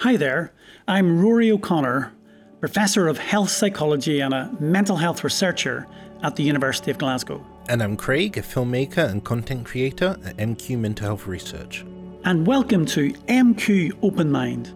Hi 0.00 0.16
there, 0.16 0.52
I'm 0.88 1.22
Rory 1.22 1.50
O'Connor, 1.52 2.12
Professor 2.60 3.06
of 3.06 3.16
Health 3.16 3.48
Psychology 3.50 4.20
and 4.20 4.34
a 4.34 4.50
mental 4.58 4.96
health 4.96 5.22
researcher 5.22 5.86
at 6.22 6.36
the 6.36 6.42
University 6.42 6.90
of 6.90 6.98
Glasgow. 6.98 7.46
And 7.68 7.80
I'm 7.80 7.96
Craig, 7.96 8.36
a 8.36 8.42
filmmaker 8.42 9.08
and 9.08 9.24
content 9.24 9.64
creator 9.64 10.18
at 10.24 10.36
MQ 10.36 10.78
Mental 10.78 11.06
Health 11.06 11.26
Research. 11.26 11.86
And 12.24 12.46
welcome 12.46 12.84
to 12.86 13.12
MQ 13.28 13.98
Open 14.02 14.30
Mind, 14.30 14.74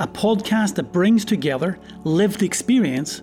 a 0.00 0.08
podcast 0.08 0.76
that 0.76 0.92
brings 0.92 1.24
together 1.24 1.78
lived 2.04 2.42
experience 2.42 3.22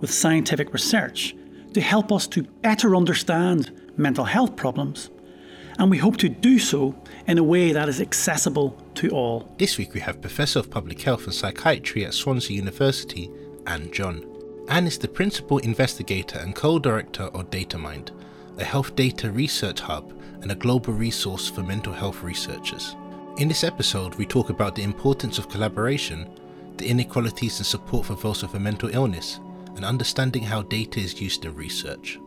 with 0.00 0.10
scientific 0.10 0.72
research 0.72 1.36
to 1.74 1.80
help 1.80 2.10
us 2.10 2.26
to 2.28 2.42
better 2.42 2.96
understand 2.96 3.92
mental 3.96 4.24
health 4.24 4.56
problems. 4.56 5.10
And 5.78 5.92
we 5.92 5.98
hope 5.98 6.16
to 6.16 6.28
do 6.28 6.58
so 6.58 7.00
in 7.28 7.38
a 7.38 7.42
way 7.42 7.70
that 7.70 7.88
is 7.88 8.00
accessible 8.00 8.76
to 8.96 9.10
all. 9.10 9.54
This 9.58 9.78
week 9.78 9.94
we 9.94 10.00
have 10.00 10.20
Professor 10.20 10.58
of 10.58 10.70
Public 10.70 11.00
Health 11.00 11.24
and 11.24 11.32
Psychiatry 11.32 12.04
at 12.04 12.14
Swansea 12.14 12.56
University, 12.56 13.30
Anne 13.68 13.92
John. 13.92 14.26
Anne 14.68 14.88
is 14.88 14.98
the 14.98 15.06
Principal 15.06 15.58
Investigator 15.58 16.40
and 16.40 16.56
Co 16.56 16.80
Director 16.80 17.24
of 17.24 17.50
DataMind, 17.50 18.10
a 18.58 18.64
health 18.64 18.96
data 18.96 19.30
research 19.30 19.78
hub 19.78 20.20
and 20.42 20.50
a 20.50 20.56
global 20.56 20.94
resource 20.94 21.48
for 21.48 21.62
mental 21.62 21.92
health 21.92 22.24
researchers. 22.24 22.96
In 23.36 23.46
this 23.46 23.62
episode, 23.62 24.16
we 24.16 24.26
talk 24.26 24.50
about 24.50 24.74
the 24.74 24.82
importance 24.82 25.38
of 25.38 25.48
collaboration, 25.48 26.28
the 26.76 26.88
inequalities 26.88 27.58
and 27.58 27.66
support 27.66 28.06
for 28.06 28.16
those 28.16 28.42
with 28.42 28.54
a 28.54 28.58
mental 28.58 28.88
illness, 28.92 29.38
and 29.76 29.84
understanding 29.84 30.42
how 30.42 30.62
data 30.62 30.98
is 30.98 31.20
used 31.20 31.44
in 31.44 31.54
research. 31.54 32.18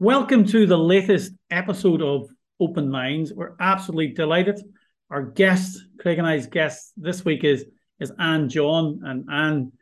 Welcome 0.00 0.44
to 0.46 0.64
the 0.64 0.78
latest 0.78 1.32
episode 1.50 2.02
of 2.02 2.28
Open 2.60 2.88
Minds. 2.88 3.32
We're 3.34 3.56
absolutely 3.58 4.14
delighted. 4.14 4.60
Our 5.10 5.24
guest, 5.24 5.76
Craig 5.98 6.18
and 6.18 6.26
I's 6.26 6.46
guest 6.46 6.92
this 6.96 7.24
week 7.24 7.42
is, 7.42 7.64
is 7.98 8.12
Anne 8.16 8.48
John. 8.48 9.00
And 9.02 9.28
Anne 9.28 9.72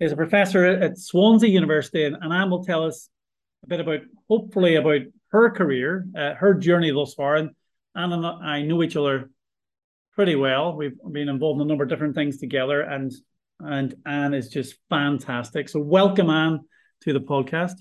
is 0.00 0.12
a 0.12 0.16
professor 0.16 0.64
at 0.64 0.96
Swansea 0.96 1.50
University. 1.50 2.04
And, 2.04 2.16
and 2.18 2.32
Anne 2.32 2.48
will 2.48 2.64
tell 2.64 2.86
us 2.86 3.10
a 3.62 3.66
bit 3.66 3.80
about, 3.80 4.00
hopefully, 4.26 4.76
about 4.76 5.02
her 5.32 5.50
career, 5.50 6.06
uh, 6.16 6.32
her 6.32 6.54
journey 6.54 6.90
thus 6.90 7.12
far. 7.12 7.36
And 7.36 7.50
Anne 7.94 8.14
and 8.14 8.24
I 8.24 8.62
know 8.62 8.82
each 8.82 8.96
other 8.96 9.28
pretty 10.14 10.34
well. 10.34 10.76
We've 10.76 10.96
been 11.12 11.28
involved 11.28 11.60
in 11.60 11.66
a 11.66 11.68
number 11.68 11.84
of 11.84 11.90
different 11.90 12.14
things 12.14 12.38
together. 12.38 12.80
And, 12.80 13.12
and 13.60 13.94
Anne 14.06 14.32
is 14.32 14.48
just 14.48 14.76
fantastic. 14.88 15.68
So, 15.68 15.78
welcome, 15.78 16.30
Anne, 16.30 16.60
to 17.02 17.12
the 17.12 17.20
podcast. 17.20 17.74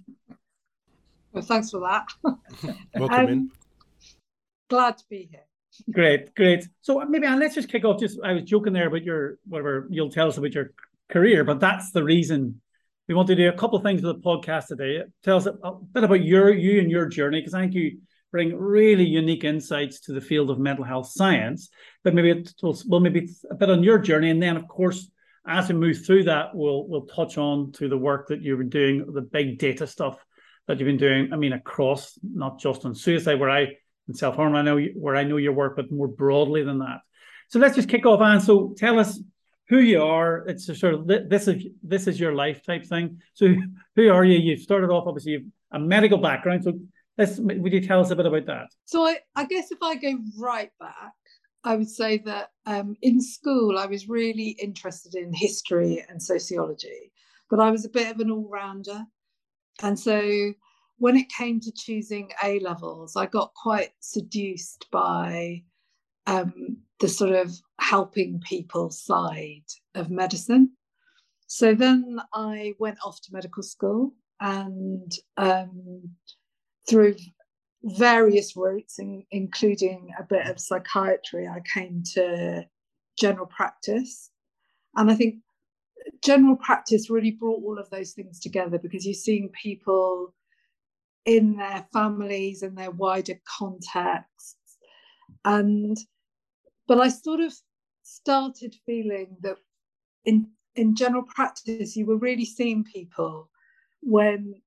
Well, 1.31 1.43
thanks 1.43 1.71
for 1.71 1.79
that. 1.81 2.07
Welcome 2.95 3.19
um, 3.19 3.27
in. 3.27 3.51
Glad 4.69 4.97
to 4.97 5.03
be 5.09 5.29
here. 5.31 5.41
Great, 5.91 6.33
great. 6.35 6.67
So 6.81 6.99
maybe 7.05 7.27
let's 7.27 7.55
just 7.55 7.69
kick 7.69 7.85
off. 7.85 7.99
Just 7.99 8.19
I 8.23 8.33
was 8.33 8.43
joking 8.43 8.73
there 8.73 8.87
about 8.87 9.03
your 9.03 9.37
whatever 9.47 9.87
you'll 9.89 10.09
tell 10.09 10.27
us 10.27 10.37
about 10.37 10.53
your 10.53 10.73
career, 11.09 11.43
but 11.43 11.59
that's 11.59 11.91
the 11.91 12.03
reason 12.03 12.61
we 13.07 13.13
want 13.13 13.27
to 13.27 13.35
do 13.35 13.47
a 13.47 13.53
couple 13.53 13.77
of 13.77 13.83
things 13.83 14.01
with 14.01 14.15
the 14.15 14.21
podcast 14.21 14.67
today. 14.67 15.03
Tell 15.23 15.37
us 15.37 15.45
a, 15.45 15.51
a 15.63 15.79
bit 15.79 16.03
about 16.03 16.23
your 16.23 16.51
you 16.51 16.79
and 16.79 16.89
your 16.89 17.05
journey, 17.05 17.39
because 17.39 17.53
I 17.53 17.61
think 17.61 17.73
you 17.73 17.99
bring 18.31 18.57
really 18.57 19.05
unique 19.05 19.43
insights 19.43 20.01
to 20.01 20.13
the 20.13 20.21
field 20.21 20.49
of 20.49 20.59
mental 20.59 20.83
health 20.83 21.09
science. 21.09 21.69
But 22.03 22.15
maybe 22.15 22.31
it 22.31 22.53
will 22.61 22.77
well 22.87 22.99
maybe 22.99 23.21
it's 23.21 23.45
a 23.49 23.55
bit 23.55 23.69
on 23.69 23.83
your 23.83 23.99
journey, 23.99 24.31
and 24.31 24.41
then 24.41 24.57
of 24.57 24.67
course 24.67 25.09
as 25.47 25.69
we 25.69 25.75
move 25.75 26.05
through 26.05 26.23
that, 26.23 26.53
we'll 26.53 26.87
we'll 26.87 27.05
touch 27.05 27.37
on 27.37 27.71
to 27.73 27.87
the 27.87 27.97
work 27.97 28.27
that 28.29 28.41
you've 28.41 28.59
been 28.59 28.69
doing, 28.69 29.05
the 29.13 29.21
big 29.21 29.59
data 29.59 29.85
stuff 29.85 30.17
that 30.67 30.79
you've 30.79 30.87
been 30.87 30.97
doing. 30.97 31.33
I 31.33 31.35
mean, 31.35 31.53
across 31.53 32.17
not 32.21 32.59
just 32.59 32.85
on 32.85 32.93
suicide, 32.93 33.39
where 33.39 33.49
I 33.49 33.67
in 34.07 34.13
self 34.13 34.35
harm, 34.35 34.55
I 34.55 34.61
know 34.61 34.79
where 34.95 35.15
I 35.15 35.23
know 35.23 35.37
your 35.37 35.53
work, 35.53 35.75
but 35.75 35.91
more 35.91 36.07
broadly 36.07 36.63
than 36.63 36.79
that. 36.79 36.99
So 37.49 37.59
let's 37.59 37.75
just 37.75 37.89
kick 37.89 38.05
off, 38.05 38.21
Anne. 38.21 38.41
So 38.41 38.73
tell 38.77 38.99
us 38.99 39.19
who 39.69 39.79
you 39.79 40.01
are. 40.01 40.47
It's 40.47 40.67
a 40.69 40.75
sort 40.75 40.93
of 40.93 41.07
this 41.07 41.47
is 41.47 41.65
this 41.83 42.07
is 42.07 42.19
your 42.19 42.33
life 42.33 42.63
type 42.63 42.85
thing. 42.85 43.19
So 43.33 43.53
who 43.95 44.09
are 44.09 44.23
you? 44.23 44.37
You've 44.37 44.61
started 44.61 44.89
off 44.89 45.07
obviously 45.07 45.33
you've 45.33 45.45
a 45.71 45.79
medical 45.79 46.17
background. 46.17 46.63
So 46.63 46.79
let's 47.17 47.37
would 47.39 47.73
you 47.73 47.81
tell 47.81 47.99
us 47.99 48.11
a 48.11 48.15
bit 48.15 48.25
about 48.25 48.45
that? 48.45 48.67
So 48.85 49.05
I, 49.05 49.17
I 49.35 49.45
guess 49.45 49.71
if 49.71 49.79
I 49.81 49.95
go 49.95 50.17
right 50.37 50.71
back, 50.79 51.13
I 51.63 51.75
would 51.75 51.89
say 51.89 52.19
that 52.19 52.51
um, 52.65 52.95
in 53.01 53.21
school 53.21 53.77
I 53.77 53.85
was 53.85 54.07
really 54.07 54.49
interested 54.61 55.15
in 55.15 55.33
history 55.33 56.05
and 56.07 56.21
sociology, 56.21 57.11
but 57.49 57.59
I 57.59 57.71
was 57.71 57.85
a 57.85 57.89
bit 57.89 58.11
of 58.11 58.19
an 58.19 58.31
all 58.31 58.47
rounder. 58.49 59.03
And 59.81 59.99
so 59.99 60.53
when 60.97 61.15
it 61.15 61.29
came 61.29 61.59
to 61.59 61.71
choosing 61.71 62.31
A 62.43 62.59
levels, 62.59 63.15
I 63.15 63.27
got 63.27 63.53
quite 63.53 63.91
seduced 63.99 64.87
by 64.91 65.63
um, 66.25 66.77
the 66.99 67.07
sort 67.07 67.33
of 67.33 67.53
helping 67.79 68.41
people 68.41 68.89
side 68.89 69.65
of 69.95 70.09
medicine. 70.09 70.71
So 71.45 71.73
then 71.73 72.19
I 72.33 72.73
went 72.79 72.97
off 73.05 73.21
to 73.21 73.33
medical 73.33 73.63
school 73.63 74.13
and 74.39 75.11
um, 75.37 76.09
through 76.89 77.15
various 77.83 78.55
routes, 78.55 78.99
in, 78.99 79.23
including 79.31 80.09
a 80.19 80.23
bit 80.23 80.47
of 80.47 80.59
psychiatry, 80.59 81.47
I 81.47 81.61
came 81.73 82.03
to 82.13 82.65
general 83.17 83.47
practice. 83.47 84.31
And 84.95 85.11
I 85.11 85.15
think 85.15 85.35
general 86.23 86.55
practice 86.55 87.09
really 87.09 87.31
brought 87.31 87.63
all 87.63 87.77
of 87.79 87.89
those 87.89 88.13
things 88.13 88.39
together 88.39 88.77
because 88.77 89.05
you're 89.05 89.13
seeing 89.13 89.49
people 89.49 90.33
in 91.25 91.57
their 91.57 91.85
families 91.91 92.63
and 92.63 92.77
their 92.77 92.91
wider 92.91 93.39
contexts. 93.57 94.55
And 95.45 95.97
but 96.87 96.99
i 96.99 97.09
sort 97.09 97.41
of 97.41 97.53
started 98.01 98.73
feeling 98.85 99.35
that 99.41 99.57
in 100.25 100.47
in 100.75 100.95
general 100.95 101.23
practice 101.23 101.95
you 101.95 102.05
were 102.05 102.17
really 102.17 102.45
seeing 102.45 102.83
people 102.83 103.49
when 104.01 104.61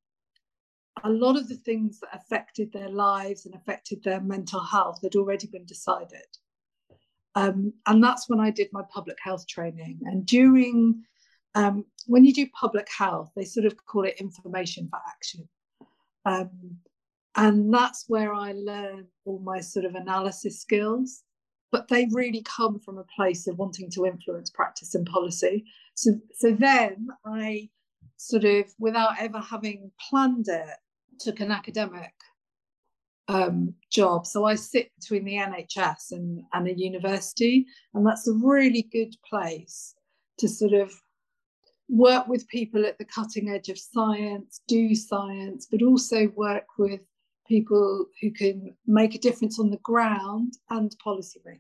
a 1.02 1.08
lot 1.08 1.36
of 1.36 1.48
the 1.48 1.56
things 1.56 2.00
that 2.00 2.14
affected 2.14 2.72
their 2.72 2.90
lives 2.90 3.46
and 3.46 3.54
affected 3.54 4.02
their 4.02 4.20
mental 4.20 4.60
health 4.60 5.00
had 5.02 5.14
already 5.14 5.46
been 5.46 5.64
decided. 5.64 6.26
Um, 7.36 7.72
and 7.86 8.02
that's 8.02 8.28
when 8.28 8.40
i 8.40 8.50
did 8.50 8.68
my 8.72 8.82
public 8.92 9.16
health 9.22 9.46
training. 9.46 10.00
And 10.04 10.26
during 10.26 11.04
um, 11.54 11.84
when 12.06 12.24
you 12.24 12.32
do 12.32 12.46
public 12.58 12.88
health, 12.96 13.30
they 13.36 13.44
sort 13.44 13.66
of 13.66 13.74
call 13.86 14.04
it 14.04 14.20
information 14.20 14.88
for 14.88 15.00
action. 15.08 15.48
Um, 16.24 16.78
and 17.36 17.72
that's 17.72 18.04
where 18.08 18.34
I 18.34 18.52
learn 18.52 19.06
all 19.24 19.38
my 19.38 19.60
sort 19.60 19.84
of 19.84 19.94
analysis 19.94 20.60
skills. 20.60 21.22
But 21.72 21.86
they 21.86 22.08
really 22.10 22.42
come 22.42 22.80
from 22.80 22.98
a 22.98 23.06
place 23.16 23.46
of 23.46 23.56
wanting 23.56 23.90
to 23.92 24.04
influence 24.04 24.50
practice 24.50 24.94
and 24.94 25.06
policy. 25.06 25.64
So, 25.94 26.12
so 26.34 26.50
then 26.52 27.06
I 27.24 27.68
sort 28.16 28.44
of, 28.44 28.66
without 28.78 29.20
ever 29.20 29.38
having 29.38 29.92
planned 30.08 30.46
it, 30.48 30.76
took 31.20 31.38
an 31.38 31.52
academic 31.52 32.12
um, 33.28 33.74
job. 33.92 34.26
So 34.26 34.44
I 34.44 34.56
sit 34.56 34.90
between 34.98 35.24
the 35.24 35.36
NHS 35.36 36.10
and, 36.10 36.42
and 36.52 36.66
a 36.66 36.76
university, 36.76 37.66
and 37.94 38.04
that's 38.04 38.26
a 38.26 38.32
really 38.32 38.88
good 38.90 39.14
place 39.28 39.94
to 40.38 40.48
sort 40.48 40.72
of 40.72 40.92
work 41.90 42.28
with 42.28 42.46
people 42.48 42.86
at 42.86 42.98
the 42.98 43.04
cutting 43.04 43.48
edge 43.48 43.68
of 43.68 43.78
science, 43.78 44.60
do 44.68 44.94
science, 44.94 45.66
but 45.70 45.82
also 45.82 46.28
work 46.36 46.66
with 46.78 47.00
people 47.48 48.06
who 48.20 48.30
can 48.30 48.74
make 48.86 49.14
a 49.14 49.18
difference 49.18 49.58
on 49.58 49.70
the 49.70 49.78
ground 49.78 50.54
and 50.70 50.94
policymakers. 51.04 51.58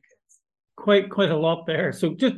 Quite, 0.76 1.10
quite 1.10 1.30
a 1.30 1.36
lot 1.36 1.66
there. 1.66 1.92
So 1.92 2.14
just 2.14 2.36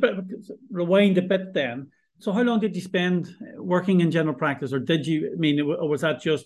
rewind 0.71 1.17
a 1.17 1.21
bit 1.21 1.53
then. 1.53 1.87
So 2.19 2.31
how 2.31 2.41
long 2.41 2.59
did 2.59 2.75
you 2.75 2.81
spend 2.81 3.35
working 3.57 4.01
in 4.01 4.09
general 4.09 4.35
practice, 4.35 4.71
or 4.73 4.79
did 4.79 5.05
you? 5.05 5.31
I 5.33 5.37
mean, 5.37 5.65
was 5.65 6.01
that 6.01 6.21
just 6.21 6.45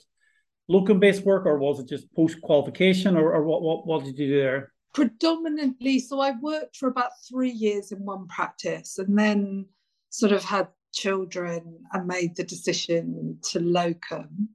locum-based 0.68 1.24
work, 1.24 1.46
or 1.46 1.58
was 1.60 1.80
it 1.80 1.88
just 1.88 2.12
post-qualification, 2.14 3.16
or, 3.16 3.34
or 3.34 3.44
what, 3.44 3.62
what? 3.62 3.86
What 3.86 4.04
did 4.04 4.18
you 4.18 4.28
do 4.28 4.40
there? 4.40 4.74
Predominantly, 4.94 6.00
so 6.00 6.20
I 6.20 6.34
worked 6.42 6.78
for 6.78 6.90
about 6.90 7.12
three 7.30 7.52
years 7.52 7.92
in 7.92 8.00
one 8.00 8.28
practice, 8.28 8.98
and 8.98 9.18
then 9.18 9.68
sort 10.10 10.32
of 10.32 10.44
had 10.44 10.68
children 10.98 11.80
and 11.94 12.08
made 12.08 12.36
the 12.36 12.44
decision 12.44 13.38
to 13.52 13.60
locum. 13.60 14.50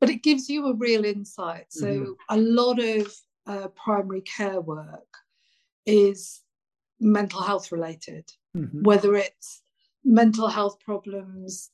But 0.00 0.10
it 0.10 0.22
gives 0.22 0.48
you 0.48 0.66
a 0.66 0.74
real 0.74 1.04
insight. 1.04 1.66
So, 1.70 1.86
mm-hmm. 1.86 2.12
a 2.28 2.36
lot 2.36 2.78
of 2.78 3.14
uh, 3.46 3.68
primary 3.68 4.22
care 4.22 4.60
work 4.60 5.12
is 5.86 6.42
mental 7.00 7.42
health 7.42 7.72
related, 7.72 8.30
mm-hmm. 8.56 8.82
whether 8.82 9.14
it's 9.14 9.62
mental 10.04 10.48
health 10.48 10.78
problems 10.80 11.70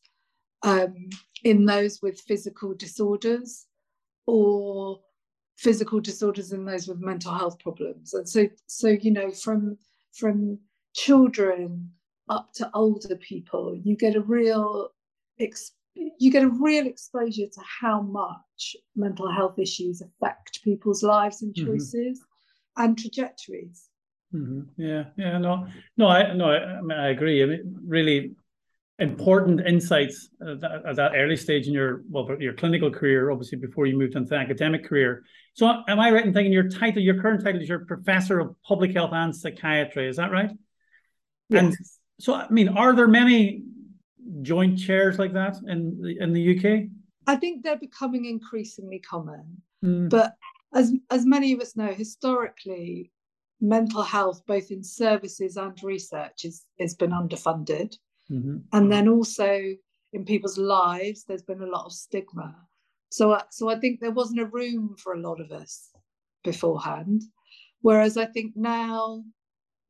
um, 0.62 0.94
in 1.44 1.66
those 1.66 2.00
with 2.02 2.20
physical 2.20 2.74
disorders 2.74 3.66
or 4.26 5.00
physical 5.56 6.00
disorders 6.00 6.52
in 6.52 6.64
those 6.64 6.88
with 6.88 7.00
mental 7.00 7.34
health 7.34 7.58
problems. 7.58 8.14
And 8.14 8.28
so, 8.28 8.48
so 8.66 8.88
you 8.88 9.10
know, 9.10 9.30
from 9.30 9.76
from 10.12 10.58
children 10.94 11.90
up 12.30 12.52
to 12.54 12.70
older 12.72 13.16
people, 13.16 13.78
you 13.82 13.96
get 13.96 14.16
a 14.16 14.20
real 14.20 14.88
ex- 15.38 15.72
you 15.94 16.30
get 16.30 16.44
a 16.44 16.48
real 16.48 16.86
exposure 16.86 17.46
to 17.52 17.60
how 17.80 18.00
much 18.00 18.76
mental 18.96 19.30
health 19.30 19.58
issues 19.58 20.00
affect 20.00 20.62
people's 20.62 21.02
lives 21.02 21.42
and 21.42 21.52
mm-hmm. 21.54 21.66
choices 21.66 22.20
mm-hmm. 22.20 22.82
and 22.82 22.98
trajectories. 22.98 23.88
Mm-hmm. 24.32 24.60
Yeah, 24.80 25.04
yeah, 25.18 25.38
no, 25.38 25.66
no, 25.96 26.06
I 26.06 26.32
no, 26.32 26.50
I, 26.50 26.78
I, 26.78 26.80
mean, 26.80 26.98
I 26.98 27.08
agree. 27.08 27.42
I 27.42 27.46
mean, 27.46 27.76
really 27.84 28.32
important 29.00 29.66
insights 29.66 30.28
at 30.46 30.60
that, 30.60 30.86
at 30.86 30.96
that, 30.96 31.12
early 31.16 31.36
stage 31.36 31.66
in 31.66 31.72
your 31.72 32.02
well, 32.08 32.36
your 32.38 32.52
clinical 32.52 32.90
career, 32.92 33.32
obviously 33.32 33.58
before 33.58 33.86
you 33.86 33.98
moved 33.98 34.14
into 34.14 34.28
the 34.28 34.36
academic 34.36 34.84
career. 34.84 35.24
So, 35.54 35.66
am 35.88 35.98
I 35.98 36.12
right 36.12 36.24
in 36.24 36.32
thinking 36.32 36.52
your 36.52 36.68
title, 36.68 37.02
your 37.02 37.20
current 37.20 37.42
title, 37.42 37.60
is 37.60 37.68
your 37.68 37.84
professor 37.86 38.38
of 38.38 38.54
public 38.62 38.92
health 38.92 39.10
and 39.12 39.34
psychiatry? 39.34 40.06
Is 40.08 40.16
that 40.18 40.30
right? 40.30 40.50
Yes. 41.48 41.64
And 41.64 41.76
so, 42.20 42.34
I 42.34 42.48
mean, 42.50 42.68
are 42.68 42.94
there 42.94 43.08
many 43.08 43.62
joint 44.42 44.78
chairs 44.78 45.18
like 45.18 45.32
that 45.32 45.56
in 45.66 46.00
the, 46.00 46.18
in 46.20 46.32
the 46.32 46.56
UK? 46.56 46.88
I 47.26 47.36
think 47.36 47.62
they're 47.62 47.78
becoming 47.78 48.26
increasingly 48.26 48.98
common, 48.98 49.62
mm. 49.84 50.08
but 50.10 50.34
as 50.74 50.92
as 51.10 51.24
many 51.26 51.52
of 51.52 51.60
us 51.60 51.76
know, 51.76 51.92
historically, 51.92 53.10
mental 53.60 54.02
health, 54.02 54.42
both 54.46 54.70
in 54.70 54.82
services 54.82 55.56
and 55.56 55.76
research, 55.82 56.44
is 56.44 56.64
has 56.78 56.94
been 56.94 57.10
underfunded, 57.10 57.96
mm-hmm. 58.30 58.58
and 58.72 58.92
then 58.92 59.08
also 59.08 59.60
in 60.12 60.24
people's 60.24 60.58
lives, 60.58 61.24
there's 61.24 61.42
been 61.42 61.62
a 61.62 61.66
lot 61.66 61.86
of 61.86 61.92
stigma. 61.92 62.54
So, 63.10 63.40
so 63.50 63.68
I 63.68 63.76
think 63.76 64.00
there 64.00 64.10
wasn't 64.10 64.40
a 64.40 64.46
room 64.46 64.96
for 64.98 65.14
a 65.14 65.20
lot 65.20 65.40
of 65.40 65.52
us 65.52 65.90
beforehand, 66.44 67.22
whereas 67.80 68.16
I 68.16 68.26
think 68.26 68.52
now 68.56 69.24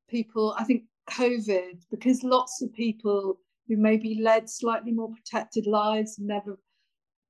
people, 0.08 0.54
I 0.58 0.64
think 0.64 0.84
COVID, 1.10 1.82
because 1.90 2.22
lots 2.22 2.62
of 2.62 2.72
people 2.72 3.38
who 3.68 3.76
maybe 3.76 4.20
led 4.20 4.48
slightly 4.48 4.92
more 4.92 5.10
protected 5.10 5.66
lives 5.66 6.18
never 6.18 6.58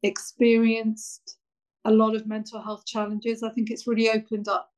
experienced 0.02 1.36
a 1.84 1.90
lot 1.90 2.14
of 2.14 2.26
mental 2.26 2.62
health 2.62 2.84
challenges. 2.86 3.42
I 3.42 3.50
think 3.50 3.70
it's 3.70 3.86
really 3.86 4.10
opened 4.10 4.48
up, 4.48 4.70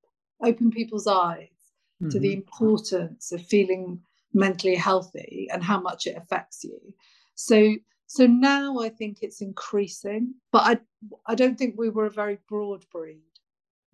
opened 0.42 0.72
people's 0.72 1.06
eyes 1.06 1.48
mm-hmm. 2.02 2.10
to 2.10 2.18
the 2.18 2.28
mm-hmm. 2.28 2.38
importance 2.38 3.32
of 3.32 3.44
feeling 3.46 4.00
mentally 4.34 4.76
healthy 4.76 5.48
and 5.52 5.62
how 5.62 5.80
much 5.80 6.06
it 6.06 6.16
affects 6.16 6.64
you. 6.64 6.78
So 7.34 7.74
so 8.06 8.26
now 8.26 8.78
I 8.78 8.90
think 8.90 9.18
it's 9.22 9.40
increasing, 9.40 10.34
but 10.52 10.62
I 10.66 10.78
I 11.26 11.34
don't 11.34 11.56
think 11.56 11.76
we 11.78 11.90
were 11.90 12.06
a 12.06 12.10
very 12.10 12.38
broad 12.48 12.84
breed. 12.92 13.22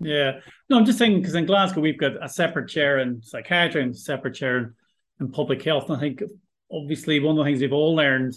Yeah, 0.00 0.40
no, 0.68 0.78
I'm 0.78 0.84
just 0.84 0.98
saying 0.98 1.20
because 1.20 1.34
in 1.34 1.46
Glasgow 1.46 1.80
we've 1.80 1.98
got 1.98 2.22
a 2.22 2.28
separate 2.28 2.68
chair 2.68 2.98
in 2.98 3.22
psychiatry 3.22 3.82
and 3.82 3.94
a 3.94 3.98
separate 3.98 4.34
chair 4.34 4.58
in, 4.58 4.74
in 5.20 5.30
public 5.30 5.62
health. 5.62 5.88
And 5.88 5.96
I 5.96 6.00
think 6.00 6.22
obviously 6.70 7.20
one 7.20 7.38
of 7.38 7.44
the 7.44 7.50
things 7.50 7.60
we've 7.60 7.72
all 7.72 7.94
learned 7.94 8.34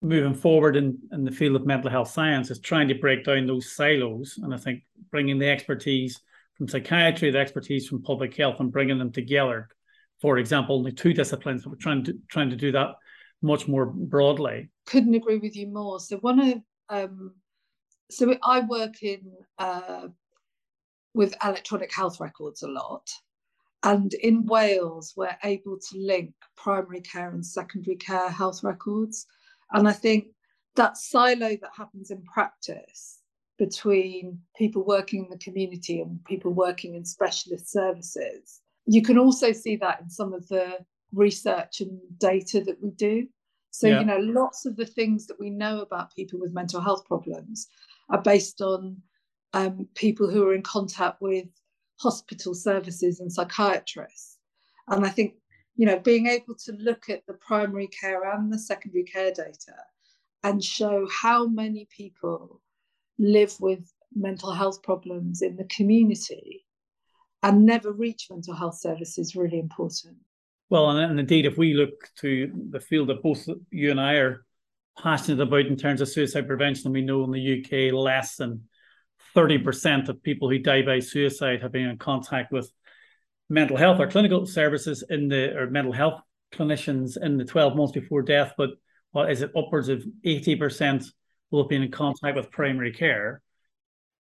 moving 0.00 0.34
forward 0.34 0.76
in, 0.76 0.98
in 1.12 1.24
the 1.24 1.30
field 1.30 1.56
of 1.56 1.66
mental 1.66 1.90
health 1.90 2.10
science 2.10 2.50
is 2.50 2.60
trying 2.60 2.88
to 2.88 2.94
break 2.94 3.24
down 3.24 3.46
those 3.46 3.74
silos. 3.74 4.38
And 4.42 4.54
I 4.54 4.56
think 4.56 4.82
bringing 5.10 5.38
the 5.38 5.48
expertise 5.48 6.20
from 6.56 6.68
psychiatry, 6.68 7.30
the 7.30 7.38
expertise 7.38 7.88
from 7.88 8.02
public 8.02 8.36
health, 8.36 8.60
and 8.60 8.72
bringing 8.72 8.98
them 8.98 9.12
together. 9.12 9.68
For 10.20 10.38
example, 10.38 10.82
the 10.82 10.92
two 10.92 11.14
disciplines, 11.14 11.62
but 11.62 11.70
we're 11.70 11.76
trying 11.76 12.04
to 12.04 12.18
trying 12.28 12.50
to 12.50 12.56
do 12.56 12.72
that 12.72 12.94
much 13.42 13.68
more 13.68 13.86
broadly. 13.86 14.68
Couldn't 14.86 15.14
agree 15.14 15.38
with 15.38 15.54
you 15.54 15.68
more. 15.68 16.00
So 16.00 16.16
one 16.18 16.40
of 16.40 16.58
um, 16.88 17.34
so 18.10 18.34
I 18.42 18.60
work 18.60 19.02
in 19.02 19.32
uh, 19.58 20.08
with 21.14 21.34
electronic 21.44 21.94
health 21.94 22.20
records 22.20 22.62
a 22.62 22.68
lot, 22.68 23.08
and 23.82 24.14
in 24.14 24.46
Wales 24.46 25.14
we're 25.16 25.36
able 25.44 25.78
to 25.78 25.98
link 25.98 26.32
primary 26.56 27.00
care 27.00 27.30
and 27.30 27.44
secondary 27.44 27.96
care 27.96 28.30
health 28.30 28.62
records, 28.62 29.26
and 29.72 29.88
I 29.88 29.92
think 29.92 30.28
that 30.76 30.96
silo 30.96 31.50
that 31.50 31.70
happens 31.76 32.10
in 32.10 32.22
practice 32.22 33.18
between 33.58 34.38
people 34.56 34.84
working 34.84 35.24
in 35.24 35.30
the 35.30 35.38
community 35.38 36.00
and 36.00 36.24
people 36.24 36.52
working 36.52 36.94
in 36.94 37.04
specialist 37.04 37.70
services. 37.70 38.60
You 38.86 39.02
can 39.02 39.18
also 39.18 39.52
see 39.52 39.76
that 39.76 40.00
in 40.00 40.08
some 40.08 40.32
of 40.32 40.46
the 40.48 40.78
research 41.12 41.80
and 41.80 41.98
data 42.18 42.62
that 42.62 42.80
we 42.80 42.90
do. 42.90 43.26
So, 43.70 43.88
yeah. 43.88 44.00
you 44.00 44.06
know, 44.06 44.18
lots 44.18 44.64
of 44.64 44.76
the 44.76 44.86
things 44.86 45.26
that 45.26 45.38
we 45.38 45.50
know 45.50 45.80
about 45.80 46.14
people 46.14 46.38
with 46.38 46.54
mental 46.54 46.80
health 46.80 47.04
problems 47.04 47.66
are 48.08 48.22
based 48.22 48.60
on 48.60 48.96
um, 49.52 49.88
people 49.94 50.30
who 50.30 50.46
are 50.46 50.54
in 50.54 50.62
contact 50.62 51.20
with 51.20 51.46
hospital 51.98 52.54
services 52.54 53.20
and 53.20 53.32
psychiatrists. 53.32 54.38
And 54.88 55.04
I 55.04 55.08
think, 55.08 55.34
you 55.76 55.86
know, 55.86 55.98
being 55.98 56.26
able 56.26 56.54
to 56.64 56.72
look 56.72 57.08
at 57.08 57.26
the 57.26 57.34
primary 57.34 57.88
care 57.88 58.30
and 58.32 58.52
the 58.52 58.58
secondary 58.58 59.04
care 59.04 59.32
data 59.32 59.74
and 60.42 60.62
show 60.62 61.06
how 61.10 61.46
many 61.46 61.88
people 61.94 62.60
live 63.18 63.54
with 63.60 63.92
mental 64.14 64.52
health 64.52 64.82
problems 64.82 65.42
in 65.42 65.56
the 65.56 65.64
community 65.64 66.64
and 67.42 67.64
never 67.64 67.92
reach 67.92 68.28
mental 68.30 68.54
health 68.54 68.78
services 68.78 69.36
really 69.36 69.58
important. 69.58 70.16
Well, 70.70 70.90
and, 70.90 71.10
and 71.10 71.20
indeed, 71.20 71.46
if 71.46 71.56
we 71.56 71.74
look 71.74 72.10
to 72.20 72.52
the 72.70 72.80
field 72.80 73.08
that 73.08 73.22
both 73.22 73.46
you 73.70 73.90
and 73.90 74.00
I 74.00 74.14
are 74.14 74.44
passionate 75.00 75.40
about 75.40 75.66
in 75.66 75.76
terms 75.76 76.00
of 76.00 76.08
suicide 76.08 76.46
prevention, 76.46 76.92
we 76.92 77.02
know 77.02 77.24
in 77.24 77.30
the 77.30 77.60
UK 77.60 77.92
less 77.92 78.36
than 78.36 78.62
30% 79.34 80.08
of 80.08 80.22
people 80.22 80.48
who 80.48 80.58
die 80.58 80.82
by 80.82 81.00
suicide 81.00 81.62
have 81.62 81.72
been 81.72 81.88
in 81.88 81.98
contact 81.98 82.52
with 82.52 82.70
mental 83.48 83.76
health 83.76 84.00
or 84.00 84.10
clinical 84.10 84.46
services 84.46 85.04
in 85.08 85.28
the 85.28 85.56
or 85.56 85.70
mental 85.70 85.92
health 85.92 86.20
clinicians 86.52 87.16
in 87.20 87.36
the 87.36 87.44
12 87.44 87.76
months 87.76 87.92
before 87.92 88.22
death, 88.22 88.52
but 88.56 88.70
what 89.12 89.30
is 89.30 89.42
it 89.42 89.52
upwards 89.56 89.88
of 89.88 90.04
80% 90.24 91.04
will 91.50 91.62
have 91.62 91.68
been 91.68 91.82
in 91.82 91.90
contact 91.90 92.36
with 92.36 92.50
primary 92.50 92.92
care. 92.92 93.40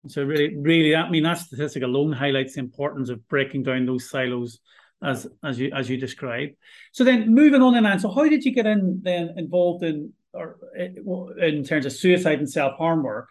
So 0.09 0.25
really, 0.25 0.57
really, 0.57 0.97
I 0.97 1.09
mean 1.09 1.23
that 1.23 1.39
statistic 1.39 1.85
alone 1.85 2.13
highlights 2.13 2.55
the 2.55 2.61
importance 2.61 3.09
of 3.09 3.27
breaking 3.29 3.63
down 3.63 3.87
those 3.87 4.11
silos 4.11 4.59
as 5.03 5.29
as 5.45 5.59
you 5.59 5.71
as 5.73 5.89
you 5.89 5.97
described. 5.97 6.55
So 6.91 7.05
then 7.05 7.33
moving 7.33 7.63
on 7.63 7.75
and 7.75 8.01
so 8.01 8.11
how 8.11 8.29
did 8.29 8.45
you 8.45 8.53
get 8.53 8.67
in 8.67 9.01
then 9.03 9.35
involved 9.37 9.85
in 9.85 10.13
or 10.33 10.59
eh, 10.77 10.89
in 11.39 11.63
terms 11.63 11.87
of 11.87 11.93
suicide 11.93 12.41
and 12.41 12.51
self 12.51 12.77
harm 12.79 13.05
work? 13.05 13.29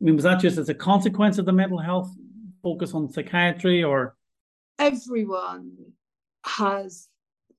I 0.00 0.04
mean, 0.04 0.14
was 0.14 0.24
that 0.24 0.40
just 0.40 0.58
as 0.58 0.68
a 0.68 0.74
consequence 0.74 1.38
of 1.38 1.46
the 1.46 1.52
mental 1.52 1.78
health 1.78 2.10
focus 2.62 2.92
on 2.92 3.10
psychiatry, 3.10 3.82
or 3.82 4.16
everyone 4.78 5.72
has 6.44 7.08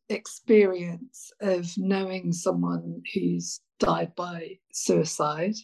experience 0.10 1.31
of 1.42 1.69
knowing 1.78 2.31
someone 2.31 3.01
who's 3.13 3.60
died 3.80 4.16
by 4.16 4.57
suicide. 4.72 5.56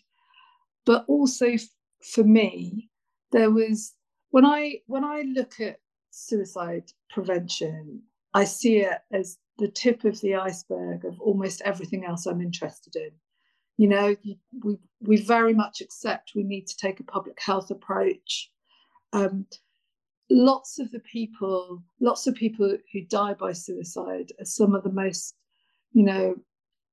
But 0.85 1.05
also 1.07 1.51
for 2.01 2.23
me, 2.23 2.89
there 3.31 3.51
was 3.51 3.93
when 4.31 4.45
I 4.45 4.79
when 4.87 5.03
I 5.03 5.21
look 5.21 5.59
at 5.59 5.77
suicide 6.09 6.91
prevention, 7.09 8.01
I 8.33 8.45
see 8.45 8.77
it 8.79 8.99
as 9.11 9.37
the 9.57 9.67
tip 9.67 10.03
of 10.03 10.19
the 10.21 10.35
iceberg 10.35 11.05
of 11.05 11.19
almost 11.21 11.61
everything 11.63 12.05
else 12.05 12.25
I'm 12.25 12.41
interested 12.41 12.95
in. 12.95 13.11
You 13.77 13.89
know, 13.89 14.15
we 14.63 14.77
we 15.01 15.17
very 15.17 15.53
much 15.53 15.81
accept 15.81 16.33
we 16.35 16.43
need 16.43 16.67
to 16.67 16.77
take 16.77 16.99
a 16.99 17.03
public 17.03 17.39
health 17.41 17.71
approach. 17.71 18.51
Um, 19.11 19.45
lots 20.29 20.79
of 20.79 20.91
the 20.91 20.99
people, 20.99 21.83
lots 21.99 22.27
of 22.27 22.35
people 22.35 22.77
who 22.91 23.01
die 23.01 23.33
by 23.33 23.53
suicide 23.53 24.31
are 24.39 24.45
some 24.45 24.73
of 24.73 24.83
the 24.83 24.91
most, 24.91 25.35
you 25.91 26.03
know, 26.03 26.35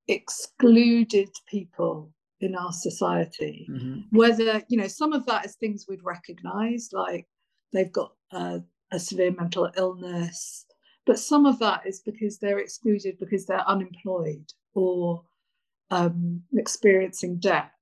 excluded 0.09 1.31
people 1.49 2.13
in 2.41 2.55
our 2.55 2.73
society. 2.73 3.67
Mm-hmm. 3.71 4.17
Whether, 4.17 4.63
you 4.69 4.79
know, 4.79 4.89
some 4.89 5.13
of 5.13 5.27
that 5.27 5.47
is 5.47 5.57
things 5.57 5.87
we'd 5.89 6.05
recognize, 6.05 6.91
like 6.93 7.27
they've 7.73 7.93
got 7.93 8.13
a, 8.33 8.61
a 8.91 8.99
severe 8.99 9.33
mental 9.33 9.71
illness, 9.77 10.67
but 11.07 11.19
some 11.19 11.47
of 11.47 11.59
that 11.61 11.87
is 11.87 12.01
because 12.01 12.39
they're 12.39 12.59
excluded 12.59 13.19
because 13.19 13.47
they're 13.47 13.69
unemployed 13.69 14.53
or 14.75 15.23
um, 15.91 16.43
experiencing 16.55 17.39
debt. 17.39 17.73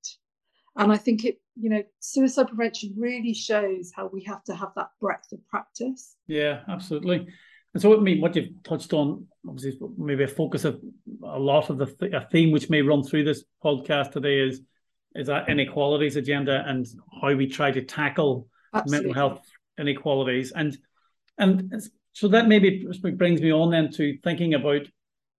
And 0.75 0.91
I 0.91 0.97
think 0.97 1.25
it, 1.25 1.41
you 1.59 1.69
know, 1.69 1.83
suicide 1.99 2.47
prevention 2.47 2.93
really 2.97 3.33
shows 3.33 3.91
how 3.95 4.07
we 4.07 4.23
have 4.23 4.43
to 4.45 4.55
have 4.55 4.69
that 4.75 4.89
breadth 5.01 5.31
of 5.31 5.45
practice. 5.47 6.15
Yeah, 6.27 6.61
absolutely. 6.69 7.27
And 7.73 7.81
so, 7.81 7.95
I 7.95 7.99
mean, 7.99 8.21
what 8.21 8.35
you've 8.35 8.63
touched 8.63 8.93
on, 8.93 9.27
obviously, 9.47 9.77
maybe 9.97 10.23
a 10.23 10.27
focus 10.27 10.65
of 10.65 10.81
a 11.23 11.37
lot 11.37 11.69
of 11.69 11.77
the 11.77 11.85
th- 11.85 12.13
a 12.13 12.27
theme 12.31 12.51
which 12.51 12.69
may 12.69 12.81
run 12.81 13.03
through 13.03 13.25
this 13.25 13.43
podcast 13.63 14.11
today 14.11 14.39
is 14.39 14.61
is 15.15 15.27
that 15.27 15.49
inequalities 15.49 16.15
agenda 16.15 16.63
and 16.67 16.85
how 17.21 17.33
we 17.33 17.47
try 17.47 17.71
to 17.71 17.83
tackle 17.83 18.47
Absolutely. 18.73 19.07
mental 19.07 19.13
health 19.13 19.45
inequalities. 19.77 20.51
And 20.51 20.77
and 21.37 21.73
so 22.13 22.27
that 22.29 22.47
maybe 22.47 22.87
brings 23.15 23.41
me 23.41 23.51
on 23.51 23.71
then 23.71 23.91
to 23.93 24.17
thinking 24.23 24.53
about 24.53 24.87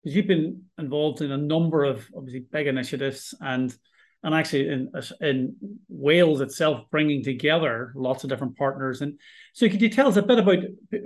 because 0.02 0.16
you've 0.16 0.26
been 0.26 0.62
involved 0.78 1.21
in 1.21 1.30
a 1.30 1.37
number 1.37 1.85
of 1.85 2.07
obviously 2.16 2.45
big 2.50 2.66
initiatives 2.66 3.35
and 3.40 3.75
and 4.23 4.35
actually 4.35 4.69
in 4.69 4.90
in 5.21 5.57
Wales 5.88 6.40
itself, 6.40 6.85
bringing 6.90 7.25
together 7.25 7.92
lots 7.97 8.23
of 8.23 8.30
different 8.30 8.57
partners. 8.57 9.00
And 9.00 9.19
so, 9.54 9.69
could 9.69 9.80
you 9.80 9.88
tell 9.88 10.09
us 10.09 10.16
a 10.16 10.23
bit 10.23 10.38
about, 10.38 10.59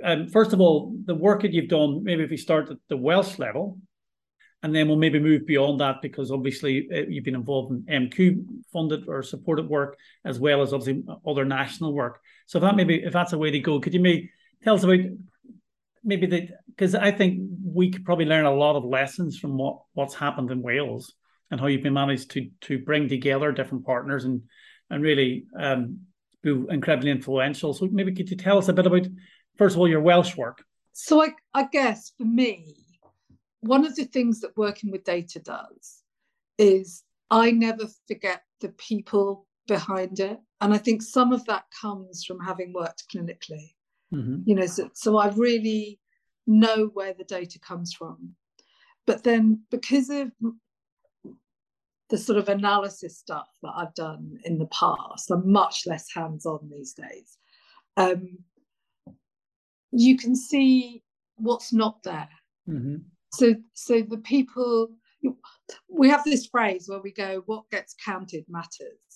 um, 0.02 0.28
first 0.28 0.52
of 0.52 0.60
all, 0.60 0.96
the 1.04 1.14
work 1.14 1.42
that 1.42 1.52
you've 1.52 1.68
done? 1.68 2.02
Maybe 2.02 2.24
if 2.24 2.30
we 2.30 2.36
start 2.36 2.70
at 2.70 2.76
the 2.88 2.96
Welsh 2.96 3.38
level, 3.38 3.78
and 4.64 4.74
then 4.74 4.88
we'll 4.88 4.96
maybe 4.96 5.20
move 5.20 5.46
beyond 5.46 5.80
that 5.80 6.02
because 6.02 6.30
obviously 6.30 6.88
uh, 6.92 7.02
you've 7.08 7.24
been 7.24 7.34
involved 7.34 7.70
in 7.70 8.08
MQ 8.08 8.44
funded 8.72 9.06
or 9.06 9.22
supported 9.22 9.68
work 9.68 9.96
as 10.24 10.40
well 10.40 10.62
as 10.62 10.72
obviously 10.72 11.04
other 11.26 11.44
national 11.44 11.92
work. 11.92 12.18
So 12.46 12.58
if 12.58 12.62
that 12.62 12.74
maybe 12.74 13.02
if 13.02 13.12
that's 13.12 13.32
a 13.32 13.38
way 13.38 13.50
to 13.50 13.60
go, 13.60 13.78
could 13.78 13.94
you 13.94 14.00
maybe 14.00 14.30
tell 14.62 14.74
us 14.74 14.82
about 14.82 15.00
maybe 16.04 16.26
the 16.26 16.49
because 16.68 16.94
I 16.94 17.11
think 17.11 17.40
we 17.64 17.90
could 17.90 18.04
probably 18.04 18.25
learn 18.25 18.44
a 18.44 18.54
lot 18.54 18.76
of 18.76 18.84
lessons 18.84 19.38
from 19.38 19.56
what 19.56 19.78
what's 19.94 20.14
happened 20.14 20.50
in 20.50 20.62
Wales 20.62 21.14
and 21.50 21.61
how 21.61 21.66
you've 21.66 21.82
been 21.82 21.94
managed 21.94 22.30
to 22.32 22.49
to 22.62 22.78
bring 22.78 23.08
together 23.08 23.52
different 23.52 23.87
partners 23.87 24.25
and 24.25 24.42
and 24.90 25.02
really 25.02 25.46
um, 25.58 26.00
be 26.42 26.64
incredibly 26.68 27.11
influential. 27.11 27.73
So 27.73 27.88
maybe 27.90 28.14
could 28.14 28.30
you 28.30 28.37
tell 28.37 28.58
us 28.58 28.68
a 28.68 28.73
bit 28.73 28.87
about 28.87 29.06
first 29.56 29.75
of 29.75 29.80
all 29.80 29.88
your 29.88 30.00
Welsh 30.00 30.37
work? 30.37 30.62
So 30.92 31.23
I, 31.23 31.30
I 31.52 31.66
guess 31.73 32.12
for 32.16 32.25
me, 32.25 32.76
one 33.61 33.84
of 33.84 33.96
the 33.96 34.04
things 34.04 34.40
that 34.40 34.56
working 34.56 34.92
with 34.92 35.04
data 35.04 35.40
does 35.40 36.02
is 36.58 37.02
I 37.30 37.50
never 37.50 37.87
forget 38.06 38.42
the 38.61 38.68
people 38.68 39.46
behind 39.66 40.20
it. 40.20 40.38
And 40.61 40.73
I 40.73 40.78
think 40.78 41.02
some 41.02 41.32
of 41.32 41.44
that 41.46 41.64
comes 41.80 42.25
from 42.25 42.38
having 42.40 42.73
worked 42.73 43.04
clinically. 43.12 43.75
Mm-hmm. 44.14 44.37
You 44.47 44.54
know, 44.54 44.66
so, 44.66 44.90
so 44.94 45.18
I 45.18 45.28
really 45.30 46.00
know 46.47 46.90
where 46.94 47.14
the 47.14 47.25
data 47.25 47.59
comes 47.59 47.92
from. 47.92 48.35
But 49.06 49.25
then 49.25 49.62
because 49.71 50.11
of 50.11 50.30
the 52.11 52.18
sort 52.18 52.38
of 52.38 52.49
analysis 52.49 53.18
stuff 53.18 53.49
that 53.62 53.73
I've 53.75 53.94
done 53.94 54.38
in 54.44 54.59
the 54.59 54.66
past, 54.66 55.30
I'm 55.30 55.50
much 55.50 55.87
less 55.87 56.06
hands-on 56.14 56.71
these 56.71 56.94
days. 56.94 57.38
Um, 57.97 58.38
you 59.92 60.16
can 60.16 60.35
see 60.35 61.02
what's 61.37 61.73
not 61.73 62.02
there. 62.02 62.28
Mm-hmm. 62.68 62.97
So, 63.33 63.54
so 63.75 64.02
the 64.02 64.18
people 64.18 64.88
we 65.88 66.09
have 66.09 66.25
this 66.25 66.47
phrase 66.47 66.88
where 66.88 67.00
we 67.00 67.12
go, 67.12 67.42
"What 67.47 67.71
gets 67.71 67.94
counted 68.04 68.44
matters," 68.49 69.13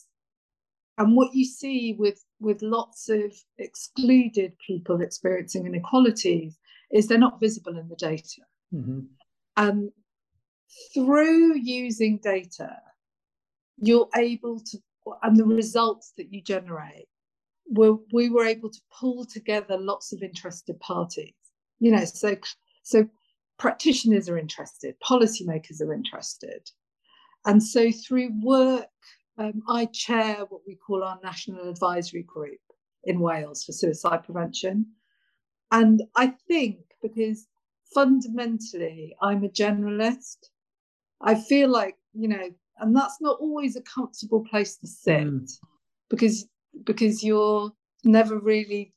and 0.98 1.16
what 1.16 1.34
you 1.34 1.44
see 1.44 1.94
with 1.98 2.24
with 2.40 2.60
lots 2.60 3.08
of 3.08 3.32
excluded 3.58 4.52
people 4.64 5.00
experiencing 5.00 5.66
inequalities 5.66 6.58
is 6.92 7.06
they're 7.06 7.18
not 7.18 7.40
visible 7.40 7.78
in 7.78 7.88
the 7.88 7.96
data. 7.96 8.42
Mm-hmm. 8.74 9.00
And 9.56 9.90
through 10.94 11.58
using 11.58 12.18
data, 12.18 12.76
you're 13.78 14.08
able 14.16 14.60
to, 14.60 14.78
and 15.22 15.36
the 15.36 15.44
results 15.44 16.12
that 16.16 16.32
you 16.32 16.42
generate, 16.42 17.08
we 17.70 17.90
we 18.12 18.28
were 18.28 18.44
able 18.44 18.70
to 18.70 18.80
pull 18.98 19.24
together 19.24 19.76
lots 19.78 20.12
of 20.12 20.22
interested 20.22 20.78
parties. 20.80 21.34
You 21.78 21.92
know, 21.92 22.04
so 22.04 22.36
so 22.82 23.08
practitioners 23.58 24.28
are 24.28 24.38
interested, 24.38 24.96
policymakers 25.00 25.80
are 25.80 25.94
interested. 25.94 26.68
And 27.44 27.62
so 27.62 27.90
through 27.92 28.30
work, 28.42 28.88
um, 29.38 29.62
I 29.68 29.86
chair 29.86 30.44
what 30.48 30.62
we 30.66 30.74
call 30.74 31.02
our 31.04 31.18
National 31.22 31.68
Advisory 31.68 32.24
Group 32.24 32.58
in 33.04 33.20
Wales 33.20 33.64
for 33.64 33.72
suicide 33.72 34.24
prevention. 34.24 34.86
And 35.70 36.02
I 36.16 36.34
think 36.48 36.78
because 37.02 37.46
fundamentally 37.94 39.14
I'm 39.22 39.44
a 39.44 39.48
generalist, 39.48 40.48
I 41.20 41.34
feel 41.34 41.68
like, 41.68 41.96
you 42.12 42.28
know, 42.28 42.50
and 42.78 42.94
that's 42.94 43.20
not 43.20 43.38
always 43.40 43.76
a 43.76 43.82
comfortable 43.82 44.44
place 44.44 44.76
to 44.78 44.86
sit 44.86 45.26
mm. 45.26 45.50
because 46.10 46.46
because 46.84 47.24
you're 47.24 47.72
never 48.04 48.38
really 48.38 48.92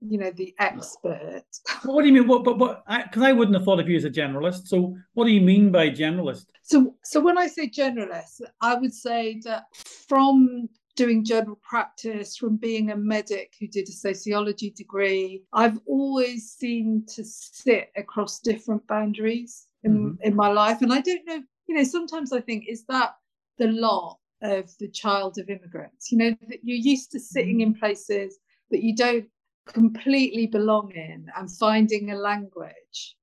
you 0.00 0.18
know 0.18 0.30
the 0.30 0.54
expert. 0.58 1.44
What 1.84 2.02
do 2.02 2.08
you 2.08 2.14
mean 2.14 2.26
what 2.28 2.44
but 2.44 2.58
what 2.58 2.84
because 2.86 3.22
I, 3.22 3.30
I, 3.30 3.32
wouldn't 3.32 3.56
have 3.56 3.64
thought 3.64 3.80
of 3.80 3.88
you 3.88 3.96
as 3.96 4.04
a 4.04 4.10
generalist. 4.10 4.66
So 4.66 4.96
what 5.14 5.24
do 5.24 5.32
you 5.32 5.40
mean 5.40 5.70
by 5.72 5.90
generalist? 5.90 6.46
So 6.62 6.94
so 7.04 7.20
when 7.20 7.38
i 7.38 7.46
say 7.46 7.68
generalist 7.68 8.40
i 8.60 8.74
would 8.74 8.94
say 8.94 9.40
that 9.44 9.64
from 9.74 10.68
doing 10.96 11.24
general 11.24 11.58
practice 11.68 12.36
from 12.36 12.56
being 12.56 12.90
a 12.90 12.96
medic 12.96 13.54
who 13.58 13.68
did 13.68 13.88
a 13.88 13.92
sociology 13.92 14.70
degree 14.70 15.42
i've 15.52 15.78
always 15.86 16.50
seemed 16.50 17.06
to 17.08 17.24
sit 17.24 17.90
across 17.96 18.40
different 18.40 18.84
boundaries 18.88 19.68
in, 19.84 19.92
mm-hmm. 19.96 20.22
in 20.22 20.34
my 20.34 20.48
life. 20.48 20.82
And 20.82 20.92
i 20.92 21.00
don't 21.00 21.26
know 21.26 21.40
you 21.66 21.76
know 21.76 21.84
sometimes 21.84 22.32
i 22.32 22.40
think 22.40 22.64
is 22.68 22.84
that 22.86 23.14
the 23.58 23.68
lot 23.68 24.18
of 24.42 24.70
the 24.78 24.88
child 24.88 25.38
of 25.38 25.50
immigrants? 25.50 26.10
You 26.12 26.18
know 26.18 26.36
that 26.48 26.60
you're 26.62 26.76
used 26.76 27.10
to 27.12 27.20
sitting 27.20 27.58
mm-hmm. 27.58 27.74
in 27.74 27.74
places 27.74 28.38
that 28.70 28.82
you 28.82 28.94
don't 28.94 29.26
completely 29.68 30.46
belong 30.46 30.92
in 30.92 31.26
and 31.36 31.50
finding 31.50 32.10
a 32.10 32.16
language 32.16 33.16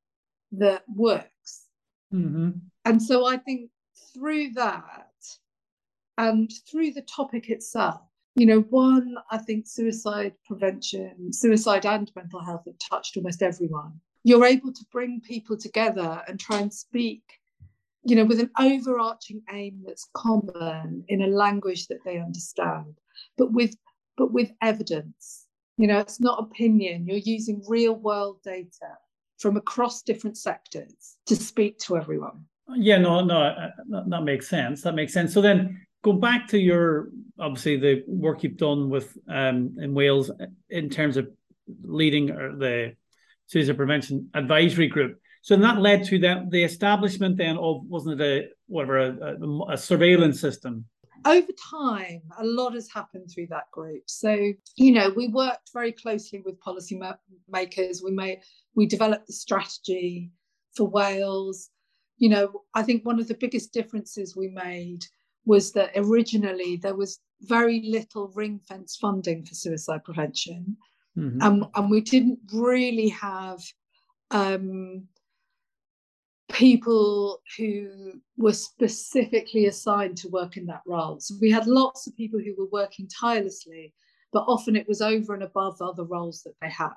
that 0.53 0.83
works. 0.93 1.65
Mm-hmm. 2.13 2.51
And 2.85 3.01
so 3.01 3.25
I 3.25 3.37
think 3.37 3.69
through 4.13 4.51
that 4.53 5.07
and 6.17 6.51
through 6.69 6.91
the 6.91 7.01
topic 7.01 7.49
itself, 7.49 8.01
you 8.35 8.45
know, 8.45 8.61
one, 8.61 9.15
I 9.31 9.37
think 9.37 9.65
suicide 9.67 10.33
prevention, 10.45 11.31
suicide 11.31 11.85
and 11.85 12.11
mental 12.15 12.43
health 12.43 12.63
have 12.65 12.75
touched 12.79 13.17
almost 13.17 13.41
everyone. 13.41 13.99
You're 14.23 14.45
able 14.45 14.73
to 14.73 14.85
bring 14.91 15.21
people 15.21 15.57
together 15.57 16.21
and 16.27 16.39
try 16.39 16.59
and 16.59 16.73
speak, 16.73 17.23
you 18.03 18.15
know, 18.15 18.25
with 18.25 18.39
an 18.39 18.49
overarching 18.59 19.41
aim 19.51 19.83
that's 19.85 20.09
common 20.13 21.05
in 21.07 21.21
a 21.21 21.27
language 21.27 21.87
that 21.87 22.03
they 22.03 22.17
understand, 22.19 22.99
but 23.37 23.51
with 23.51 23.75
but 24.17 24.31
with 24.31 24.51
evidence 24.61 25.44
you 25.77 25.87
know, 25.87 25.99
it's 25.99 26.19
not 26.19 26.39
opinion. 26.39 27.05
You're 27.07 27.17
using 27.17 27.63
real 27.67 27.95
world 27.95 28.39
data 28.43 28.97
from 29.37 29.57
across 29.57 30.01
different 30.01 30.37
sectors 30.37 31.17
to 31.25 31.35
speak 31.35 31.79
to 31.79 31.97
everyone. 31.97 32.45
Yeah, 32.75 32.97
no, 32.97 33.23
no, 33.23 33.41
uh, 33.41 33.69
that, 34.07 34.23
makes 34.23 34.47
sense. 34.47 34.81
That 34.81 34.95
makes 34.95 35.13
sense. 35.13 35.33
So 35.33 35.41
then 35.41 35.85
go 36.03 36.13
back 36.13 36.47
to 36.49 36.57
your 36.57 37.09
obviously 37.39 37.77
the 37.77 38.03
work 38.07 38.43
you've 38.43 38.57
done 38.57 38.89
with 38.89 39.15
um, 39.29 39.75
in 39.79 39.93
Wales 39.93 40.31
in 40.69 40.89
terms 40.89 41.17
of 41.17 41.27
leading 41.83 42.31
uh, 42.31 42.51
the 42.57 42.95
suicide 43.47 43.77
prevention 43.77 44.29
advisory 44.33 44.87
group. 44.87 45.19
So 45.41 45.55
that 45.57 45.79
led 45.79 46.05
to 46.05 46.19
that 46.19 46.49
the 46.49 46.63
establishment 46.63 47.37
then 47.37 47.57
of 47.57 47.83
wasn't 47.85 48.19
it 48.19 48.45
a 48.45 48.47
whatever 48.67 48.97
a, 48.97 49.37
a, 49.43 49.73
a 49.73 49.77
surveillance 49.77 50.41
system 50.41 50.85
over 51.25 51.51
time, 51.71 52.21
a 52.37 52.45
lot 52.45 52.73
has 52.73 52.89
happened 52.91 53.29
through 53.29 53.47
that 53.47 53.69
group. 53.71 54.03
So, 54.05 54.53
you 54.75 54.91
know, 54.91 55.11
we 55.15 55.27
worked 55.27 55.71
very 55.73 55.91
closely 55.91 56.41
with 56.45 56.59
policy 56.59 56.99
makers. 57.49 58.01
We 58.03 58.11
made, 58.11 58.41
we 58.75 58.85
developed 58.85 59.27
the 59.27 59.33
strategy 59.33 60.31
for 60.75 60.87
Wales. 60.87 61.69
You 62.17 62.29
know, 62.29 62.61
I 62.75 62.83
think 62.83 63.05
one 63.05 63.19
of 63.19 63.27
the 63.27 63.33
biggest 63.33 63.73
differences 63.73 64.35
we 64.35 64.49
made 64.49 65.03
was 65.45 65.71
that 65.73 65.91
originally 65.95 66.77
there 66.77 66.95
was 66.95 67.19
very 67.41 67.81
little 67.85 68.31
ring 68.35 68.59
fence 68.67 68.97
funding 68.99 69.45
for 69.45 69.55
suicide 69.55 70.03
prevention. 70.03 70.77
Mm-hmm. 71.17 71.41
And, 71.41 71.65
and 71.75 71.89
we 71.89 72.01
didn't 72.01 72.39
really 72.53 73.09
have 73.09 73.59
um, 74.31 75.07
people 76.51 77.41
who 77.57 78.13
were 78.37 78.53
specifically 78.53 79.65
assigned 79.65 80.17
to 80.17 80.29
work 80.29 80.57
in 80.57 80.65
that 80.67 80.81
role. 80.85 81.19
So 81.19 81.35
we 81.41 81.51
had 81.51 81.67
lots 81.67 82.07
of 82.07 82.15
people 82.15 82.39
who 82.39 82.55
were 82.57 82.69
working 82.71 83.07
tirelessly, 83.07 83.93
but 84.31 84.45
often 84.47 84.75
it 84.75 84.87
was 84.87 85.01
over 85.01 85.33
and 85.33 85.43
above 85.43 85.81
other 85.81 86.03
roles 86.03 86.43
that 86.43 86.53
they 86.61 86.69
had. 86.69 86.93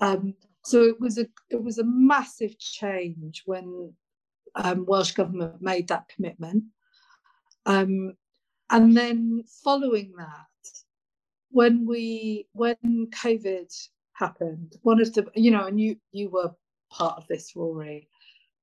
Um, 0.00 0.34
so 0.62 0.82
it 0.82 1.00
was 1.00 1.18
a 1.18 1.26
it 1.48 1.62
was 1.62 1.78
a 1.78 1.84
massive 1.84 2.58
change 2.58 3.42
when 3.46 3.94
um, 4.54 4.84
Welsh 4.86 5.12
government 5.12 5.62
made 5.62 5.88
that 5.88 6.08
commitment. 6.14 6.64
Um, 7.66 8.14
and 8.68 8.96
then 8.96 9.42
following 9.64 10.12
that, 10.18 10.70
when 11.50 11.86
we 11.86 12.46
when 12.52 12.76
COVID 13.10 13.72
happened, 14.12 14.76
one 14.82 15.00
of 15.00 15.12
the 15.14 15.26
you 15.34 15.50
know, 15.50 15.66
and 15.66 15.80
you 15.80 15.96
you 16.12 16.28
were 16.28 16.50
part 16.90 17.16
of 17.16 17.26
this, 17.26 17.56
Rory 17.56 18.08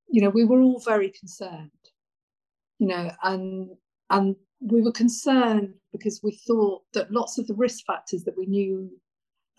you 0.09 0.21
know, 0.21 0.29
we 0.29 0.45
were 0.45 0.61
all 0.61 0.79
very 0.79 1.09
concerned, 1.09 1.71
you 2.79 2.87
know, 2.87 3.11
and 3.23 3.69
and 4.09 4.35
we 4.59 4.81
were 4.81 4.91
concerned 4.91 5.73
because 5.91 6.21
we 6.23 6.31
thought 6.47 6.83
that 6.93 7.11
lots 7.11 7.37
of 7.37 7.47
the 7.47 7.53
risk 7.53 7.85
factors 7.85 8.23
that 8.23 8.37
we 8.37 8.45
knew 8.45 8.89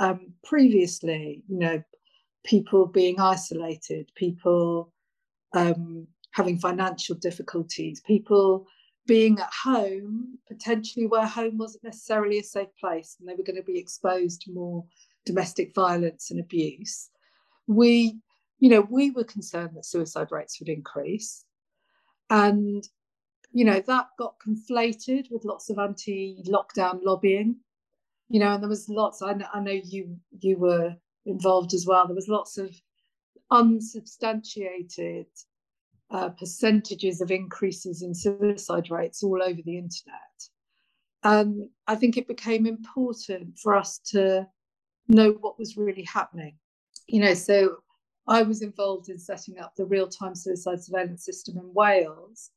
um, 0.00 0.33
previously, 0.45 1.43
you 1.49 1.59
know, 1.59 1.83
people 2.45 2.87
being 2.87 3.21
isolated, 3.21 4.11
people 4.14 4.93
um, 5.55 6.07
having 6.33 6.59
financial 6.59 7.14
difficulties, 7.17 8.00
people 8.07 8.67
being 9.07 9.38
at 9.38 9.50
home, 9.64 10.38
potentially 10.47 11.07
where 11.07 11.26
home 11.26 11.59
wasn't 11.59 11.83
necessarily 11.85 12.38
a 12.38 12.43
safe 12.43 12.69
place 12.78 13.17
and 13.19 13.28
they 13.28 13.35
were 13.35 13.43
going 13.43 13.57
to 13.57 13.62
be 13.62 13.78
exposed 13.78 14.43
to 14.43 14.52
more 14.52 14.85
domestic 15.25 15.75
violence 15.75 16.31
and 16.31 16.40
abuse. 16.40 17.11
We 17.67 18.19
you 18.59 18.69
know, 18.71 18.81
we 18.81 19.11
were 19.11 19.25
concerned 19.25 19.71
that 19.75 19.87
suicide 19.87 20.29
rates 20.31 20.59
would 20.61 20.69
increase. 20.69 21.45
And, 22.31 22.87
you 23.53 23.65
know, 23.65 23.81
that 23.81 24.07
got 24.19 24.35
conflated 24.38 25.31
with 25.31 25.45
lots 25.45 25.71
of 25.71 25.79
anti-lockdown 25.79 27.00
lobbying, 27.03 27.57
you 28.29 28.41
know, 28.41 28.53
and 28.53 28.62
there 28.62 28.69
was 28.69 28.88
lots, 28.88 29.23
I 29.23 29.33
know, 29.33 29.47
I 29.55 29.61
know 29.61 29.81
you 29.85 30.17
you 30.41 30.59
were 30.59 30.95
involved 31.25 31.73
as 31.73 31.87
well. 31.87 32.07
There 32.07 32.15
was 32.15 32.29
lots 32.29 32.59
of 32.59 32.75
unsubstantiated 33.50 35.27
uh, 36.11 36.31
percentages 36.31 37.21
of 37.21 37.31
increases 37.31 38.03
in 38.03 38.15
suicide 38.15 38.91
rates 38.91 39.23
all 39.23 39.43
over 39.43 39.61
the 39.65 39.79
internet. 39.79 40.12
And 41.23 41.69
I 41.87 41.95
think 41.95 42.17
it 42.17 42.29
became 42.29 42.67
important 42.67 43.59
for 43.59 43.75
us 43.75 43.99
to 44.11 44.47
know 45.09 45.33
what 45.41 45.59
was 45.59 45.77
really 45.77 46.05
happening. 46.05 46.57
You 47.07 47.21
know, 47.21 47.35
so 47.35 47.79
I 48.28 48.42
was 48.42 48.62
involved 48.62 49.08
in 49.08 49.18
setting 49.18 49.58
up 49.58 49.75
the 49.75 49.87
real 49.87 50.06
time 50.06 50.35
suicide 50.35 50.82
surveillance 50.82 51.25
system 51.25 51.56
in 51.56 51.73
Wales. 51.73 52.50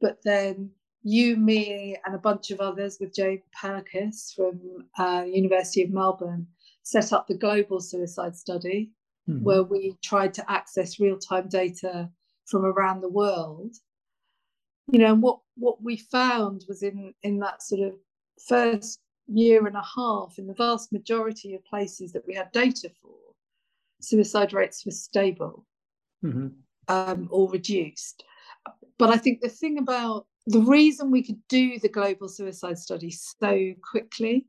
But 0.00 0.18
then 0.24 0.70
you, 1.02 1.36
me, 1.36 1.96
and 2.04 2.14
a 2.14 2.18
bunch 2.18 2.50
of 2.50 2.60
others 2.60 2.98
with 3.00 3.14
Jane 3.14 3.42
Pirkis 3.56 4.34
from 4.34 4.60
uh, 4.98 5.24
University 5.26 5.82
of 5.82 5.90
Melbourne 5.90 6.46
set 6.82 7.12
up 7.12 7.26
the 7.26 7.36
global 7.36 7.80
suicide 7.80 8.36
study, 8.36 8.92
mm-hmm. 9.28 9.42
where 9.42 9.62
we 9.62 9.96
tried 10.02 10.34
to 10.34 10.50
access 10.50 11.00
real 11.00 11.18
time 11.18 11.48
data 11.48 12.10
from 12.44 12.64
around 12.64 13.00
the 13.00 13.08
world. 13.08 13.74
You 14.92 15.00
know, 15.00 15.14
what 15.14 15.40
what 15.56 15.82
we 15.82 15.96
found 15.96 16.64
was 16.68 16.82
in 16.82 17.14
in 17.22 17.38
that 17.40 17.62
sort 17.62 17.80
of 17.80 17.94
first 18.46 19.00
year 19.26 19.66
and 19.66 19.76
a 19.76 19.84
half, 19.96 20.38
in 20.38 20.46
the 20.46 20.54
vast 20.54 20.92
majority 20.92 21.54
of 21.54 21.64
places 21.64 22.12
that 22.12 22.26
we 22.26 22.34
had 22.34 22.52
data 22.52 22.90
for, 23.02 23.14
suicide 24.06 24.52
rates 24.52 24.84
were 24.84 24.92
stable 24.92 25.66
mm-hmm. 26.24 26.48
um, 26.88 27.28
or 27.30 27.50
reduced. 27.50 28.24
But 28.98 29.10
I 29.10 29.16
think 29.16 29.40
the 29.40 29.48
thing 29.48 29.78
about 29.78 30.26
the 30.46 30.60
reason 30.60 31.10
we 31.10 31.22
could 31.22 31.40
do 31.48 31.78
the 31.78 31.88
global 31.88 32.28
suicide 32.28 32.78
study 32.78 33.10
so 33.10 33.72
quickly 33.82 34.46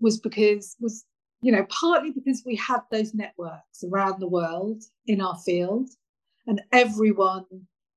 was 0.00 0.18
because 0.20 0.76
was 0.80 1.04
you 1.42 1.52
know 1.52 1.64
partly 1.68 2.10
because 2.10 2.42
we 2.44 2.56
had 2.56 2.80
those 2.90 3.14
networks 3.14 3.84
around 3.84 4.20
the 4.20 4.28
world 4.28 4.82
in 5.06 5.20
our 5.20 5.36
field 5.36 5.88
and 6.46 6.60
everyone 6.72 7.44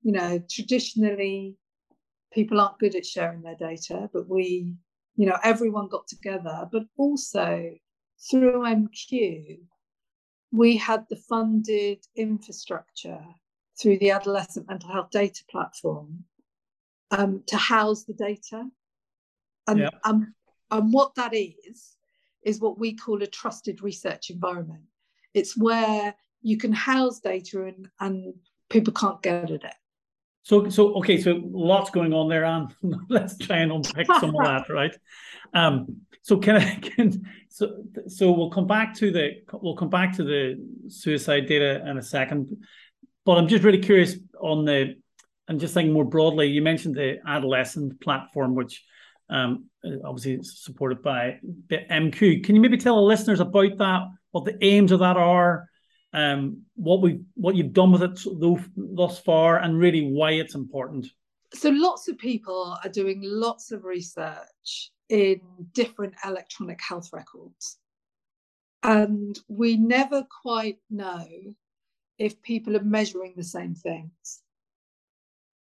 you 0.02 0.12
know 0.12 0.40
traditionally 0.50 1.56
people 2.32 2.60
aren't 2.60 2.78
good 2.78 2.94
at 2.94 3.04
sharing 3.04 3.42
their 3.42 3.56
data 3.56 4.08
but 4.12 4.28
we 4.28 4.74
you 5.16 5.26
know 5.26 5.38
everyone 5.42 5.88
got 5.88 6.06
together 6.06 6.68
but 6.70 6.84
also 6.96 7.70
through 8.30 8.62
mq 8.62 9.58
we 10.52 10.76
had 10.76 11.04
the 11.08 11.16
funded 11.16 11.98
infrastructure 12.14 13.24
through 13.80 13.98
the 13.98 14.10
adolescent 14.10 14.68
mental 14.68 14.90
health 14.90 15.10
data 15.10 15.42
platform 15.50 16.24
um, 17.10 17.42
to 17.46 17.56
house 17.56 18.04
the 18.04 18.12
data 18.12 18.64
and, 19.66 19.80
yeah. 19.80 19.90
um, 20.04 20.34
and 20.70 20.92
what 20.92 21.14
that 21.14 21.34
is 21.34 21.96
is 22.42 22.60
what 22.60 22.78
we 22.78 22.94
call 22.94 23.22
a 23.22 23.26
trusted 23.26 23.82
research 23.82 24.30
environment 24.30 24.84
it's 25.34 25.56
where 25.56 26.14
you 26.42 26.56
can 26.56 26.72
house 26.72 27.20
data 27.20 27.64
and, 27.64 27.88
and 28.00 28.34
people 28.68 28.92
can't 28.92 29.22
get 29.22 29.50
at 29.50 29.64
it 29.64 29.74
so, 30.44 30.68
so 30.68 30.94
okay, 30.94 31.20
so 31.20 31.40
lots 31.44 31.90
going 31.90 32.12
on 32.12 32.28
there, 32.28 32.44
and 32.44 32.74
let's 33.08 33.38
try 33.38 33.58
and 33.58 33.70
unpick 33.70 34.08
some 34.18 34.34
of 34.34 34.44
that, 34.44 34.68
right? 34.68 34.94
Um, 35.54 36.00
so 36.22 36.38
can 36.38 36.56
I 36.56 36.74
can 36.96 37.26
so 37.48 37.84
so 38.06 38.32
we'll 38.32 38.50
come 38.50 38.66
back 38.66 38.94
to 38.96 39.10
the 39.10 39.42
we'll 39.52 39.76
come 39.76 39.90
back 39.90 40.16
to 40.16 40.24
the 40.24 40.56
suicide 40.88 41.46
data 41.46 41.86
in 41.88 41.98
a 41.98 42.02
second, 42.02 42.56
but 43.24 43.38
I'm 43.38 43.48
just 43.48 43.64
really 43.64 43.78
curious 43.78 44.16
on 44.40 44.64
the 44.64 44.94
and 45.48 45.60
just 45.60 45.74
thinking 45.74 45.92
more 45.92 46.04
broadly. 46.04 46.48
You 46.48 46.62
mentioned 46.62 46.94
the 46.94 47.18
adolescent 47.26 48.00
platform, 48.00 48.54
which 48.54 48.82
um, 49.28 49.66
obviously 50.04 50.34
is 50.34 50.62
supported 50.64 51.02
by 51.02 51.38
MQ. 51.70 52.44
Can 52.44 52.54
you 52.54 52.60
maybe 52.60 52.78
tell 52.78 52.96
the 52.96 53.02
listeners 53.02 53.40
about 53.40 53.78
that? 53.78 54.02
What 54.30 54.44
the 54.44 54.56
aims 54.64 54.92
of 54.92 55.00
that 55.00 55.16
are? 55.16 55.68
um, 56.12 56.62
what 56.74 57.00
we 57.00 57.20
what 57.34 57.56
you've 57.56 57.72
done 57.72 57.92
with 57.92 58.02
it 58.02 58.20
thus 58.76 59.18
far, 59.18 59.58
and 59.58 59.78
really 59.78 60.02
why 60.02 60.32
it's 60.32 60.54
important. 60.54 61.06
So 61.54 61.70
lots 61.70 62.08
of 62.08 62.18
people 62.18 62.78
are 62.82 62.90
doing 62.90 63.20
lots 63.22 63.72
of 63.72 63.84
research 63.84 64.90
in 65.12 65.40
different 65.74 66.14
electronic 66.24 66.80
health 66.80 67.10
records, 67.12 67.78
and 68.82 69.38
we 69.46 69.76
never 69.76 70.26
quite 70.42 70.78
know 70.90 71.26
if 72.18 72.40
people 72.40 72.76
are 72.76 72.82
measuring 72.82 73.34
the 73.36 73.44
same 73.44 73.74
things. 73.74 74.42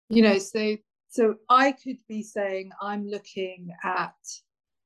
You 0.10 0.22
know, 0.22 0.38
so 0.38 0.78
so 1.10 1.36
I 1.50 1.72
could 1.72 1.98
be 2.08 2.22
saying 2.22 2.72
I'm 2.80 3.08
looking 3.08 3.72
at 3.84 4.16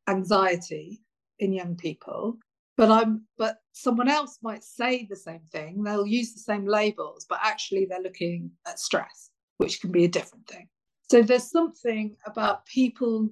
anxiety 0.08 1.02
in 1.40 1.52
young 1.52 1.76
people 1.76 2.38
but 2.78 2.92
i'm 2.92 3.24
but 3.38 3.58
someone 3.72 4.10
else 4.10 4.40
might 4.42 4.64
say 4.64 5.06
the 5.10 5.16
same 5.16 5.42
thing. 5.52 5.84
They'll 5.84 6.06
use 6.06 6.34
the 6.34 6.40
same 6.40 6.66
labels 6.66 7.26
but 7.28 7.40
actually 7.42 7.86
they're 7.86 8.02
looking 8.02 8.52
at 8.68 8.80
stress 8.80 9.32
which 9.58 9.82
can 9.82 9.92
be 9.92 10.06
a 10.06 10.10
different 10.10 10.48
thing. 10.48 10.68
So 11.10 11.22
there's 11.22 11.50
something 11.52 12.16
about 12.26 12.66
people 12.66 13.30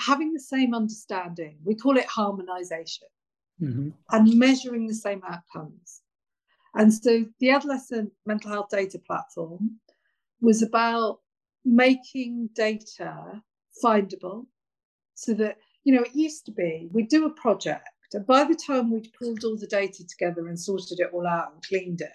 having 0.00 0.32
the 0.32 0.40
same 0.40 0.74
understanding 0.74 1.56
we 1.64 1.74
call 1.74 1.96
it 1.96 2.06
harmonization 2.06 3.08
mm-hmm. 3.60 3.88
and 4.10 4.38
measuring 4.38 4.86
the 4.86 4.94
same 4.94 5.22
outcomes 5.28 6.02
and 6.74 6.92
so 6.92 7.24
the 7.40 7.50
adolescent 7.50 8.10
mental 8.26 8.50
health 8.50 8.68
data 8.70 8.98
platform 8.98 9.78
was 10.40 10.62
about 10.62 11.20
making 11.64 12.48
data 12.54 13.42
findable 13.82 14.46
so 15.14 15.32
that 15.32 15.56
you 15.84 15.94
know 15.94 16.02
it 16.02 16.14
used 16.14 16.44
to 16.44 16.52
be 16.52 16.88
we'd 16.92 17.08
do 17.08 17.26
a 17.26 17.30
project 17.30 17.88
and 18.14 18.26
by 18.26 18.44
the 18.44 18.54
time 18.54 18.90
we'd 18.90 19.12
pulled 19.18 19.44
all 19.44 19.56
the 19.56 19.66
data 19.66 20.06
together 20.06 20.48
and 20.48 20.58
sorted 20.58 21.00
it 21.00 21.10
all 21.12 21.26
out 21.26 21.52
and 21.52 21.62
cleaned 21.62 22.00
it, 22.00 22.10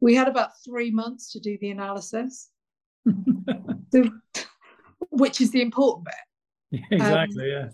we 0.00 0.14
had 0.14 0.28
about 0.28 0.50
three 0.64 0.90
months 0.90 1.32
to 1.32 1.40
do 1.40 1.56
the 1.60 1.70
analysis, 1.70 2.50
so, 3.92 4.04
which 5.10 5.40
is 5.40 5.50
the 5.50 5.62
important 5.62 6.06
bit. 6.06 6.14
Yeah, 6.74 6.80
exactly. 6.90 7.54
Um, 7.54 7.62
yeah. 7.64 7.68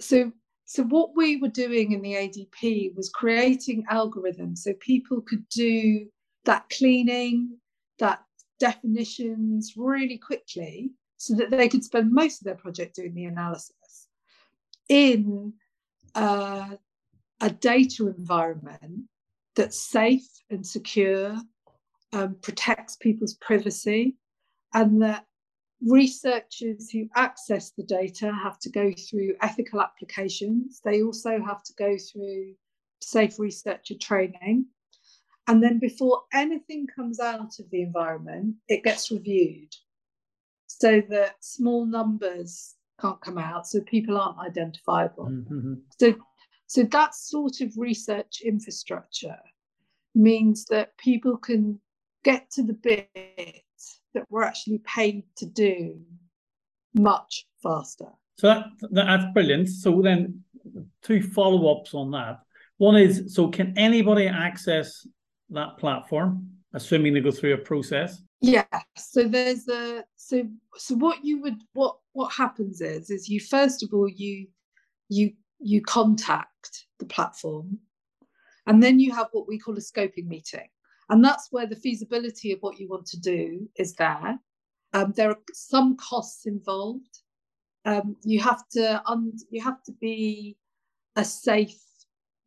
So, 0.00 0.32
so 0.64 0.82
what 0.84 1.16
we 1.16 1.36
were 1.36 1.48
doing 1.48 1.92
in 1.92 2.02
the 2.02 2.14
ADP 2.14 2.94
was 2.96 3.10
creating 3.10 3.84
algorithms 3.90 4.58
so 4.58 4.72
people 4.74 5.20
could 5.20 5.48
do 5.48 6.06
that 6.44 6.68
cleaning, 6.70 7.58
that 7.98 8.22
definitions 8.58 9.74
really 9.76 10.18
quickly, 10.18 10.90
so 11.16 11.34
that 11.34 11.50
they 11.50 11.68
could 11.68 11.84
spend 11.84 12.12
most 12.12 12.40
of 12.40 12.44
their 12.44 12.54
project 12.54 12.96
doing 12.96 13.14
the 13.14 13.24
analysis 13.24 14.08
in 14.88 15.52
uh, 16.14 16.68
a 17.40 17.50
data 17.50 18.08
environment 18.08 19.04
that's 19.56 19.90
safe 19.90 20.26
and 20.50 20.66
secure, 20.66 21.36
um, 22.12 22.36
protects 22.42 22.96
people's 22.96 23.34
privacy, 23.34 24.16
and 24.72 25.02
that 25.02 25.24
researchers 25.84 26.90
who 26.90 27.08
access 27.14 27.70
the 27.70 27.82
data 27.82 28.32
have 28.32 28.58
to 28.60 28.70
go 28.70 28.92
through 28.92 29.34
ethical 29.42 29.80
applications. 29.80 30.80
They 30.84 31.02
also 31.02 31.42
have 31.42 31.62
to 31.64 31.72
go 31.74 31.96
through 31.98 32.54
safe 33.00 33.38
researcher 33.38 33.94
training. 34.00 34.66
And 35.46 35.62
then 35.62 35.78
before 35.78 36.22
anything 36.32 36.86
comes 36.86 37.20
out 37.20 37.58
of 37.58 37.68
the 37.70 37.82
environment, 37.82 38.56
it 38.68 38.82
gets 38.82 39.10
reviewed 39.10 39.74
so 40.66 41.02
that 41.10 41.36
small 41.40 41.84
numbers 41.84 42.74
can't 43.00 43.20
come 43.20 43.38
out, 43.38 43.66
so 43.66 43.80
people 43.82 44.16
aren't 44.16 44.38
identifiable. 44.38 45.26
Mm-hmm. 45.26 45.74
So, 46.00 46.14
so 46.66 46.82
that 46.84 47.14
sort 47.14 47.60
of 47.60 47.76
research 47.76 48.40
infrastructure 48.42 49.38
means 50.14 50.64
that 50.70 50.96
people 50.96 51.36
can 51.36 51.78
get 52.22 52.50
to 52.52 52.62
the 52.62 52.72
bit 52.72 53.10
that 54.14 54.24
we're 54.30 54.42
actually 54.42 54.80
paid 54.84 55.24
to 55.36 55.46
do 55.46 56.00
much 56.94 57.46
faster. 57.62 58.08
So 58.38 58.48
that, 58.48 58.64
that's 58.90 59.24
brilliant. 59.32 59.68
So 59.68 60.00
then, 60.02 60.42
two 61.02 61.22
follow-ups 61.22 61.94
on 61.94 62.10
that. 62.12 62.40
One 62.78 62.96
is, 62.96 63.34
so 63.34 63.48
can 63.48 63.74
anybody 63.76 64.26
access 64.26 65.06
that 65.50 65.78
platform, 65.78 66.48
assuming 66.72 67.14
they 67.14 67.20
go 67.20 67.30
through 67.30 67.54
a 67.54 67.58
process? 67.58 68.22
Yeah. 68.40 68.64
So 68.96 69.24
there's 69.24 69.68
a 69.68 70.04
so 70.16 70.46
so 70.76 70.94
what 70.96 71.24
you 71.24 71.40
would 71.40 71.62
what 71.72 71.96
what 72.12 72.32
happens 72.32 72.82
is 72.82 73.08
is 73.08 73.28
you 73.28 73.40
first 73.40 73.82
of 73.82 73.90
all 73.94 74.08
you 74.08 74.48
you 75.08 75.32
you 75.60 75.80
contact 75.80 76.86
the 76.98 77.06
platform 77.06 77.78
and 78.66 78.82
then 78.82 79.00
you 79.00 79.12
have 79.14 79.28
what 79.32 79.48
we 79.48 79.58
call 79.58 79.74
a 79.76 79.80
scoping 79.80 80.26
meeting 80.26 80.68
and 81.10 81.24
that's 81.24 81.48
where 81.50 81.66
the 81.66 81.76
feasibility 81.76 82.52
of 82.52 82.58
what 82.60 82.78
you 82.78 82.88
want 82.88 83.06
to 83.06 83.20
do 83.20 83.68
is 83.76 83.94
there 83.94 84.38
um, 84.92 85.12
there 85.16 85.30
are 85.30 85.38
some 85.52 85.96
costs 85.96 86.46
involved 86.46 87.20
um, 87.84 88.16
you 88.24 88.40
have 88.40 88.68
to 88.68 89.02
un- 89.06 89.38
you 89.50 89.62
have 89.62 89.82
to 89.82 89.92
be 89.92 90.56
a 91.16 91.24
safe 91.24 91.80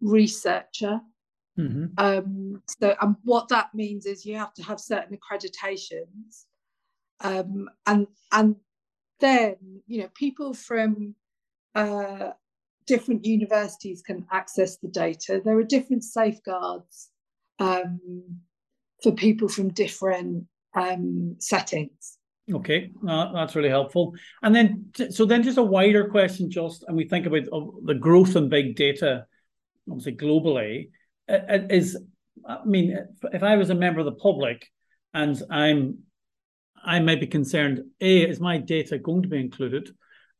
researcher 0.01 1.01
Mm-hmm. 1.57 1.85
Um, 1.97 2.61
so, 2.67 2.95
and 3.01 3.15
what 3.23 3.47
that 3.49 3.73
means 3.73 4.05
is 4.05 4.25
you 4.25 4.37
have 4.37 4.53
to 4.55 4.63
have 4.63 4.79
certain 4.79 5.17
accreditations, 5.17 6.45
um, 7.21 7.67
and 7.87 8.07
and 8.31 8.55
then 9.19 9.55
you 9.87 10.01
know 10.01 10.09
people 10.13 10.53
from 10.53 11.15
uh, 11.73 12.31
different 12.85 13.25
universities 13.25 14.03
can 14.03 14.27
access 14.31 14.77
the 14.77 14.87
data. 14.87 15.41
There 15.43 15.57
are 15.57 15.63
different 15.63 16.03
safeguards 16.03 17.09
um, 17.57 18.39
for 19.03 19.11
people 19.11 19.47
from 19.47 19.69
different 19.69 20.45
um, 20.75 21.35
settings. 21.39 22.17
Okay, 22.51 22.91
uh, 23.07 23.33
that's 23.33 23.55
really 23.55 23.69
helpful. 23.69 24.13
And 24.41 24.55
then, 24.55 24.91
so 25.09 25.25
then, 25.25 25.43
just 25.43 25.57
a 25.57 25.63
wider 25.63 26.07
question, 26.07 26.49
just 26.49 26.85
and 26.87 26.95
we 26.95 27.07
think 27.07 27.25
about 27.25 27.43
uh, 27.51 27.65
the 27.83 27.93
growth 27.93 28.35
in 28.37 28.47
big 28.47 28.75
data, 28.75 29.25
obviously 29.89 30.15
globally 30.15 30.89
is 31.29 31.97
I 32.47 32.63
mean, 32.65 32.97
if 33.33 33.43
I 33.43 33.55
was 33.55 33.69
a 33.69 33.75
member 33.75 33.99
of 33.99 34.05
the 34.05 34.11
public 34.13 34.67
and 35.13 35.41
I'm, 35.49 35.99
I 36.83 36.99
might 36.99 37.19
be 37.19 37.27
concerned, 37.27 37.81
A, 37.99 38.21
is 38.21 38.39
my 38.39 38.57
data 38.57 38.97
going 38.97 39.23
to 39.23 39.27
be 39.27 39.39
included? 39.39 39.89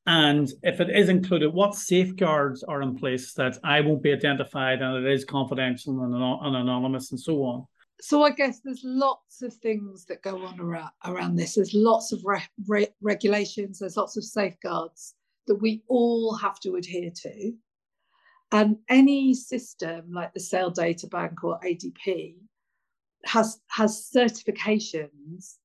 And 0.06 0.50
if 0.63 0.80
it 0.80 0.89
is 0.89 1.10
included, 1.10 1.54
what 1.54 1.76
safeguards 1.76 2.63
are 2.63 2.82
in 2.82 2.96
place 2.96 3.34
that 3.34 3.58
I 3.63 3.82
won't 3.82 4.04
be 4.04 4.13
identified 4.13 4.82
and 4.82 5.06
it 5.06 5.12
is 5.12 5.26
confidential 5.26 6.02
and 6.02 6.15
anonymous 6.56 7.12
and 7.12 7.20
so 7.20 7.43
on? 7.43 7.65
So 8.00 8.24
I 8.24 8.30
guess 8.30 8.60
there's 8.60 8.84
lots 8.84 9.42
of 9.42 9.54
things 9.56 10.06
that 10.06 10.22
go 10.22 10.44
on 10.46 10.60
around, 10.60 10.92
around 11.06 11.36
this. 11.36 11.56
There's 11.56 11.74
lots 11.74 12.12
of 12.12 12.22
re- 12.24 12.42
re- 12.68 12.94
regulations. 13.02 13.80
There's 13.80 13.98
lots 13.98 14.18
of 14.18 14.24
safeguards 14.24 15.16
that 15.48 15.56
we 15.56 15.84
all 15.88 16.36
have 16.36 16.60
to 16.60 16.76
adhere 16.76 17.10
to. 17.24 17.54
And 18.52 18.78
any 18.88 19.34
system 19.34 20.12
like 20.12 20.34
the 20.34 20.40
SAIL 20.40 20.72
Databank 20.72 21.44
or 21.44 21.60
ADP 21.62 22.36
has 23.26 23.60
has 23.70 24.10
certifications 24.16 25.56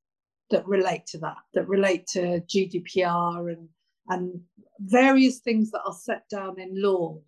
that 0.51 0.67
relate 0.67 1.07
to 1.07 1.19
that, 1.19 1.37
that 1.55 1.69
relate 1.69 2.07
to 2.09 2.41
GDPR 2.41 3.53
and 3.53 3.69
and 4.09 4.41
various 4.81 5.39
things 5.39 5.71
that 5.71 5.83
are 5.87 5.93
set 5.93 6.29
down 6.29 6.59
in 6.59 6.71
law 6.81 7.21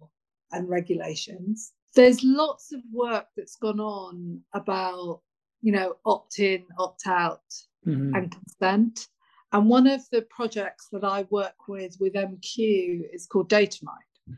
and 0.50 0.68
regulations. 0.68 1.72
There's 1.94 2.22
lots 2.24 2.72
of 2.72 2.80
work 2.92 3.26
that's 3.36 3.56
gone 3.56 3.80
on 3.80 4.40
about, 4.52 5.20
you 5.62 5.72
know, 5.72 5.96
opt 6.04 6.38
in, 6.40 6.64
opt 6.78 7.06
out, 7.06 7.42
mm-hmm. 7.86 8.14
and 8.14 8.32
consent. 8.32 9.06
And 9.52 9.68
one 9.68 9.86
of 9.86 10.02
the 10.10 10.22
projects 10.22 10.88
that 10.90 11.04
I 11.04 11.26
work 11.30 11.68
with 11.68 11.96
with 12.00 12.14
MQ 12.14 13.14
is 13.14 13.26
called 13.26 13.48
DataMind. 13.48 14.36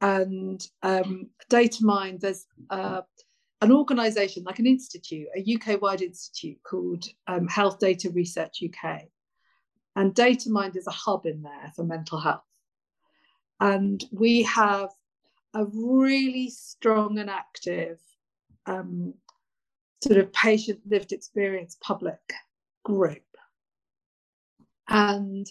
And 0.00 0.64
um, 0.82 1.30
DataMind, 1.50 2.20
there's 2.20 2.46
uh, 2.70 3.00
an 3.60 3.72
organisation 3.72 4.44
like 4.44 4.58
an 4.58 4.66
institute, 4.66 5.26
a 5.36 5.54
UK 5.54 5.80
wide 5.80 6.02
institute 6.02 6.58
called 6.62 7.04
um, 7.26 7.48
Health 7.48 7.78
Data 7.78 8.10
Research 8.10 8.62
UK. 8.62 9.02
And 9.96 10.14
DataMind 10.14 10.76
is 10.76 10.86
a 10.86 10.92
hub 10.92 11.26
in 11.26 11.42
there 11.42 11.72
for 11.74 11.84
mental 11.84 12.20
health. 12.20 12.42
And 13.60 14.04
we 14.12 14.42
have 14.42 14.90
a 15.54 15.64
really 15.64 16.50
strong 16.50 17.18
and 17.18 17.30
active 17.30 17.98
um, 18.66 19.14
sort 20.02 20.18
of 20.18 20.32
patient 20.32 20.80
lived 20.88 21.12
experience 21.12 21.76
public 21.80 22.20
group. 22.84 23.22
And 24.88 25.46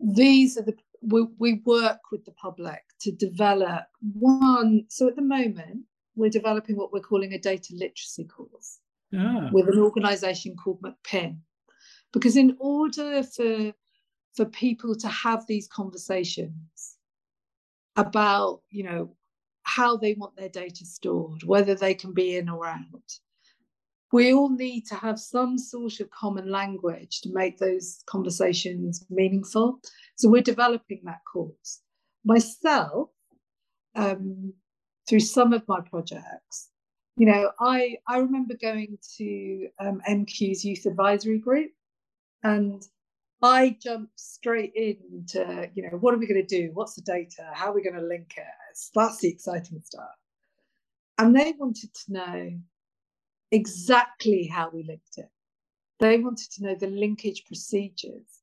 these 0.00 0.56
are 0.56 0.62
the, 0.62 0.74
we, 1.02 1.26
we 1.38 1.62
work 1.64 2.00
with 2.10 2.24
the 2.24 2.32
public 2.32 2.82
to 3.00 3.12
develop 3.12 3.84
one. 4.12 4.84
So 4.88 5.08
at 5.08 5.16
the 5.16 5.22
moment, 5.22 5.84
we're 6.16 6.30
developing 6.30 6.76
what 6.76 6.92
we're 6.92 7.00
calling 7.00 7.34
a 7.34 7.38
data 7.38 7.74
literacy 7.74 8.24
course 8.24 8.78
ah. 9.14 9.50
with 9.52 9.68
an 9.68 9.78
organization 9.78 10.56
called 10.56 10.82
McPin 10.82 11.38
because 12.12 12.36
in 12.36 12.56
order 12.58 13.22
for 13.22 13.72
for 14.34 14.44
people 14.46 14.94
to 14.94 15.08
have 15.08 15.46
these 15.46 15.68
conversations 15.68 16.96
about 17.96 18.62
you 18.70 18.84
know 18.84 19.15
how 19.66 19.96
they 19.96 20.14
want 20.14 20.36
their 20.36 20.48
data 20.48 20.84
stored 20.84 21.42
whether 21.44 21.74
they 21.74 21.94
can 21.94 22.12
be 22.12 22.36
in 22.36 22.48
or 22.48 22.66
out 22.66 23.18
we 24.12 24.32
all 24.32 24.48
need 24.48 24.82
to 24.82 24.94
have 24.94 25.18
some 25.18 25.58
sort 25.58 25.98
of 26.00 26.10
common 26.10 26.50
language 26.50 27.20
to 27.20 27.32
make 27.32 27.58
those 27.58 28.02
conversations 28.06 29.04
meaningful 29.10 29.80
so 30.14 30.28
we're 30.28 30.40
developing 30.40 31.00
that 31.04 31.20
course 31.30 31.80
myself 32.24 33.10
um, 33.96 34.52
through 35.08 35.20
some 35.20 35.52
of 35.52 35.62
my 35.66 35.80
projects 35.80 36.70
you 37.16 37.26
know 37.26 37.50
i 37.60 37.96
i 38.08 38.18
remember 38.18 38.54
going 38.60 38.96
to 39.16 39.68
um, 39.80 40.00
mq's 40.08 40.64
youth 40.64 40.86
advisory 40.86 41.38
group 41.38 41.70
and 42.44 42.82
I 43.42 43.76
jumped 43.82 44.18
straight 44.18 44.72
into, 44.74 45.70
you 45.74 45.82
know, 45.82 45.98
what 45.98 46.14
are 46.14 46.18
we 46.18 46.26
going 46.26 46.44
to 46.44 46.46
do? 46.46 46.70
What's 46.72 46.94
the 46.94 47.02
data? 47.02 47.50
How 47.52 47.66
are 47.70 47.74
we 47.74 47.82
going 47.82 47.96
to 47.96 48.06
link 48.06 48.32
it? 48.36 48.44
That's 48.94 49.18
the 49.18 49.28
exciting 49.28 49.80
stuff. 49.84 50.08
And 51.18 51.34
they 51.34 51.54
wanted 51.58 51.94
to 51.94 52.12
know 52.12 52.50
exactly 53.50 54.46
how 54.46 54.70
we 54.70 54.82
linked 54.82 55.18
it. 55.18 55.30
They 55.98 56.18
wanted 56.18 56.50
to 56.52 56.64
know 56.64 56.74
the 56.74 56.88
linkage 56.88 57.44
procedures. 57.46 58.42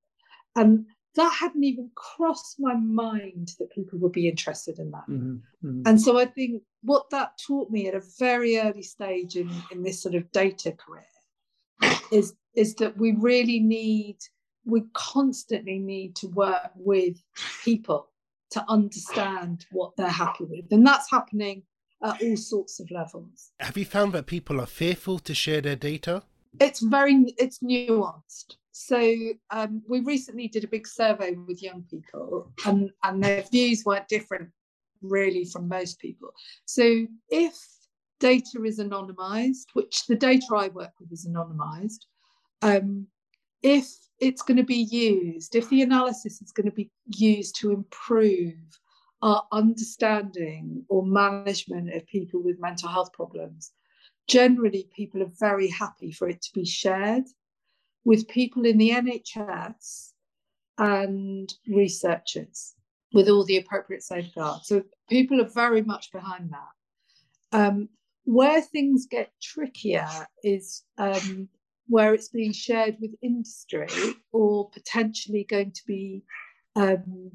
And 0.55 0.85
that 1.15 1.33
hadn't 1.39 1.63
even 1.63 1.91
crossed 1.93 2.55
my 2.59 2.73
mind 2.73 3.51
that 3.59 3.71
people 3.71 3.99
would 3.99 4.11
be 4.11 4.27
interested 4.27 4.79
in 4.79 4.91
that. 4.91 5.07
Mm-hmm, 5.07 5.35
mm-hmm. 5.67 5.81
And 5.85 6.01
so 6.01 6.17
I 6.17 6.25
think 6.25 6.63
what 6.81 7.09
that 7.11 7.37
taught 7.45 7.69
me 7.69 7.87
at 7.87 7.95
a 7.95 8.01
very 8.17 8.59
early 8.59 8.81
stage 8.81 9.35
in, 9.35 9.51
in 9.71 9.83
this 9.83 10.01
sort 10.01 10.15
of 10.15 10.31
data 10.31 10.71
career 10.71 11.03
is 12.11 12.33
is 12.55 12.75
that 12.75 12.97
we 12.97 13.13
really 13.13 13.59
need 13.59 14.17
we 14.65 14.83
constantly 14.93 15.79
need 15.79 16.15
to 16.15 16.27
work 16.27 16.71
with 16.75 17.17
people 17.63 18.07
to 18.53 18.65
understand 18.69 19.65
what 19.71 19.95
they're 19.97 20.07
happy 20.07 20.45
with. 20.45 20.65
And 20.71 20.85
that's 20.85 21.09
happening 21.09 21.63
at 22.03 22.21
all 22.21 22.37
sorts 22.37 22.79
of 22.79 22.89
levels. 22.91 23.51
Have 23.59 23.77
you 23.77 23.85
found 23.85 24.13
that 24.13 24.25
people 24.25 24.59
are 24.59 24.65
fearful 24.65 25.19
to 25.19 25.33
share 25.33 25.61
their 25.61 25.75
data? 25.75 26.23
It's 26.59 26.81
very 26.81 27.33
it's 27.37 27.59
nuanced. 27.59 28.55
So 28.71 29.15
um, 29.51 29.83
we 29.87 29.99
recently 30.01 30.47
did 30.47 30.63
a 30.63 30.67
big 30.67 30.87
survey 30.87 31.31
with 31.47 31.61
young 31.61 31.83
people 31.89 32.51
and 32.65 32.91
and 33.03 33.23
their 33.23 33.43
views 33.43 33.83
weren't 33.85 34.07
different 34.07 34.49
really 35.01 35.45
from 35.45 35.67
most 35.67 35.99
people. 35.99 36.33
So 36.65 37.07
if 37.29 37.55
data 38.23 38.63
is 38.63 38.79
anonymized 38.79 39.65
which 39.73 40.05
the 40.07 40.15
data 40.15 40.45
i 40.55 40.69
work 40.69 40.91
with 40.97 41.11
is 41.11 41.27
anonymized 41.27 42.05
um, 42.61 43.05
if 43.63 43.87
it's 44.19 44.41
going 44.41 44.57
to 44.57 44.63
be 44.63 44.83
used, 44.91 45.55
if 45.55 45.69
the 45.69 45.81
analysis 45.81 46.41
is 46.41 46.51
going 46.51 46.69
to 46.69 46.75
be 46.75 46.91
used 47.07 47.55
to 47.55 47.71
improve 47.71 48.55
our 49.21 49.43
understanding 49.51 50.85
or 50.89 51.05
management 51.05 51.93
of 51.93 52.05
people 52.05 52.43
with 52.43 52.59
mental 52.59 52.89
health 52.89 53.11
problems, 53.13 53.71
generally 54.27 54.89
people 54.95 55.23
are 55.23 55.31
very 55.39 55.69
happy 55.69 56.11
for 56.11 56.29
it 56.29 56.41
to 56.41 56.53
be 56.53 56.65
shared 56.65 57.23
with 58.05 58.27
people 58.27 58.65
in 58.65 58.77
the 58.77 58.91
NHS 58.91 60.11
and 60.77 61.53
researchers 61.67 62.73
with 63.13 63.29
all 63.29 63.45
the 63.45 63.57
appropriate 63.57 64.03
safeguards. 64.03 64.67
So 64.67 64.83
people 65.09 65.39
are 65.39 65.49
very 65.49 65.83
much 65.83 66.11
behind 66.11 66.51
that. 66.51 67.57
Um, 67.57 67.89
where 68.25 68.61
things 68.61 69.05
get 69.09 69.31
trickier 69.41 70.07
is 70.43 70.83
um, 70.97 71.49
where 71.87 72.13
it's 72.13 72.29
being 72.29 72.53
shared 72.53 72.97
with 72.99 73.11
industry 73.21 73.87
or 74.31 74.69
potentially 74.69 75.45
going 75.49 75.71
to 75.71 75.81
be 75.85 76.23
um, 76.75 77.31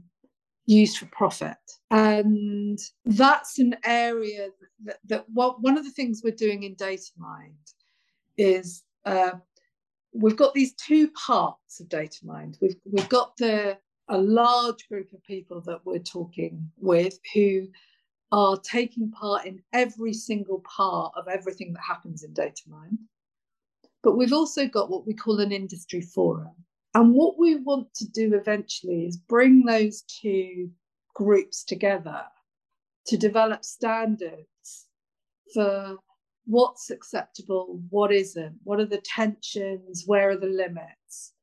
used 0.67 0.99
for 0.99 1.07
profit. 1.07 1.57
And 1.91 2.79
that's 3.05 3.59
an 3.59 3.77
area 3.85 4.49
that, 4.85 4.99
that 5.07 5.25
one 5.29 5.79
of 5.79 5.85
the 5.85 5.91
things 5.91 6.23
we're 6.23 6.33
doing 6.33 6.63
in 6.63 6.77
DataMind 6.77 7.75
is 8.37 8.85
uh, 9.05 9.33
we've 10.13 10.37
got 10.37 10.55
these 10.55 10.75
two 10.75 11.11
parts 11.11 11.81
of 11.81 11.89
DataMind. 11.89 12.57
We've, 12.61 12.77
we've 12.85 13.09
got 13.09 13.37
the 13.37 13.79
a 14.09 14.19
large 14.19 14.89
group 14.89 15.13
of 15.13 15.23
people 15.25 15.61
that 15.63 15.81
we're 15.85 15.99
talking 15.99 16.71
with 16.79 17.19
who 17.35 17.69
are 18.33 18.59
taking 18.59 19.11
part 19.11 19.47
in 19.47 19.63
every 19.73 20.13
single 20.13 20.63
part 20.77 21.13
of 21.17 21.29
everything 21.29 21.73
that 21.75 21.83
happens 21.83 22.25
in 22.25 22.33
DataMind. 22.33 22.99
But 24.09 24.16
we've 24.16 24.33
also 24.33 24.66
got 24.66 24.88
what 24.88 25.07
we 25.07 25.12
call 25.12 25.38
an 25.38 25.53
industry 25.53 26.01
forum. 26.01 26.55
And 26.94 27.12
what 27.12 27.38
we 27.38 27.57
want 27.57 27.92
to 27.97 28.09
do 28.09 28.35
eventually 28.35 29.05
is 29.05 29.18
bring 29.18 29.66
those 29.66 30.01
two 30.01 30.71
groups 31.14 31.62
together 31.62 32.23
to 33.09 33.18
develop 33.18 33.66
standards 33.66 34.87
for 35.53 35.99
what's 36.47 36.88
acceptable, 36.88 37.83
what 37.90 38.11
isn't, 38.11 38.55
what 38.64 38.81
are 38.81 38.87
the 38.87 39.03
tensions, 39.05 40.05
where 40.07 40.31
are 40.31 40.38
the 40.38 40.47
limits 40.47 41.35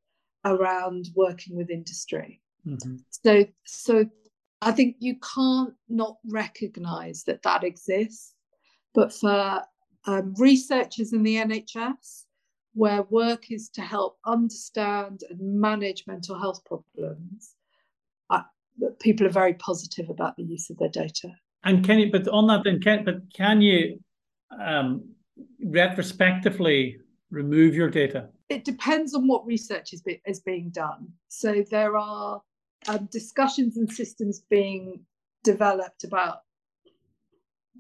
around 0.43 1.09
working 1.15 1.55
with 1.55 1.69
industry. 1.69 2.41
Mm-hmm. 2.65 2.95
So, 3.11 3.45
so 3.63 4.09
I 4.63 4.71
think 4.71 4.95
you 4.97 5.17
can't 5.35 5.75
not 5.87 6.15
recognize 6.27 7.25
that 7.25 7.43
that 7.43 7.63
exists. 7.63 8.33
But 8.95 9.13
for 9.13 9.61
um, 10.07 10.33
researchers 10.39 11.13
in 11.13 11.21
the 11.21 11.35
NHS, 11.35 12.24
where 12.75 13.03
work 13.03 13.51
is 13.51 13.69
to 13.69 13.81
help 13.81 14.17
understand 14.25 15.21
and 15.29 15.39
manage 15.39 16.03
mental 16.07 16.37
health 16.37 16.63
problems, 16.65 17.55
I, 18.29 18.43
people 18.99 19.25
are 19.25 19.31
very 19.31 19.53
positive 19.53 20.09
about 20.09 20.35
the 20.35 20.43
use 20.43 20.69
of 20.69 20.77
their 20.77 20.89
data. 20.89 21.29
And 21.63 21.85
can 21.85 21.99
you, 21.99 22.11
but 22.11 22.27
on 22.27 22.47
that 22.47 22.63
then, 22.65 22.81
can, 22.81 23.05
but 23.05 23.33
can 23.33 23.61
you 23.61 23.99
um, 24.59 25.09
retrospectively 25.63 26.97
remove 27.31 27.75
your 27.75 27.89
data? 27.89 28.27
It 28.49 28.65
depends 28.65 29.15
on 29.15 29.25
what 29.25 29.45
research 29.45 29.93
is, 29.93 30.01
be, 30.01 30.21
is 30.27 30.41
being 30.41 30.69
done. 30.69 31.07
So 31.29 31.63
there 31.71 31.97
are 31.97 32.41
um, 32.89 33.07
discussions 33.09 33.77
and 33.77 33.89
systems 33.89 34.41
being 34.49 34.99
developed 35.45 36.03
about 36.03 36.39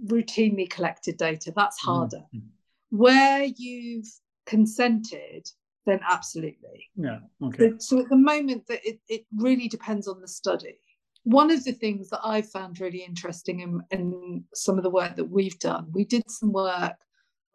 routinely 0.07 0.69
collected 0.69 1.17
data. 1.17 1.51
That's 1.53 1.79
harder. 1.79 2.23
Mm-hmm 2.33 2.47
Where 2.91 3.43
you've 3.43 4.07
consented, 4.45 5.47
then 5.85 5.99
absolutely. 6.09 6.89
Yeah. 6.95 7.19
Okay. 7.43 7.71
So, 7.71 7.97
so 7.97 7.99
at 7.99 8.09
the 8.09 8.17
moment, 8.17 8.67
that 8.67 8.85
it, 8.87 8.99
it 9.07 9.25
really 9.35 9.67
depends 9.67 10.07
on 10.07 10.21
the 10.21 10.27
study. 10.27 10.79
One 11.23 11.49
of 11.49 11.63
the 11.63 11.73
things 11.73 12.09
that 12.09 12.21
I 12.23 12.41
found 12.41 12.79
really 12.79 13.03
interesting 13.03 13.61
in, 13.61 13.81
in 13.91 14.43
some 14.53 14.77
of 14.77 14.83
the 14.83 14.89
work 14.89 15.15
that 15.15 15.29
we've 15.29 15.57
done, 15.59 15.87
we 15.91 16.05
did 16.05 16.29
some 16.29 16.51
work 16.51 16.95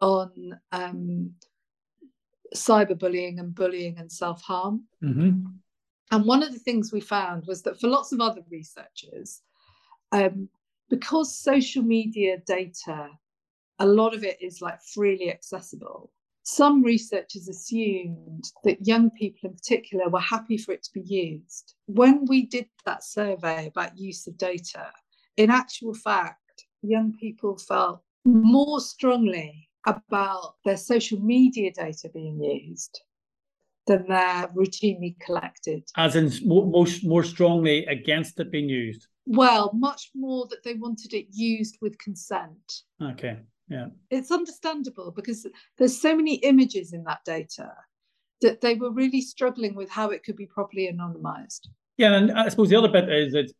on 0.00 0.59
um, 0.72 1.33
cyberbullying 2.55 3.38
and 3.38 3.55
bullying 3.55 3.98
and 3.98 4.11
self 4.11 4.42
harm. 4.42 4.85
Mm-hmm. 5.03 5.46
And 6.12 6.24
one 6.24 6.42
of 6.42 6.53
the 6.53 6.59
things 6.59 6.92
we 6.92 7.00
found 7.00 7.44
was 7.46 7.62
that 7.62 7.81
for 7.81 7.87
lots 7.87 8.12
of 8.12 8.20
other 8.20 8.42
researchers, 8.50 9.42
um, 10.11 10.48
because 10.88 11.38
social 11.38 11.83
media 11.83 12.38
data, 12.46 13.09
a 13.79 13.87
lot 13.87 14.14
of 14.14 14.24
it 14.24 14.37
is 14.42 14.61
like 14.61 14.81
freely 14.83 15.31
accessible. 15.31 16.11
Some 16.42 16.83
researchers 16.83 17.48
assumed 17.48 18.44
that 18.64 18.87
young 18.87 19.11
people 19.11 19.50
in 19.50 19.55
particular 19.55 20.09
were 20.09 20.20
happy 20.20 20.57
for 20.57 20.72
it 20.72 20.83
to 20.85 20.90
be 20.92 21.03
used. 21.03 21.74
When 21.87 22.24
we 22.26 22.46
did 22.46 22.66
that 22.87 23.05
survey 23.05 23.66
about 23.66 23.98
use 23.98 24.26
of 24.26 24.38
data, 24.38 24.90
in 25.37 25.50
actual 25.50 25.94
fact, 25.94 26.64
young 26.83 27.12
people 27.18 27.59
felt 27.59 28.03
more 28.24 28.81
strongly 28.81 29.68
about 29.87 30.57
their 30.64 30.76
social 30.76 31.20
media 31.20 31.72
data 31.72 32.11
being 32.12 32.42
used 32.42 33.00
than 33.87 34.07
they're 34.09 34.48
routinely 34.48 35.18
collected. 35.20 35.83
As 35.96 36.16
in 36.16 36.31
most 36.46 37.05
more 37.05 37.24
strongly 37.24 37.85
against 37.87 38.38
it 38.38 38.50
being 38.53 38.68
used. 38.68 39.07
Well, 39.26 39.70
much 39.74 40.11
more 40.14 40.46
that 40.50 40.62
they 40.64 40.74
wanted 40.74 41.14
it 41.14 41.26
used 41.31 41.79
with 41.81 41.98
consent. 41.98 42.83
Okay. 43.03 43.38
Yeah. 43.70 43.87
It's 44.11 44.30
understandable 44.30 45.12
because 45.14 45.46
there's 45.78 46.00
so 46.00 46.14
many 46.14 46.35
images 46.37 46.92
in 46.92 47.04
that 47.04 47.20
data 47.24 47.72
that 48.42 48.61
they 48.61 48.74
were 48.74 48.90
really 48.90 49.20
struggling 49.20 49.74
with 49.74 49.88
how 49.88 50.11
it 50.11 50.24
could 50.24 50.37
be 50.37 50.46
properly 50.46 50.90
anonymized. 50.92 51.68
Yeah, 51.96 52.14
and 52.14 52.33
I 52.33 52.48
suppose 52.48 52.68
the 52.68 52.76
other 52.76 52.88
bit 52.88 53.09
is 53.09 53.33
that 53.33 53.52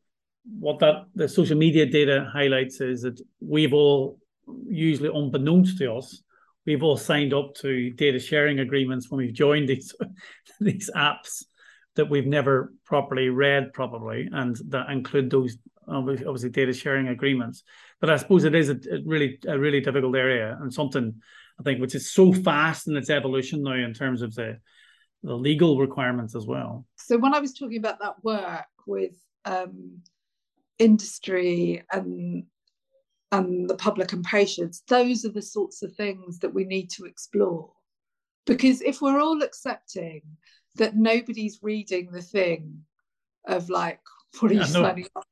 what 0.59 0.81
that 0.81 1.05
the 1.15 1.29
social 1.29 1.57
media 1.57 1.87
data 1.87 2.29
highlights 2.33 2.81
is 2.81 3.03
that 3.03 3.21
we've 3.41 3.73
all 3.73 4.19
usually 4.67 5.11
unbeknownst 5.15 5.79
to 5.79 5.93
us 5.95 6.23
we've 6.67 6.83
all 6.83 6.97
signed 6.97 7.35
up 7.35 7.55
to 7.55 7.91
data 7.91 8.19
sharing 8.19 8.61
agreements 8.61 9.11
when 9.11 9.19
we've 9.19 9.35
joined 9.35 9.69
these 9.69 9.95
these 10.61 10.91
apps 10.97 11.45
that 11.97 12.09
we've 12.09 12.27
never 12.27 12.73
properly 12.85 13.29
read 13.29 13.73
probably 13.73 14.29
and 14.33 14.57
that 14.69 14.89
include 14.91 15.31
those 15.31 15.57
obviously, 15.91 16.51
data 16.51 16.73
sharing 16.73 17.09
agreements 17.09 17.63
but 18.01 18.11
i 18.11 18.17
suppose 18.17 18.45
it 18.45 18.55
is 18.55 18.71
a, 18.71 18.79
a, 18.93 19.01
really 19.05 19.39
a 19.47 19.59
really 19.59 19.81
difficult 19.81 20.17
area 20.17 20.57
and 20.61 20.73
something 20.73 21.15
i 21.59 21.63
think 21.63 21.81
which 21.81 21.95
is 21.95 22.13
so 22.13 22.33
fast 22.33 22.89
in 22.89 22.97
its 22.97 23.11
evolution 23.11 23.63
now 23.63 23.73
in 23.75 23.95
terms 23.95 24.23
of 24.23 24.35
the 24.35 24.59
the 25.23 25.35
legal 25.35 25.79
requirements 25.79 26.35
as 26.35 26.47
well 26.47 26.87
so 26.97 27.19
when 27.19 27.35
i 27.35 27.41
was 27.41 27.53
talking 27.53 27.79
about 27.79 27.99
that 28.01 28.15
work 28.23 28.67
with 28.87 29.15
um, 29.45 30.01
industry 30.79 31.83
and 31.93 32.45
and 33.33 33.69
the 33.71 33.77
public 33.77 34.13
and 34.13 34.25
patients, 34.25 34.83
those 34.89 35.25
are 35.25 35.31
the 35.31 35.43
sorts 35.43 35.83
of 35.83 35.95
things 35.95 36.39
that 36.41 36.53
we 36.53 36.65
need 36.65 36.91
to 36.91 37.05
explore. 37.05 37.71
Because 38.47 38.81
if 38.83 39.01
we're 39.01 39.21
all 39.21 39.43
accepting 39.43 40.23
that 40.77 40.97
nobody's 40.97 41.61
reading 41.63 42.11
the 42.11 42.23
thing 42.23 42.81
of 43.47 43.71
like, 43.71 44.01
what 44.39 44.51
are 44.51 44.55
you 44.55 44.65
signing 44.65 45.07
up? 45.17 45.27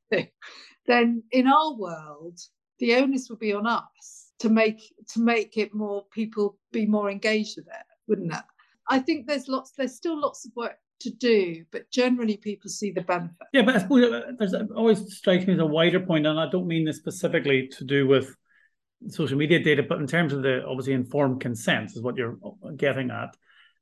Then 0.87 1.23
in 1.31 1.47
our 1.47 1.75
world, 1.75 2.39
the 2.79 2.95
onus 2.95 3.29
would 3.29 3.39
be 3.39 3.53
on 3.53 3.67
us 3.67 4.33
to 4.41 4.49
make 4.49 4.81
to 5.13 5.21
make 5.21 5.57
it 5.57 5.75
more 5.75 6.05
people 6.13 6.59
be 6.73 6.87
more 6.87 7.11
engaged 7.11 7.57
with 7.57 7.67
it, 7.67 7.87
wouldn't 8.07 8.33
it? 8.33 8.43
I 8.89 8.99
think 9.01 9.27
there's 9.27 9.49
lots, 9.49 9.73
there's 9.73 9.97
still 9.97 10.19
lots 10.19 10.47
of 10.47 10.53
work 10.57 10.79
to 11.01 11.11
do, 11.11 11.65
but 11.71 11.91
generally 11.91 12.37
people 12.37 12.71
see 12.71 12.91
the 12.91 13.03
benefit. 13.03 13.37
Yeah, 13.53 13.63
but 13.63 13.77
I 13.77 13.79
suppose 13.81 14.13
uh, 14.13 14.33
there's 14.39 14.55
always 14.75 15.17
strikes 15.17 15.47
me 15.47 15.55
as 15.55 15.61
a 15.61 15.67
wider 15.67 16.01
point, 16.01 16.27
and 16.27 16.41
I 16.41 16.49
don't 16.51 16.67
mean 16.67 16.85
this 16.85 16.97
specifically 16.97 17.69
to 17.79 17.85
do 17.85 18.07
with 18.07 18.35
social 19.09 19.39
media 19.39 19.63
data, 19.63 19.83
but 19.83 19.99
in 19.99 20.07
terms 20.07 20.33
of 20.33 20.43
the 20.43 20.65
obviously 20.65 20.95
informed 20.95 21.41
consent 21.41 21.93
is 21.93 22.03
what 22.03 22.17
you're 22.17 22.39
getting 22.77 23.11
at, 23.11 23.37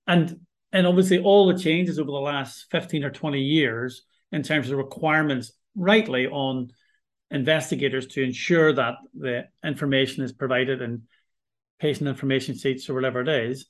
and 0.07 0.41
and 0.73 0.87
obviously 0.87 1.19
all 1.21 1.47
the 1.47 1.59
changes 1.59 1.99
over 1.99 2.11
the 2.11 2.19
last 2.19 2.67
fifteen 2.71 3.05
or 3.05 3.11
twenty 3.11 3.41
years 3.41 4.03
in 4.33 4.43
terms 4.43 4.71
of 4.71 4.79
requirements, 4.79 5.53
rightly 5.75 6.27
on 6.27 6.71
investigators 7.31 8.07
to 8.07 8.23
ensure 8.23 8.73
that 8.73 8.95
the 9.15 9.45
information 9.65 10.25
is 10.25 10.33
provided 10.33 10.81
in 10.81 11.03
patient 11.81 12.09
information 12.09 12.57
sheets 12.57 12.89
or 12.89 12.95
whatever 12.95 13.21
it 13.21 13.29
is 13.29 13.67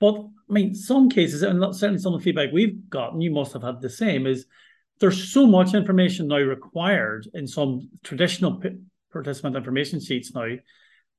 but 0.00 0.16
I 0.16 0.52
mean, 0.52 0.74
some 0.74 1.08
cases, 1.08 1.42
and 1.42 1.74
certainly 1.74 2.00
some 2.00 2.14
of 2.14 2.20
the 2.20 2.24
feedback 2.24 2.52
we've 2.52 2.90
gotten, 2.90 3.20
you 3.20 3.30
must 3.30 3.52
have 3.52 3.62
had 3.62 3.80
the 3.80 3.90
same, 3.90 4.26
is 4.26 4.46
there's 5.00 5.32
so 5.32 5.46
much 5.46 5.74
information 5.74 6.28
now 6.28 6.38
required 6.38 7.26
in 7.32 7.46
some 7.46 7.88
traditional 8.02 8.62
participant 9.12 9.56
information 9.56 10.00
sheets 10.00 10.34
now 10.34 10.46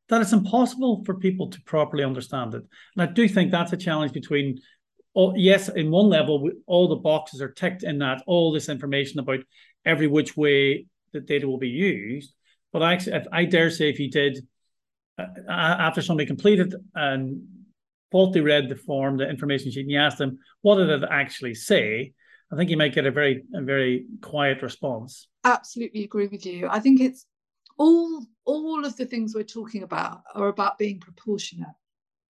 that 0.09 0.21
it's 0.21 0.33
impossible 0.33 1.03
for 1.03 1.15
people 1.15 1.49
to 1.49 1.61
properly 1.61 2.03
understand 2.03 2.53
it. 2.53 2.63
And 2.95 3.09
I 3.09 3.11
do 3.11 3.27
think 3.27 3.49
that's 3.49 3.73
a 3.73 3.77
challenge 3.77 4.11
between, 4.11 4.59
yes, 5.35 5.69
in 5.69 5.91
one 5.91 6.09
level, 6.09 6.49
all 6.67 6.87
the 6.87 6.95
boxes 6.95 7.41
are 7.41 7.51
ticked 7.51 7.83
in 7.83 7.99
that 7.99 8.23
all 8.27 8.51
this 8.51 8.69
information 8.69 9.19
about 9.19 9.39
every 9.85 10.07
which 10.07 10.35
way 10.35 10.87
the 11.13 11.21
data 11.21 11.47
will 11.47 11.57
be 11.57 11.69
used. 11.69 12.33
But 12.73 12.83
I, 12.83 12.99
I 13.31 13.45
dare 13.45 13.69
say, 13.69 13.89
if 13.89 13.99
you 13.99 14.09
did, 14.09 14.45
uh, 15.17 15.25
after 15.49 16.01
somebody 16.01 16.27
completed 16.27 16.75
and 16.93 17.41
faulty 18.11 18.41
read 18.41 18.67
the 18.67 18.75
form, 18.75 19.17
the 19.17 19.29
information 19.29 19.71
sheet, 19.71 19.81
and 19.81 19.91
you 19.91 19.99
asked 19.99 20.17
them, 20.17 20.39
what 20.61 20.75
did 20.75 20.89
it 20.89 21.07
actually 21.09 21.55
say? 21.55 22.13
I 22.51 22.57
think 22.57 22.69
you 22.69 22.77
might 22.77 22.93
get 22.93 23.05
a 23.05 23.11
very, 23.11 23.43
a 23.53 23.61
very 23.61 24.05
quiet 24.21 24.61
response. 24.61 25.27
Absolutely 25.43 26.03
agree 26.03 26.27
with 26.27 26.45
you. 26.45 26.67
I 26.69 26.79
think 26.79 26.99
it's 26.99 27.25
all, 27.77 28.25
all 28.45 28.85
of 28.85 28.95
the 28.97 29.05
things 29.05 29.33
we're 29.33 29.43
talking 29.43 29.83
about 29.83 30.21
are 30.33 30.49
about 30.49 30.77
being 30.77 30.99
proportionate, 30.99 31.67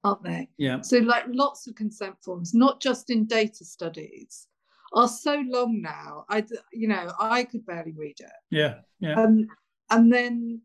aren't 0.06 0.24
they? 0.24 0.50
Yeah. 0.58 0.82
So, 0.82 1.00
like 1.00 1.26
lots 1.28 1.68
of 1.68 1.76
consent 1.76 2.16
forms, 2.22 2.54
not 2.54 2.80
just 2.80 3.10
in 3.10 3.26
data 3.26 3.66
studies, 3.66 4.48
are 4.94 5.08
so 5.08 5.44
long 5.48 5.82
now. 5.82 6.26
I, 6.30 6.46
you 6.72 6.88
know, 6.88 7.12
I 7.20 7.44
could 7.44 7.66
barely 7.66 7.92
read 7.92 8.18
it. 8.20 8.32
Yeah. 8.52 8.76
Yeah. 9.00 9.20
Um, 9.20 9.48
and 9.90 10.14
then, 10.14 10.62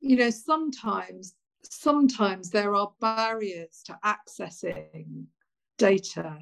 you 0.00 0.16
know, 0.16 0.30
sometimes 0.30 1.34
sometimes 1.70 2.50
there 2.50 2.74
are 2.74 2.92
barriers 3.00 3.82
to 3.86 3.98
accessing 4.04 5.24
data 5.78 6.38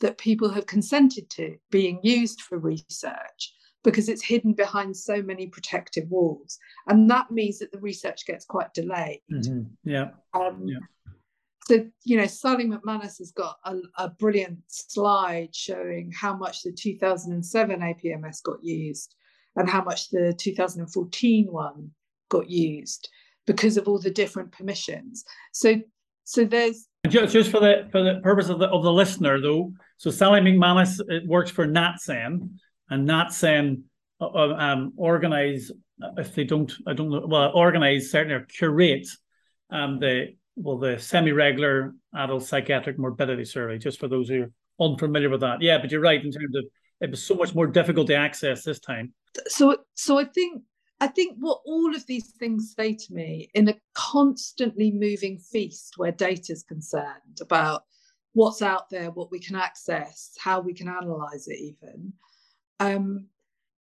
that 0.00 0.18
people 0.18 0.50
have 0.50 0.66
consented 0.66 1.30
to 1.30 1.56
being 1.70 1.98
used 2.02 2.42
for 2.42 2.58
research 2.58 3.54
because 3.82 4.08
it's 4.08 4.22
hidden 4.22 4.52
behind 4.52 4.94
so 4.94 5.22
many 5.22 5.46
protective 5.46 6.10
walls. 6.10 6.58
And 6.88 7.08
that 7.08 7.30
means 7.30 7.60
that 7.60 7.72
the 7.72 7.78
research 7.78 8.26
gets 8.26 8.44
quite 8.44 8.74
delayed. 8.74 9.20
Mm-hmm. 9.32 9.62
Yeah. 9.84 10.08
Um, 10.34 10.64
yeah. 10.66 10.78
So, 11.68 11.84
you 12.04 12.16
know, 12.16 12.26
Sally 12.26 12.64
McManus 12.64 13.18
has 13.18 13.32
got 13.32 13.56
a, 13.64 13.76
a, 13.98 14.08
brilliant 14.08 14.58
slide 14.68 15.52
showing 15.52 16.12
how 16.14 16.36
much 16.36 16.62
the 16.62 16.70
2007 16.70 17.80
APMS 17.80 18.40
got 18.44 18.62
used 18.62 19.16
and 19.56 19.68
how 19.68 19.82
much 19.82 20.10
the 20.10 20.32
2014 20.38 21.46
one 21.50 21.90
got 22.28 22.48
used 22.48 23.08
because 23.48 23.76
of 23.76 23.88
all 23.88 23.98
the 23.98 24.10
different 24.10 24.52
permissions. 24.52 25.24
So 25.52 25.80
so 26.22 26.44
there's 26.44 26.88
just, 27.08 27.32
just 27.32 27.50
for 27.50 27.60
the 27.60 27.88
for 27.90 28.02
the 28.02 28.20
purpose 28.22 28.48
of 28.48 28.58
the 28.58 28.68
of 28.68 28.84
the 28.84 28.92
listener 28.92 29.40
though. 29.40 29.72
So 29.96 30.10
Sally 30.10 30.40
McManus 30.40 31.00
it 31.08 31.26
works 31.26 31.50
for 31.50 31.66
NatCen, 31.66 32.50
and 32.90 33.08
NatCen 33.08 33.82
uh, 34.20 34.26
uh, 34.26 34.54
um, 34.56 34.92
organize 34.96 35.70
uh, 36.02 36.10
if 36.18 36.34
they 36.34 36.44
don't 36.44 36.72
I 36.86 36.92
don't 36.92 37.10
know 37.10 37.26
well 37.26 37.50
organize 37.54 38.10
certainly 38.10 38.34
or 38.34 38.40
curate 38.46 39.08
um 39.70 39.98
the 39.98 40.34
well 40.56 40.78
the 40.78 40.98
semi-regular 40.98 41.94
adult 42.16 42.42
psychiatric 42.42 42.98
morbidity 42.98 43.44
survey 43.44 43.78
just 43.78 44.00
for 44.00 44.08
those 44.08 44.28
who 44.28 44.42
are 44.42 44.50
unfamiliar 44.80 45.30
with 45.30 45.40
that. 45.40 45.62
Yeah, 45.62 45.78
but 45.78 45.90
you're 45.90 46.00
right 46.00 46.22
in 46.22 46.30
terms 46.30 46.54
of 46.56 46.64
it 47.00 47.10
was 47.10 47.22
so 47.22 47.34
much 47.34 47.54
more 47.54 47.66
difficult 47.66 48.06
to 48.08 48.14
access 48.14 48.64
this 48.64 48.80
time. 48.80 49.12
So 49.48 49.76
so 49.94 50.18
I 50.18 50.24
think 50.24 50.62
I 51.00 51.08
think 51.08 51.36
what 51.38 51.60
all 51.66 51.94
of 51.94 52.06
these 52.06 52.30
things 52.38 52.74
say 52.76 52.94
to 52.94 53.12
me 53.12 53.50
in 53.54 53.68
a 53.68 53.76
constantly 53.94 54.90
moving 54.90 55.38
feast 55.38 55.94
where 55.98 56.12
data 56.12 56.52
is 56.52 56.62
concerned 56.62 57.40
about 57.40 57.82
what's 58.32 58.62
out 58.62 58.88
there, 58.90 59.10
what 59.10 59.30
we 59.30 59.38
can 59.38 59.56
access, 59.56 60.32
how 60.38 60.60
we 60.60 60.72
can 60.72 60.88
analyze 60.88 61.48
it, 61.48 61.58
even, 61.58 62.12
um, 62.80 63.26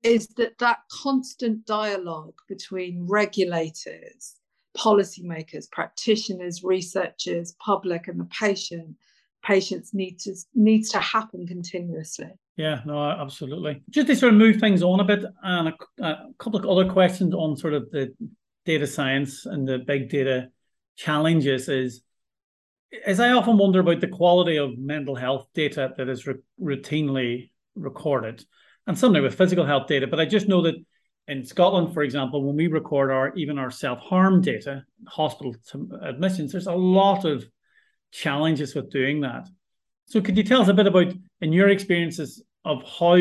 is 0.03 0.27
that 0.37 0.57
that 0.59 0.79
constant 0.91 1.65
dialogue 1.65 2.35
between 2.47 3.05
regulators, 3.07 4.35
policymakers, 4.79 5.69
practitioners, 5.69 6.63
researchers, 6.63 7.53
public, 7.59 8.07
and 8.07 8.19
the 8.19 8.25
patient 8.25 8.95
patients 9.43 9.93
need 9.93 10.19
to 10.19 10.35
needs 10.53 10.89
to 10.89 10.99
happen 10.99 11.47
continuously. 11.47 12.29
Yeah, 12.57 12.81
no, 12.85 13.01
absolutely. 13.01 13.81
Just 13.89 14.07
to 14.07 14.15
sort 14.15 14.33
of 14.33 14.39
move 14.39 14.57
things 14.57 14.83
on 14.83 14.99
a 14.99 15.03
bit, 15.03 15.23
and 15.43 15.69
a, 15.69 16.03
a, 16.03 16.27
couple 16.37 16.59
of 16.59 16.65
other 16.65 16.91
questions 16.91 17.33
on 17.33 17.55
sort 17.55 17.73
of 17.73 17.89
the 17.91 18.13
data 18.65 18.85
science 18.85 19.45
and 19.45 19.67
the 19.67 19.79
big 19.79 20.09
data 20.09 20.49
challenges 20.97 21.69
is 21.69 22.01
as 23.05 23.19
I 23.19 23.31
often 23.31 23.57
wonder 23.57 23.79
about 23.79 24.01
the 24.01 24.07
quality 24.07 24.57
of 24.57 24.77
mental 24.77 25.15
health 25.15 25.47
data 25.53 25.93
that 25.97 26.09
is 26.09 26.27
routinely 26.61 27.51
recorded, 27.75 28.43
and 28.87 28.97
similarly 28.97 29.23
with 29.23 29.37
physical 29.37 29.65
health 29.65 29.87
data, 29.87 30.07
but 30.07 30.19
I 30.19 30.25
just 30.25 30.47
know 30.47 30.63
that 30.63 30.75
in 31.29 31.45
Scotland, 31.45 31.93
for 31.93 32.03
example, 32.03 32.43
when 32.43 32.55
we 32.55 32.67
record 32.67 33.11
our 33.11 33.33
even 33.35 33.57
our 33.57 33.71
self 33.71 33.99
harm 33.99 34.41
data, 34.41 34.83
hospital 35.07 35.55
admissions, 36.01 36.51
there's 36.51 36.67
a 36.67 36.73
lot 36.73 37.25
of 37.25 37.45
challenges 38.11 38.75
with 38.75 38.91
doing 38.91 39.21
that. 39.21 39.47
So, 40.05 40.21
could 40.21 40.37
you 40.37 40.43
tell 40.43 40.61
us 40.61 40.67
a 40.67 40.73
bit 40.73 40.87
about, 40.87 41.13
in 41.41 41.53
your 41.53 41.69
experiences, 41.69 42.43
of 42.65 42.83
how 42.83 43.17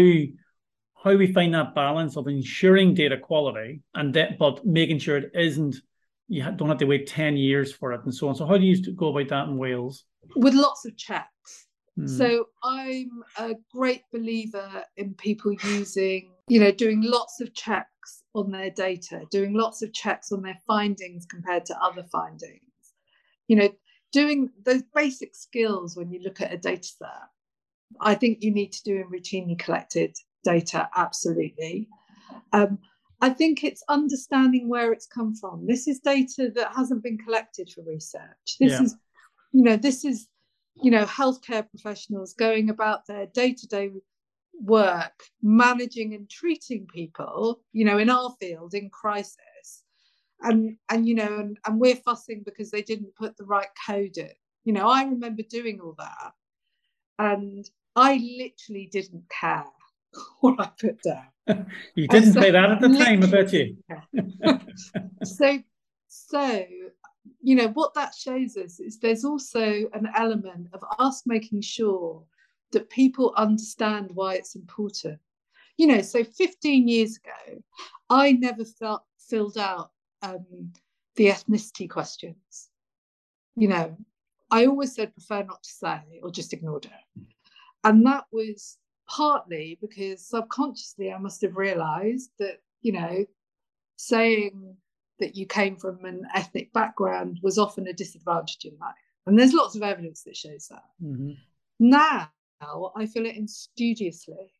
how 1.05 1.15
we 1.15 1.33
find 1.33 1.55
that 1.55 1.75
balance 1.75 2.17
of 2.17 2.27
ensuring 2.27 2.95
data 2.95 3.17
quality 3.17 3.83
and 3.95 4.13
that, 4.15 4.39
but 4.39 4.67
making 4.67 4.99
sure 4.99 5.19
it 5.19 5.31
isn't 5.35 5.77
you 6.29 6.43
don't 6.57 6.69
have 6.69 6.79
to 6.79 6.85
wait 6.85 7.07
10 7.07 7.37
years 7.37 7.73
for 7.73 7.93
it 7.93 8.05
and 8.05 8.15
so 8.15 8.29
on. 8.29 8.35
So 8.35 8.47
how 8.47 8.59
do 8.59 8.65
you 8.65 8.95
go 8.95 9.09
about 9.09 9.29
that 9.29 9.49
in 9.49 9.57
Wales? 9.57 10.05
With 10.37 10.53
lots 10.53 10.85
of 10.85 10.97
checks. 10.97 11.67
Mm. 11.99 12.09
So 12.09 12.45
I'm 12.63 13.23
a 13.39 13.55
great 13.73 14.03
believer 14.13 14.85
in 14.99 15.15
people 15.15 15.55
using, 15.65 16.31
you 16.47 16.61
know, 16.61 16.71
doing 16.71 17.01
lots 17.03 17.41
of 17.41 17.55
checks 17.55 17.89
on 18.39 18.51
their 18.51 18.71
data, 18.71 19.23
doing 19.31 19.55
lots 19.55 19.83
of 19.83 19.93
checks 19.93 20.33
on 20.33 20.43
their 20.43 20.61
findings 20.67 21.27
compared 21.27 21.65
to 21.67 21.83
other 21.83 22.05
findings. 22.11 22.63
You 23.47 23.57
know, 23.57 23.71
doing 24.13 24.51
those 24.65 24.83
basic 24.95 25.35
skills 25.35 25.97
when 25.97 26.11
you 26.11 26.21
look 26.23 26.41
at 26.41 26.53
a 26.53 26.57
data 26.57 26.89
set. 26.89 27.09
I 28.01 28.15
think 28.15 28.39
you 28.43 28.53
need 28.53 28.73
to 28.73 28.83
do 28.85 28.97
in 28.97 29.11
routinely 29.11 29.59
collected 29.59 30.15
data, 30.45 30.89
absolutely. 30.95 31.89
Um, 32.53 32.79
I 33.21 33.31
think 33.31 33.65
it's 33.65 33.83
understanding 33.89 34.69
where 34.69 34.93
it's 34.93 35.07
come 35.07 35.35
from. 35.35 35.67
This 35.67 35.89
is 35.89 35.99
data 36.01 36.51
that 36.55 36.75
hasn't 36.77 37.03
been 37.03 37.19
collected 37.19 37.71
for 37.75 37.83
research. 37.83 38.57
This 38.61 38.73
yeah. 38.73 38.83
is, 38.83 38.97
you 39.53 39.63
know, 39.63 39.77
this 39.77 40.05
is, 40.05 40.29
you 40.83 40.91
know, 40.91 41.05
healthcare 41.05 41.69
professionals 41.69 42.35
going 42.35 42.71
about 42.71 43.07
their 43.07 43.27
day-to-day 43.27 43.91
work, 44.61 45.25
managing 45.43 46.15
and 46.15 46.29
treating 46.29 46.87
people, 46.87 47.61
you 47.73 47.85
know, 47.85 47.99
in 47.99 48.11
our 48.11 48.35
field 48.41 48.75
in 48.75 48.91
crisis. 48.91 49.37
And 50.41 50.77
and 50.89 51.07
you 51.09 51.15
know, 51.15 51.39
and, 51.39 51.59
and 51.67 51.81
we're 51.81 51.97
fussing 51.97 52.43
because 52.45 52.71
they 52.71 52.83
didn't 52.83 53.17
put 53.17 53.37
the 53.37 53.45
right 53.45 53.69
code 53.87 54.17
in. 54.17 54.31
You 54.65 54.73
know, 54.73 54.89
I 54.89 55.05
remember 55.05 55.43
doing 55.43 55.81
all 55.81 55.95
that. 55.99 56.33
And 57.19 57.69
I 57.97 58.15
literally 58.15 58.89
didn't 58.93 59.25
care 59.29 59.65
what 60.41 60.61
I 60.61 60.71
put 60.81 61.03
down. 61.03 61.67
you 61.97 62.07
didn't 62.07 62.35
so, 62.35 62.41
say 62.41 62.51
that 62.53 62.71
at 62.71 62.81
the 62.81 62.89
time, 62.89 63.25
I 63.25 63.27
bet 63.27 63.53
you. 63.53 63.77
so, 65.25 65.59
so 66.07 66.65
you 67.41 67.55
know 67.55 67.69
what 67.69 67.95
that 67.95 68.15
shows 68.15 68.57
us 68.57 68.81
is 68.81 68.99
there's 68.99 69.25
also 69.25 69.89
an 69.93 70.09
element 70.17 70.69
of 70.73 70.83
us 70.99 71.23
making 71.27 71.61
sure 71.61 72.25
that 72.73 72.91
people 72.91 73.35
understand 73.37 74.11
why 74.13 74.35
it's 74.35 74.55
important. 74.55 75.19
You 75.77 75.87
know, 75.87 76.03
so 76.03 76.25
15 76.25 76.89
years 76.89 77.17
ago, 77.17 77.63
I 78.11 78.33
never 78.33 78.65
felt 78.65 79.03
filled 79.19 79.59
out 79.59 79.91
um, 80.23 80.73
the 81.17 81.27
ethnicity 81.27 81.89
questions. 81.89 82.69
You 83.57 83.69
know, 83.69 83.97
I 84.51 84.67
always 84.67 84.95
said 84.95 85.13
prefer 85.13 85.43
not 85.43 85.63
to 85.63 85.71
say 85.71 86.21
or 86.23 86.31
just 86.31 86.53
ignored 86.53 86.87
it. 86.87 87.23
And 87.85 88.05
that 88.07 88.25
was 88.33 88.79
partly 89.09 89.79
because 89.81 90.27
subconsciously 90.27 91.13
I 91.13 91.19
must 91.19 91.43
have 91.43 91.57
realized 91.57 92.31
that, 92.39 92.59
you 92.83 92.93
know, 92.93 93.25
saying 93.97 94.77
that 95.19 95.37
you 95.37 95.47
came 95.47 95.77
from 95.77 96.05
an 96.05 96.27
ethnic 96.35 96.73
background 96.73 97.39
was 97.43 97.59
often 97.59 97.87
a 97.89 97.93
disadvantage 97.93 98.65
in 98.65 98.77
life. 98.81 98.95
And 99.27 99.39
there's 99.39 99.53
lots 99.53 99.75
of 99.75 99.83
evidence 99.83 100.23
that 100.23 100.37
shows 100.37 100.69
that. 100.69 100.85
Mm-hmm. 101.03 101.33
Now 101.81 102.31
I 102.61 103.07
feel 103.07 103.27
it 103.27 103.37
in 103.37 103.47
studiously 103.47 104.53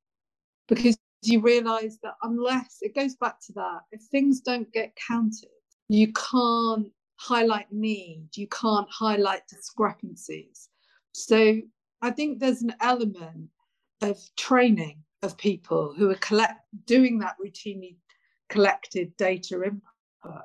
because 0.69 0.97
you 1.23 1.41
realize 1.41 1.99
that 2.03 2.15
unless 2.23 2.79
it 2.81 2.95
goes 2.95 3.17
back 3.17 3.41
to 3.47 3.53
that, 3.55 3.81
if 3.91 4.03
things 4.03 4.41
don't 4.41 4.73
get 4.73 4.97
counted, 4.97 5.49
you 5.89 6.13
can't 6.13 6.89
highlight 7.17 7.73
need, 7.73 8.29
you 8.37 8.47
can't 8.49 8.89
highlight 8.91 9.43
discrepancies. 9.49 10.69
So 11.13 11.57
I 12.03 12.11
think 12.11 12.39
there's 12.39 12.63
an 12.63 12.75
element 12.81 13.49
of 14.03 14.19
training 14.37 15.03
of 15.23 15.37
people 15.37 15.93
who 15.97 16.11
are 16.11 16.17
collect 16.17 16.61
doing 16.87 17.19
that 17.19 17.35
routinely 17.45 17.97
collected 18.49 19.17
data 19.17 19.63
input 19.65 20.45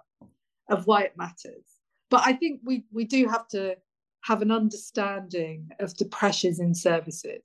of 0.69 0.87
why 0.87 1.03
it 1.03 1.15
matters. 1.15 1.65
But 2.09 2.23
I 2.25 2.33
think 2.33 2.61
we 2.63 2.85
we 2.91 3.05
do 3.05 3.27
have 3.27 3.47
to 3.49 3.75
have 4.23 4.41
an 4.41 4.51
understanding 4.51 5.69
of 5.79 5.95
the 5.97 6.05
pressures 6.05 6.59
in 6.59 6.73
services. 6.73 7.43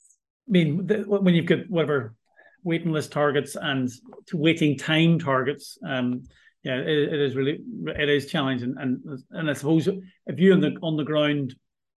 I 0.48 0.50
mean, 0.50 0.86
the, 0.86 0.98
when 0.98 1.34
you've 1.34 1.46
got 1.46 1.68
whatever 1.68 2.14
waiting 2.62 2.92
list 2.92 3.12
targets 3.12 3.56
and 3.56 3.90
waiting 4.32 4.76
time 4.78 5.18
targets, 5.18 5.78
um, 5.86 6.24
yeah, 6.62 6.76
it, 6.76 7.12
it 7.12 7.20
is 7.20 7.36
really 7.36 7.58
it 7.86 8.08
is 8.08 8.26
challenging. 8.26 8.74
And 8.78 9.00
and 9.30 9.50
I 9.50 9.52
suppose 9.52 9.88
if 9.88 10.38
you're 10.38 10.54
on 10.54 10.60
the 10.60 10.76
on 10.82 10.96
the 10.96 11.04
ground, 11.04 11.54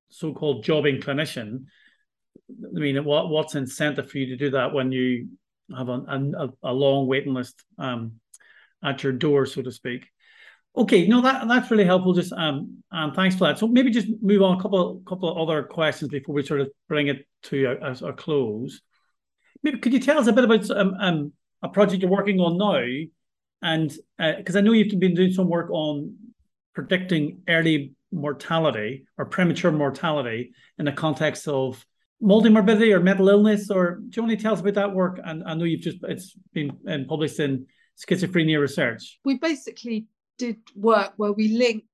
so-called 0.09 0.63
jobbing 0.63 0.99
clinician, 0.99 1.65
I 2.49 2.79
mean, 2.79 3.03
what 3.03 3.29
what's 3.29 3.55
incentive 3.55 4.09
for 4.09 4.17
you 4.17 4.27
to 4.27 4.37
do 4.37 4.51
that 4.51 4.73
when 4.73 4.91
you 4.91 5.29
have 5.75 5.89
a, 5.89 6.01
a, 6.01 6.49
a 6.63 6.73
long 6.73 7.07
waiting 7.07 7.33
list 7.33 7.63
um, 7.77 8.13
at 8.83 9.03
your 9.03 9.13
door, 9.13 9.45
so 9.45 9.61
to 9.61 9.71
speak? 9.71 10.07
Okay, 10.75 11.05
no, 11.05 11.21
that 11.21 11.47
that's 11.47 11.69
really 11.69 11.84
helpful. 11.84 12.13
Just 12.13 12.31
um, 12.31 12.84
um, 12.91 13.13
thanks 13.13 13.36
for 13.36 13.47
that. 13.47 13.60
So 13.60 13.67
maybe 13.67 13.91
just 13.91 14.07
move 14.21 14.41
on 14.41 14.57
a 14.57 14.62
couple 14.62 15.01
couple 15.05 15.29
of 15.29 15.38
other 15.38 15.63
questions 15.63 16.10
before 16.10 16.34
we 16.34 16.43
sort 16.43 16.62
of 16.62 16.69
bring 16.88 17.07
it 17.07 17.27
to 17.43 17.65
a, 17.65 17.91
a, 17.91 18.10
a 18.10 18.13
close. 18.13 18.81
Maybe 19.63 19.79
could 19.79 19.91
you 19.91 19.99
tell 19.99 20.17
us 20.17 20.27
a 20.27 20.34
bit 20.34 20.45
about 20.45 20.69
um, 20.71 20.93
um 20.99 21.34
a 21.62 21.69
project 21.69 22.01
you're 22.01 22.12
working 22.12 22.39
on 22.39 22.57
now, 22.57 22.84
and 23.62 23.91
because 24.38 24.55
uh, 24.55 24.60
I 24.60 24.62
know 24.62 24.71
you've 24.71 24.97
been 24.97 25.13
doing 25.13 25.34
some 25.34 25.49
work 25.49 25.69
on 25.71 26.15
predicting 26.73 27.41
early 27.49 27.93
mortality 28.13 29.05
or 29.17 29.25
premature 29.25 29.71
mortality 29.71 30.53
in 30.79 30.86
the 30.86 30.91
context 30.91 31.47
of 31.47 31.86
multimorbidity 32.23 32.93
or 32.93 32.99
mental 32.99 33.27
illness, 33.27 33.69
or 33.69 33.95
do 33.95 34.10
you 34.15 34.23
want 34.23 34.38
to 34.38 34.41
tell 34.41 34.53
us 34.53 34.62
about 34.62 34.75
that 34.75 34.93
work? 34.93 35.19
And 35.23 35.43
I 35.43 35.53
know 35.53 35.65
you've 35.65 35.81
just 35.81 35.97
it's 36.03 36.34
been 36.53 36.71
um, 36.88 37.05
published 37.10 37.39
in 37.39 37.65
schizophrenia 37.97 38.60
research. 38.60 39.19
We 39.25 39.38
basically 39.38 40.07
did 40.41 40.58
work 40.75 41.13
where 41.17 41.34
we 41.34 41.49
linked 41.49 41.86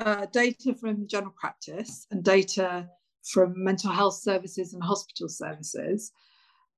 uh, 0.00 0.26
data 0.32 0.74
from 0.74 1.06
general 1.06 1.32
practice 1.38 2.08
and 2.10 2.24
data 2.24 2.88
from 3.22 3.54
mental 3.62 3.92
health 3.92 4.16
services 4.16 4.74
and 4.74 4.82
hospital 4.82 5.28
services, 5.28 6.10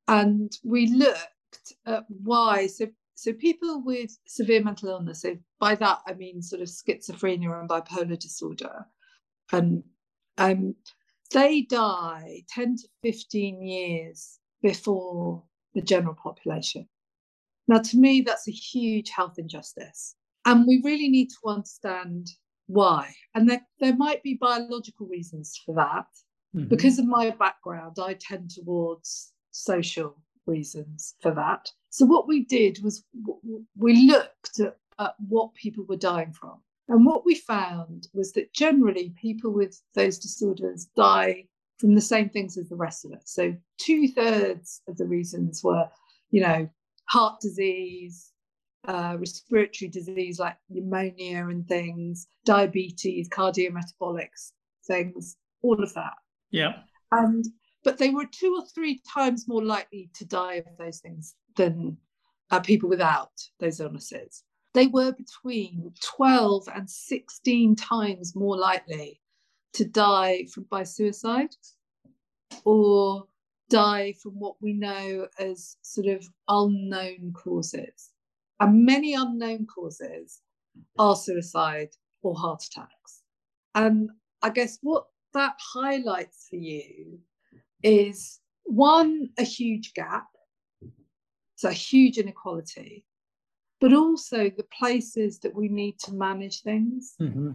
and 0.09 0.53
we 0.63 0.89
looked 0.89 1.73
at 1.87 2.05
why. 2.09 2.67
So, 2.67 2.89
so 3.15 3.33
people 3.33 3.83
with 3.83 4.11
severe 4.27 4.63
mental 4.63 4.91
illness. 4.91 5.23
So 5.23 5.39
by 5.59 5.75
that 5.77 6.01
I 6.07 6.13
mean 6.13 6.43
sort 6.43 6.61
of 6.61 6.69
schizophrenia 6.69 7.59
and 7.59 7.69
bipolar 7.69 8.19
disorder, 8.19 8.85
and 9.53 9.83
um, 10.37 10.75
they 11.33 11.63
die 11.63 12.43
10 12.51 12.77
to 12.77 12.89
15 13.03 13.63
years 13.63 14.39
before 14.61 15.45
the 15.75 15.81
general 15.81 16.15
population. 16.15 16.87
Now, 17.67 17.79
to 17.79 17.97
me, 17.97 18.21
that's 18.21 18.47
a 18.49 18.51
huge 18.51 19.09
health 19.09 19.39
injustice. 19.39 20.15
And 20.47 20.67
we 20.67 20.81
really 20.85 21.09
need 21.09 21.31
to 21.31 21.49
understand 21.49 22.29
why. 22.67 23.15
And 23.35 23.49
there, 23.49 23.63
there 23.81 23.97
might 23.97 24.23
be 24.23 24.35
biological 24.35 25.07
reasons 25.07 25.61
for 25.65 25.75
that. 25.75 26.07
Mm-hmm. 26.55 26.69
Because 26.69 26.99
of 26.99 27.07
my 27.07 27.31
background, 27.31 27.97
I 28.01 28.15
tend 28.15 28.51
towards 28.51 29.33
social 29.51 30.17
reasons 30.47 31.15
for 31.21 31.33
that. 31.33 31.71
So, 31.91 32.07
what 32.07 32.29
we 32.29 32.45
did 32.45 32.83
was 32.83 33.05
we 33.77 34.07
looked 34.07 34.61
at, 34.61 34.77
at 34.99 35.15
what 35.29 35.55
people 35.55 35.85
were 35.89 35.97
dying 35.97 36.33
from. 36.33 36.61
And 36.89 37.07
what 37.07 37.25
we 37.25 37.35
found 37.35 38.09
was 38.13 38.33
that 38.33 38.53
generally 38.53 39.15
people 39.21 39.51
with 39.51 39.81
those 39.95 40.19
disorders 40.19 40.87
die 40.97 41.47
from 41.79 41.95
the 41.95 42.01
same 42.01 42.29
things 42.29 42.59
as 42.59 42.69
the 42.69 42.77
rest 42.77 43.05
of 43.05 43.13
us. 43.13 43.23
So 43.25 43.55
two 43.79 44.09
thirds 44.09 44.83
of 44.87 44.97
the 44.97 45.07
reasons 45.07 45.63
were, 45.65 45.89
you 46.31 46.43
know, 46.43 46.69
heart 47.09 47.41
disease, 47.41 48.31
uh, 48.87 49.17
respiratory 49.19 49.89
disease 49.89 50.39
like 50.39 50.57
pneumonia 50.69 51.47
and 51.49 51.67
things, 51.67 52.27
diabetes, 52.45 53.29
cardiometabolic 53.29 54.29
things, 54.87 55.37
all 55.63 55.83
of 55.83 55.93
that. 55.95 56.15
Yeah. 56.51 56.77
And 57.13 57.45
but 57.83 57.99
they 57.99 58.11
were 58.11 58.25
two 58.25 58.57
or 58.59 58.67
three 58.75 59.03
times 59.13 59.47
more 59.47 59.63
likely 59.63 60.11
to 60.15 60.25
die 60.25 60.55
of 60.55 60.77
those 60.79 61.01
things 61.01 61.35
than 61.57 61.99
uh, 62.51 62.61
people 62.61 62.89
without 62.89 63.33
those 63.61 63.81
illnesses 63.81 64.43
they 64.75 64.89
were 64.89 65.13
between 65.13 65.93
12 66.03 66.69
and 66.75 66.91
16 66.91 67.77
times 67.77 68.35
more 68.35 68.59
likely 68.59 69.21
to 69.75 69.85
die 69.85 70.47
from, 70.53 70.65
by 70.65 70.83
suicide 70.83 71.55
or 72.65 73.25
die 73.71 74.15
from 74.21 74.33
what 74.33 74.57
we 74.61 74.73
know 74.73 75.27
as 75.39 75.77
sort 75.83 76.09
of 76.09 76.29
unknown 76.49 77.33
causes. 77.33 78.11
And 78.61 78.85
many 78.85 79.15
unknown 79.15 79.67
causes 79.67 80.41
are 80.99 81.17
suicide 81.17 81.91
or 82.23 82.35
heart 82.37 82.65
attacks. 82.65 83.23
And 83.75 84.11
I 84.43 84.51
guess 84.51 84.79
what 84.83 85.07
that 85.33 85.55
highlights 85.59 86.47
for 86.49 86.57
you 86.57 87.19
is 87.83 88.41
one, 88.65 89.31
a 89.39 89.43
huge 89.43 89.93
gap, 89.95 90.27
so 91.57 91.69
a 91.69 91.73
huge 91.73 92.19
inequality, 92.19 93.05
but 93.81 93.93
also 93.93 94.51
the 94.51 94.67
places 94.77 95.41
that 95.41 95.55
we 95.55 95.69
need 95.69 95.99
to 96.01 96.13
manage 96.13 96.63
things. 96.63 97.15
Mm-hmm. 97.21 97.53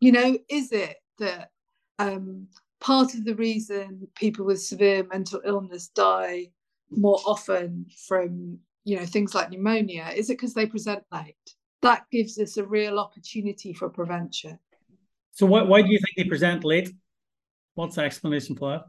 You 0.00 0.12
know, 0.12 0.38
is 0.48 0.72
it 0.72 0.96
that 1.18 1.50
um, 1.98 2.48
part 2.80 3.14
of 3.14 3.24
the 3.24 3.36
reason 3.36 4.08
people 4.16 4.44
with 4.44 4.60
severe 4.60 5.04
mental 5.04 5.40
illness 5.44 5.88
die 5.88 6.48
more 6.90 7.20
often 7.24 7.86
from 8.08 8.58
you 8.84 8.96
know 8.96 9.06
things 9.06 9.34
like 9.34 9.50
pneumonia 9.50 10.10
is 10.14 10.30
it 10.30 10.34
because 10.34 10.54
they 10.54 10.66
present 10.66 11.04
late? 11.12 11.36
That 11.82 12.04
gives 12.10 12.38
us 12.38 12.56
a 12.56 12.64
real 12.64 12.98
opportunity 12.98 13.72
for 13.72 13.88
prevention. 13.88 14.58
So 15.32 15.46
why, 15.46 15.62
why 15.62 15.82
do 15.82 15.90
you 15.90 15.98
think 15.98 16.16
they 16.16 16.28
present 16.28 16.62
late? 16.62 16.92
What's 17.74 17.96
the 17.96 18.02
explanation 18.02 18.56
for 18.56 18.70
that? 18.70 18.84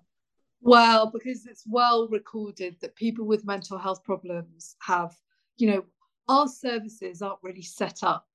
Well 0.62 1.10
because 1.12 1.46
it's 1.46 1.64
well 1.68 2.08
recorded 2.10 2.78
that 2.82 2.96
people 2.96 3.26
with 3.26 3.46
mental 3.46 3.78
health 3.78 4.04
problems 4.04 4.76
have 4.82 5.16
you 5.58 5.68
know 5.68 5.84
our 6.30 6.48
services 6.48 7.22
aren't 7.22 7.44
really 7.44 7.62
set 7.62 8.04
up 8.04 8.26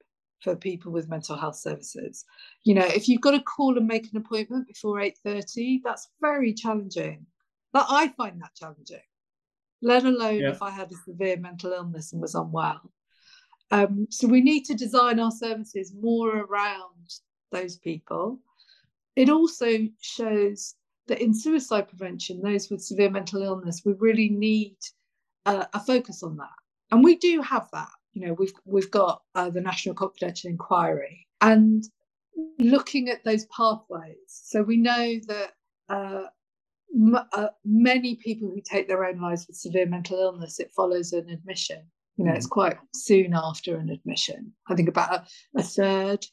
for 0.40 0.54
people 0.54 0.92
with 0.92 1.08
mental 1.08 1.36
health 1.36 1.56
services. 1.56 2.24
You 2.64 2.74
know 2.74 2.86
if 2.86 3.08
you've 3.08 3.20
got 3.20 3.32
to 3.32 3.40
call 3.40 3.76
and 3.76 3.86
make 3.86 4.10
an 4.12 4.18
appointment 4.18 4.68
before 4.68 4.98
8.30 4.98 5.80
that's 5.84 6.08
very 6.20 6.52
challenging. 6.54 7.26
But 7.72 7.86
i 7.90 8.08
find 8.08 8.40
that 8.40 8.54
challenging 8.54 9.00
let 9.82 10.04
alone 10.04 10.40
yeah. 10.40 10.50
if 10.50 10.62
i 10.62 10.70
had 10.70 10.90
a 10.90 10.96
severe 11.06 11.36
mental 11.36 11.72
illness 11.72 12.12
and 12.12 12.20
was 12.20 12.34
unwell. 12.34 12.90
Um, 13.70 14.06
so 14.10 14.26
we 14.26 14.40
need 14.40 14.64
to 14.64 14.74
design 14.74 15.20
our 15.20 15.30
services 15.30 15.92
more 15.94 16.38
around 16.38 17.20
those 17.52 17.76
people. 17.76 18.40
It 19.14 19.28
also 19.28 19.88
shows 20.00 20.74
that 21.06 21.20
in 21.20 21.34
suicide 21.34 21.88
prevention 21.88 22.40
those 22.40 22.70
with 22.70 22.82
severe 22.82 23.10
mental 23.10 23.42
illness 23.42 23.82
we 23.84 23.92
really 23.94 24.28
need 24.28 24.76
uh, 25.46 25.66
a 25.72 25.80
focus 25.80 26.22
on 26.22 26.36
that. 26.36 26.58
And 26.90 27.04
we 27.04 27.16
do 27.16 27.42
have 27.42 27.68
that. 27.72 27.90
You 28.12 28.26
know 28.26 28.32
we've 28.34 28.52
we've 28.64 28.90
got 28.90 29.22
uh, 29.34 29.50
the 29.50 29.60
national 29.60 29.94
confidential 29.94 30.50
inquiry 30.50 31.26
and 31.40 31.84
looking 32.58 33.08
at 33.08 33.24
those 33.24 33.46
pathways. 33.46 34.16
So 34.28 34.62
we 34.62 34.76
know 34.76 35.14
that 35.26 35.52
uh, 35.88 36.24
m- 36.94 37.26
uh, 37.32 37.48
many 37.64 38.16
people 38.16 38.48
who 38.48 38.60
take 38.60 38.88
their 38.88 39.04
own 39.04 39.20
lives 39.20 39.46
with 39.46 39.56
severe 39.56 39.86
mental 39.86 40.18
illness 40.18 40.60
it 40.60 40.72
follows 40.74 41.12
an 41.12 41.28
admission. 41.28 41.82
You 42.16 42.24
know 42.24 42.32
mm. 42.32 42.36
it's 42.36 42.46
quite 42.46 42.76
soon 42.94 43.34
after 43.34 43.76
an 43.76 43.90
admission. 43.90 44.52
I 44.68 44.74
think 44.74 44.88
about 44.88 45.14
a, 45.14 45.26
a 45.56 45.62
third 45.62 46.24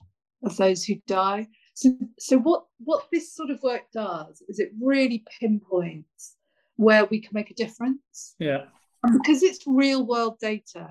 of 0.43 0.57
those 0.57 0.83
who 0.83 0.95
die. 1.07 1.47
So, 1.75 1.97
so 2.19 2.37
what 2.37 2.65
what 2.79 3.05
this 3.11 3.35
sort 3.35 3.49
of 3.49 3.61
work 3.63 3.83
does 3.93 4.41
is 4.47 4.59
it 4.59 4.71
really 4.81 5.23
pinpoints 5.39 6.35
where 6.77 7.05
we 7.05 7.21
can 7.21 7.31
make 7.33 7.51
a 7.51 7.55
difference. 7.55 8.35
Yeah. 8.39 8.65
Because 9.03 9.43
it's 9.43 9.67
real 9.67 10.05
world 10.05 10.39
data 10.39 10.87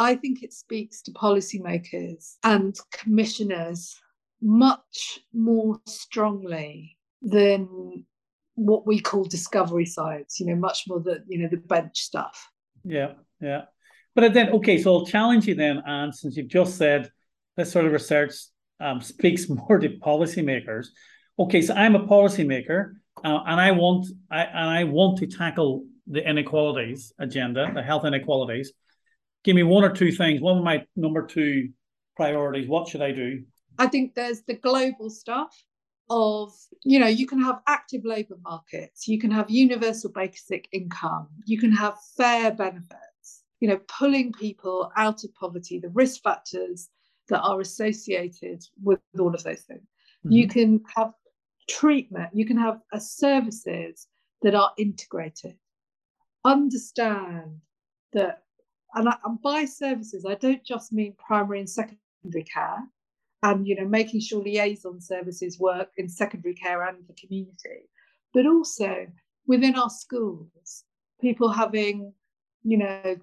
I 0.00 0.14
think 0.14 0.42
it 0.42 0.54
speaks 0.54 1.02
to 1.02 1.10
policymakers 1.10 2.36
and 2.42 2.74
commissioners 2.90 3.94
much 4.40 5.20
more 5.34 5.78
strongly 5.86 6.96
than 7.20 8.06
what 8.64 8.86
we 8.86 9.00
call 9.00 9.24
discovery 9.24 9.86
science, 9.86 10.40
you 10.40 10.46
know, 10.46 10.56
much 10.56 10.84
more 10.88 11.00
the, 11.00 11.24
you 11.26 11.38
know, 11.38 11.48
the 11.48 11.56
bench 11.56 12.00
stuff. 12.00 12.50
Yeah, 12.84 13.12
yeah. 13.40 13.62
But 14.14 14.34
then, 14.34 14.50
okay, 14.50 14.80
so 14.80 14.94
I'll 14.94 15.06
challenge 15.06 15.46
you 15.46 15.54
then, 15.54 15.82
Anne, 15.86 16.12
since 16.12 16.36
you've 16.36 16.48
just 16.48 16.76
said 16.76 17.10
this 17.56 17.72
sort 17.72 17.84
of 17.84 17.92
research 17.92 18.34
um, 18.80 19.00
speaks 19.00 19.48
more 19.48 19.78
to 19.78 19.88
policymakers. 19.88 20.86
Okay, 21.38 21.62
so 21.62 21.74
I'm 21.74 21.94
a 21.94 22.06
policymaker, 22.06 22.92
uh, 23.24 23.40
and 23.46 23.60
I 23.60 23.70
want 23.72 24.06
I 24.30 24.44
and 24.44 24.70
I 24.70 24.84
want 24.84 25.18
to 25.18 25.26
tackle 25.26 25.84
the 26.06 26.28
inequalities 26.28 27.12
agenda, 27.18 27.70
the 27.72 27.82
health 27.82 28.04
inequalities 28.04 28.72
give 29.44 29.56
me 29.56 29.62
one 29.62 29.84
or 29.84 29.92
two 29.92 30.12
things. 30.12 30.40
One 30.40 30.58
of 30.58 30.64
my 30.64 30.84
number 30.96 31.26
two 31.26 31.70
priorities. 32.16 32.68
What 32.68 32.88
should 32.88 33.02
I 33.02 33.12
do? 33.12 33.44
I 33.78 33.86
think 33.86 34.14
there's 34.14 34.42
the 34.42 34.54
global 34.54 35.08
stuff 35.08 35.56
of, 36.10 36.52
you 36.84 36.98
know, 36.98 37.06
you 37.06 37.26
can 37.26 37.40
have 37.40 37.60
active 37.66 38.04
labour 38.04 38.36
markets, 38.42 39.06
you 39.08 39.18
can 39.18 39.30
have 39.30 39.48
universal 39.48 40.10
basic 40.10 40.68
income, 40.72 41.28
you 41.46 41.58
can 41.58 41.72
have 41.72 41.94
fair 42.16 42.50
benefits, 42.50 43.44
you 43.60 43.68
know, 43.68 43.80
pulling 43.86 44.32
people 44.32 44.90
out 44.96 45.24
of 45.24 45.34
poverty, 45.34 45.78
the 45.78 45.88
risk 45.90 46.22
factors 46.22 46.88
that 47.28 47.40
are 47.40 47.60
associated 47.60 48.62
with 48.82 48.98
all 49.18 49.34
of 49.34 49.42
those 49.44 49.62
things. 49.62 49.86
Mm-hmm. 50.26 50.32
You 50.32 50.48
can 50.48 50.82
have 50.96 51.12
treatment, 51.68 52.30
you 52.34 52.44
can 52.44 52.58
have 52.58 52.80
services 52.98 54.08
that 54.42 54.54
are 54.54 54.72
integrated. 54.76 55.56
Understand 56.44 57.60
that 58.12 58.42
and, 58.94 59.08
I, 59.08 59.16
and 59.24 59.40
by 59.40 59.64
services, 59.64 60.24
I 60.28 60.34
don't 60.34 60.64
just 60.64 60.92
mean 60.92 61.14
primary 61.18 61.60
and 61.60 61.70
secondary 61.70 62.44
care, 62.52 62.78
and 63.42 63.66
you 63.66 63.74
know 63.74 63.86
making 63.86 64.20
sure 64.20 64.42
liaison 64.42 65.00
services 65.00 65.58
work 65.58 65.88
in 65.96 66.08
secondary 66.08 66.54
care 66.54 66.86
and 66.86 66.98
the 67.08 67.14
community, 67.14 67.88
but 68.34 68.46
also 68.46 69.06
within 69.46 69.76
our 69.76 69.90
schools, 69.90 70.84
people 71.20 71.50
having 71.50 72.12
you 72.62 72.78
know 72.78 73.16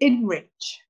in-reach 0.00 0.80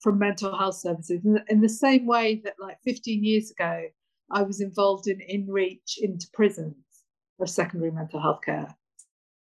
from 0.00 0.18
mental 0.18 0.56
health 0.58 0.74
services 0.74 1.24
in, 1.48 1.60
the 1.60 1.68
same 1.68 2.06
way 2.06 2.40
that 2.44 2.54
like 2.58 2.76
15 2.84 3.22
years 3.22 3.52
ago 3.52 3.84
I 4.32 4.42
was 4.42 4.60
involved 4.60 5.06
in 5.06 5.20
in-reach 5.20 5.98
into 6.00 6.26
prisons 6.32 6.74
of 7.40 7.48
secondary 7.48 7.92
mental 7.92 8.20
health 8.20 8.40
care 8.44 8.74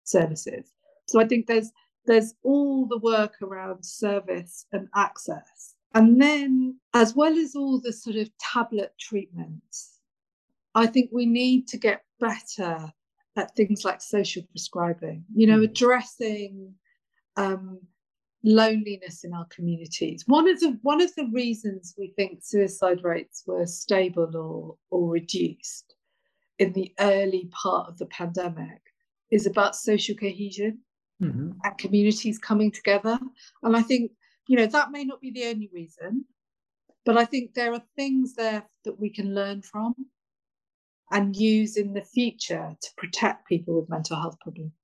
services. 0.04 0.72
So 1.08 1.20
I 1.20 1.26
think 1.26 1.46
there's 1.46 1.70
there's 2.04 2.34
all 2.42 2.86
the 2.86 2.98
work 2.98 3.36
around 3.42 3.84
service 3.84 4.66
and 4.72 4.88
access. 4.94 5.71
And 5.94 6.20
then, 6.20 6.78
as 6.94 7.14
well 7.14 7.36
as 7.38 7.54
all 7.54 7.80
the 7.80 7.92
sort 7.92 8.16
of 8.16 8.30
tablet 8.38 8.92
treatments, 8.98 9.98
I 10.74 10.86
think 10.86 11.10
we 11.12 11.26
need 11.26 11.68
to 11.68 11.76
get 11.76 12.02
better 12.18 12.92
at 13.36 13.54
things 13.56 13.84
like 13.84 14.00
social 14.00 14.42
prescribing, 14.50 15.24
you 15.34 15.46
know, 15.46 15.58
hmm. 15.58 15.64
addressing 15.64 16.74
um, 17.36 17.80
loneliness 18.44 19.24
in 19.24 19.32
our 19.32 19.46
communities. 19.46 20.24
One 20.26 20.48
of 20.48 20.60
the 20.60 20.78
one 20.82 21.00
of 21.00 21.14
the 21.14 21.28
reasons 21.32 21.94
we 21.96 22.12
think 22.16 22.40
suicide 22.42 23.04
rates 23.04 23.44
were 23.46 23.66
stable 23.66 24.36
or 24.36 24.76
or 24.90 25.10
reduced 25.10 25.94
in 26.58 26.72
the 26.72 26.92
early 27.00 27.48
part 27.52 27.88
of 27.88 27.98
the 27.98 28.06
pandemic 28.06 28.80
is 29.30 29.46
about 29.46 29.74
social 29.74 30.14
cohesion 30.14 30.78
mm-hmm. 31.22 31.50
and 31.64 31.78
communities 31.78 32.38
coming 32.38 32.70
together. 32.70 33.18
And 33.62 33.76
I 33.76 33.82
think, 33.82 34.12
you 34.52 34.58
know, 34.58 34.66
that 34.66 34.90
may 34.90 35.02
not 35.02 35.22
be 35.22 35.30
the 35.30 35.46
only 35.46 35.70
reason, 35.72 36.26
but 37.06 37.16
I 37.16 37.24
think 37.24 37.54
there 37.54 37.72
are 37.72 37.80
things 37.96 38.34
there 38.34 38.62
that 38.84 39.00
we 39.00 39.08
can 39.08 39.34
learn 39.34 39.62
from 39.62 39.94
and 41.10 41.34
use 41.34 41.78
in 41.78 41.94
the 41.94 42.02
future 42.02 42.76
to 42.78 42.88
protect 42.98 43.48
people 43.48 43.80
with 43.80 43.88
mental 43.88 44.20
health 44.20 44.36
problems. 44.42 44.74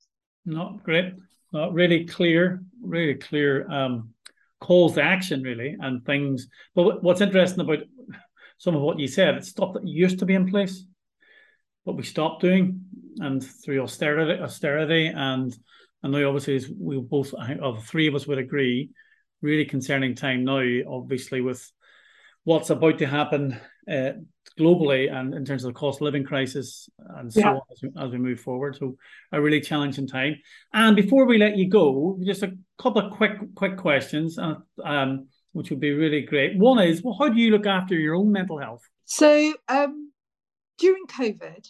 Not 0.46 0.82
great. 0.84 1.12
Not 1.52 1.74
really 1.74 2.06
clear, 2.06 2.62
really 2.80 3.16
clear 3.16 3.70
um, 3.70 4.14
calls 4.58 4.94
to 4.94 5.02
action, 5.02 5.42
really, 5.42 5.76
and 5.78 6.02
things. 6.06 6.48
But 6.74 7.02
what's 7.02 7.20
interesting 7.20 7.60
about 7.60 7.80
some 8.56 8.74
of 8.74 8.80
what 8.80 8.98
you 8.98 9.06
said, 9.06 9.34
it's 9.34 9.50
stuff 9.50 9.74
that 9.74 9.86
used 9.86 10.20
to 10.20 10.24
be 10.24 10.34
in 10.34 10.48
place, 10.48 10.82
but 11.84 11.94
we 11.94 12.04
stopped 12.04 12.40
doing, 12.40 12.86
and 13.18 13.44
through 13.44 13.82
austerity, 13.82 14.40
austerity, 14.42 15.08
and 15.08 15.54
and 16.02 16.12
now 16.12 16.26
obviously 16.26 16.74
we 16.80 16.98
both 17.00 17.34
of 17.34 17.84
three 17.84 18.06
of 18.06 18.14
us 18.14 18.26
would 18.26 18.38
agree, 18.38 18.88
really 19.42 19.64
concerning 19.64 20.14
time 20.14 20.44
now, 20.44 20.62
obviously 20.88 21.40
with 21.40 21.70
what's 22.44 22.70
about 22.70 22.98
to 22.98 23.06
happen 23.06 23.60
uh, 23.90 24.12
globally 24.58 25.12
and 25.12 25.34
in 25.34 25.44
terms 25.44 25.64
of 25.64 25.72
the 25.72 25.78
cost 25.78 25.98
of 25.98 26.02
living 26.02 26.24
crisis 26.24 26.88
and 27.16 27.32
so 27.32 27.40
yeah. 27.40 27.50
on 27.50 27.60
as 27.70 27.82
we, 27.82 27.90
as 27.98 28.10
we, 28.10 28.18
move 28.18 28.40
forward. 28.40 28.76
So 28.76 28.96
a 29.32 29.40
really 29.40 29.60
challenging 29.60 30.06
time. 30.06 30.36
And 30.72 30.96
before 30.96 31.26
we 31.26 31.38
let 31.38 31.56
you 31.56 31.68
go, 31.68 32.18
just 32.24 32.42
a 32.42 32.56
couple 32.78 33.06
of 33.06 33.12
quick 33.12 33.54
quick 33.54 33.76
questions, 33.76 34.38
uh, 34.38 34.54
um, 34.84 35.28
which 35.52 35.70
would 35.70 35.80
be 35.80 35.92
really 35.92 36.22
great. 36.22 36.58
One 36.58 36.78
is, 36.78 37.02
well, 37.02 37.16
how 37.18 37.28
do 37.28 37.40
you 37.40 37.50
look 37.50 37.66
after 37.66 37.94
your 37.94 38.14
own 38.14 38.32
mental 38.32 38.58
health? 38.58 38.82
So 39.04 39.54
um, 39.68 40.12
during 40.78 41.06
COVID, 41.06 41.66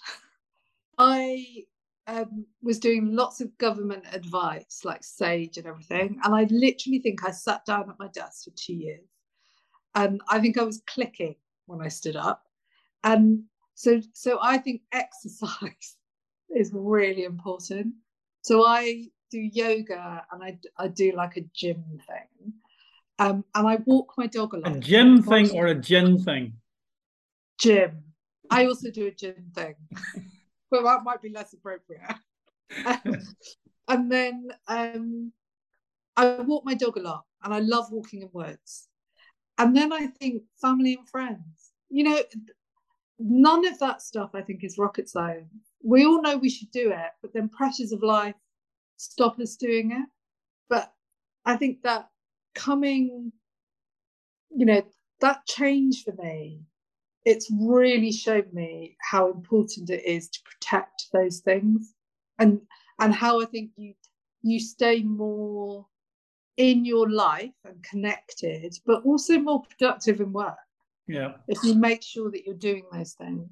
I 0.99 1.65
um, 2.09 2.47
was 2.63 2.79
doing 2.79 3.15
lots 3.15 3.41
of 3.41 3.57
government 3.59 4.05
advice, 4.13 4.81
like 4.83 5.05
SAGE 5.05 5.59
and 5.59 5.67
everything. 5.67 6.19
And 6.25 6.35
I 6.35 6.47
literally 6.51 7.01
think 7.01 7.25
I 7.25 7.31
sat 7.31 7.65
down 7.67 7.91
at 7.91 7.99
my 7.99 8.09
desk 8.09 8.45
for 8.45 8.51
two 8.57 8.75
years. 8.75 9.05
And 9.95 10.21
I 10.29 10.41
think 10.41 10.59
I 10.59 10.65
was 10.65 10.83
clicking 10.87 11.37
when 11.67 11.83
I 11.83 11.89
stood 11.89 12.17
up. 12.17 12.45
And 13.05 13.45
so, 13.75 14.01
so 14.15 14.39
I 14.43 14.59
think 14.59 14.83
exercise 14.93 15.97
is 16.51 16.71
really 16.73 17.25
important. 17.25 17.95
So 18.43 18.67
I 18.67 19.05
do 19.31 19.39
yoga 19.39 20.25
and 20.33 20.43
I, 20.43 20.59
I 20.79 20.89
do 20.89 21.13
like 21.13 21.37
a 21.37 21.43
gym 21.55 21.85
thing. 22.07 22.53
Um, 23.19 23.45
and 23.55 23.69
I 23.69 23.77
walk 23.85 24.15
my 24.17 24.29
dog 24.29 24.55
a 24.55 24.59
lot. 24.59 24.77
A 24.77 24.81
gym 24.81 25.23
thing 25.23 25.51
or 25.51 25.67
a 25.67 25.75
gym 25.75 26.19
thing? 26.19 26.55
Gym. 27.61 28.05
I 28.51 28.65
also 28.65 28.91
do 28.91 29.09
a 29.09 29.11
gym 29.11 29.51
thing. 29.55 29.75
well, 30.71 30.85
that 30.85 31.05
might 31.05 31.23
be 31.23 31.31
less 31.31 31.53
appropriate. 31.53 32.03
and 33.89 34.13
then 34.13 34.49
um, 34.67 35.33
I 36.17 36.41
walk 36.41 36.65
my 36.65 36.75
dog 36.75 36.97
a 36.97 37.01
lot, 37.01 37.25
and 37.43 37.55
I 37.55 37.61
love 37.61 37.91
walking 37.91 38.23
in 38.23 38.31
woods. 38.33 38.89
And 39.59 39.77
then 39.77 39.93
I 39.93 40.07
think 40.07 40.43
family 40.61 40.95
and 40.95 41.09
friends. 41.09 41.73
You 41.91 42.05
know, 42.05 42.23
none 43.19 43.67
of 43.67 43.79
that 43.79 44.03
stuff 44.03 44.31
I 44.35 44.43
think 44.43 44.63
is 44.63 44.79
rocket 44.79 45.09
science. 45.09 45.49
We 45.83 46.05
all 46.05 46.23
know 46.23 46.37
we 46.37 46.51
should 46.51 46.71
do 46.71 46.91
it, 46.91 47.11
but 47.23 47.33
then 47.33 47.49
pressures 47.49 47.93
of 47.93 48.03
life 48.03 48.35
stop 48.97 49.39
us 49.41 49.57
doing 49.57 49.93
it. 49.93 50.07
But 50.69 50.93
I 51.45 51.57
think 51.57 51.83
that 51.83 52.09
coming, 52.55 53.33
you 54.51 54.67
know, 54.67 54.83
that 55.21 55.47
change 55.47 56.05
for 56.05 56.13
me, 56.23 56.61
it's 57.29 57.51
really 57.61 58.11
shown 58.11 58.45
me 58.55 58.97
how 59.03 59.31
important 59.31 59.91
it 59.91 60.03
is 60.07 60.31
to 60.31 60.41
protect 60.45 61.09
those 61.13 61.41
things 61.41 61.93
and 62.39 62.61
and 62.99 63.15
how 63.15 63.43
I 63.43 63.45
think 63.45 63.73
you 63.77 63.93
you 64.41 64.59
stay 64.59 65.03
more 65.03 65.87
in 66.57 66.87
your 66.87 67.11
life 67.11 67.53
and 67.65 67.83
connected, 67.83 68.75
but 68.87 69.03
also 69.05 69.39
more 69.39 69.63
productive 69.63 70.21
in 70.21 70.33
work. 70.33 70.57
Yeah. 71.07 71.33
If 71.47 71.63
you 71.63 71.75
make 71.75 72.03
sure 72.03 72.31
that 72.31 72.45
you're 72.47 72.55
doing 72.55 72.85
those 72.91 73.13
things. 73.13 73.49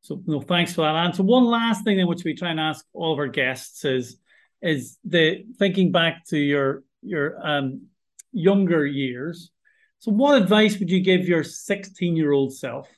So 0.00 0.20
no, 0.26 0.40
thanks 0.40 0.74
for 0.74 0.82
that 0.82 0.96
answer. 0.96 1.22
One 1.22 1.44
last 1.44 1.84
thing 1.84 2.00
in 2.00 2.08
which 2.08 2.24
we 2.24 2.34
try 2.34 2.50
and 2.50 2.58
ask 2.58 2.84
all 2.92 3.12
of 3.12 3.18
our 3.20 3.28
guests 3.28 3.84
is 3.84 4.16
is 4.60 4.98
the 5.04 5.44
thinking 5.56 5.92
back 5.92 6.24
to 6.30 6.38
your 6.38 6.82
your 7.00 7.38
um 7.46 7.86
younger 8.32 8.84
years. 8.84 9.52
So 10.00 10.10
what 10.10 10.42
advice 10.42 10.78
would 10.78 10.90
you 10.90 11.00
give 11.00 11.28
your 11.28 11.44
16 11.44 12.16
year 12.16 12.32
old 12.32 12.56
self? 12.56 12.88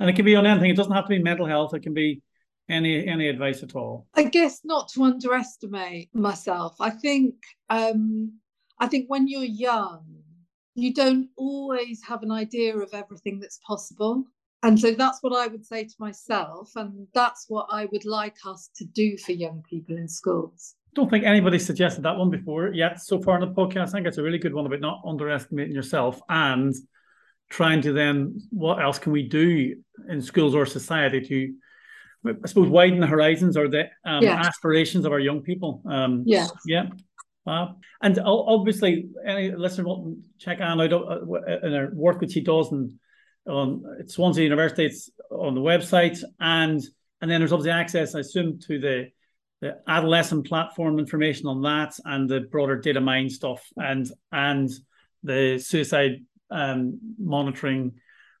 And 0.00 0.10
it 0.10 0.16
can 0.16 0.24
be 0.24 0.34
on 0.34 0.46
anything. 0.46 0.70
It 0.70 0.76
doesn't 0.76 0.92
have 0.92 1.04
to 1.04 1.10
be 1.10 1.22
mental 1.22 1.46
health. 1.46 1.74
It 1.74 1.82
can 1.82 1.94
be 1.94 2.22
any 2.68 3.06
any 3.06 3.28
advice 3.28 3.62
at 3.62 3.76
all. 3.76 4.06
I 4.14 4.24
guess 4.24 4.60
not 4.64 4.88
to 4.90 5.04
underestimate 5.04 6.14
myself. 6.14 6.76
I 6.80 6.90
think 6.90 7.34
um 7.68 8.32
I 8.78 8.86
think 8.86 9.06
when 9.08 9.28
you're 9.28 9.42
young, 9.42 10.04
you 10.74 10.94
don't 10.94 11.28
always 11.36 12.00
have 12.02 12.22
an 12.22 12.30
idea 12.30 12.76
of 12.76 12.94
everything 12.94 13.40
that's 13.40 13.60
possible. 13.66 14.24
And 14.62 14.78
so 14.78 14.92
that's 14.92 15.18
what 15.22 15.36
I 15.36 15.46
would 15.46 15.64
say 15.64 15.84
to 15.84 15.94
myself. 15.98 16.70
And 16.76 17.06
that's 17.14 17.46
what 17.48 17.66
I 17.70 17.86
would 17.86 18.04
like 18.04 18.36
us 18.46 18.70
to 18.76 18.84
do 18.84 19.16
for 19.18 19.32
young 19.32 19.62
people 19.68 19.96
in 19.96 20.08
schools. 20.08 20.74
I 20.88 20.92
don't 20.94 21.10
think 21.10 21.24
anybody 21.24 21.58
suggested 21.58 22.02
that 22.02 22.16
one 22.16 22.30
before 22.30 22.72
yet 22.72 23.00
so 23.00 23.20
far 23.20 23.40
in 23.40 23.48
the 23.48 23.54
podcast. 23.54 23.88
I 23.88 23.92
think 23.92 24.06
it's 24.06 24.18
a 24.18 24.22
really 24.22 24.38
good 24.38 24.54
one 24.54 24.66
about 24.66 24.80
not 24.80 25.02
underestimating 25.06 25.74
yourself 25.74 26.20
and 26.28 26.74
trying 27.48 27.82
to 27.82 27.92
then 27.92 28.40
what 28.50 28.80
else 28.80 28.98
can 28.98 29.12
we 29.12 29.28
do 29.28 29.76
in 30.10 30.20
schools 30.20 30.54
or 30.54 30.66
society 30.66 31.20
to 31.20 31.54
I 32.26 32.46
suppose 32.46 32.68
widen 32.68 33.00
the 33.00 33.06
horizons 33.06 33.56
or 33.56 33.68
the 33.68 33.88
um, 34.04 34.22
yeah. 34.22 34.34
aspirations 34.34 35.06
of 35.06 35.12
our 35.12 35.20
young 35.20 35.40
people. 35.40 35.82
Um, 35.86 36.24
yeah, 36.26 36.48
yeah. 36.66 36.86
Uh, 37.46 37.68
and 38.02 38.18
obviously, 38.22 39.08
any 39.26 39.50
listener 39.52 39.84
will 39.84 40.04
to 40.04 40.22
check 40.38 40.60
Anne 40.60 40.80
out 40.80 40.92
uh, 40.92 41.22
in 41.62 41.72
her 41.72 41.90
work 41.94 42.20
that 42.20 42.32
she 42.32 42.42
does 42.42 42.70
and 42.72 42.92
on 43.48 43.82
at 43.98 44.10
Swansea 44.10 44.44
University. 44.44 44.84
It's 44.84 45.08
on 45.30 45.54
the 45.54 45.60
website, 45.62 46.22
and 46.38 46.82
and 47.22 47.30
then 47.30 47.40
there's 47.40 47.52
obviously 47.52 47.72
access, 47.72 48.14
I 48.14 48.20
assume, 48.20 48.60
to 48.66 48.78
the 48.78 49.08
the 49.62 49.78
adolescent 49.88 50.46
platform 50.46 50.98
information 50.98 51.46
on 51.46 51.62
that 51.62 51.94
and 52.04 52.28
the 52.28 52.40
broader 52.40 52.80
DATAMIND 52.80 53.30
stuff 53.30 53.62
and 53.76 54.10
and 54.32 54.70
the 55.22 55.58
suicide 55.58 56.24
um, 56.50 56.98
monitoring 57.18 57.92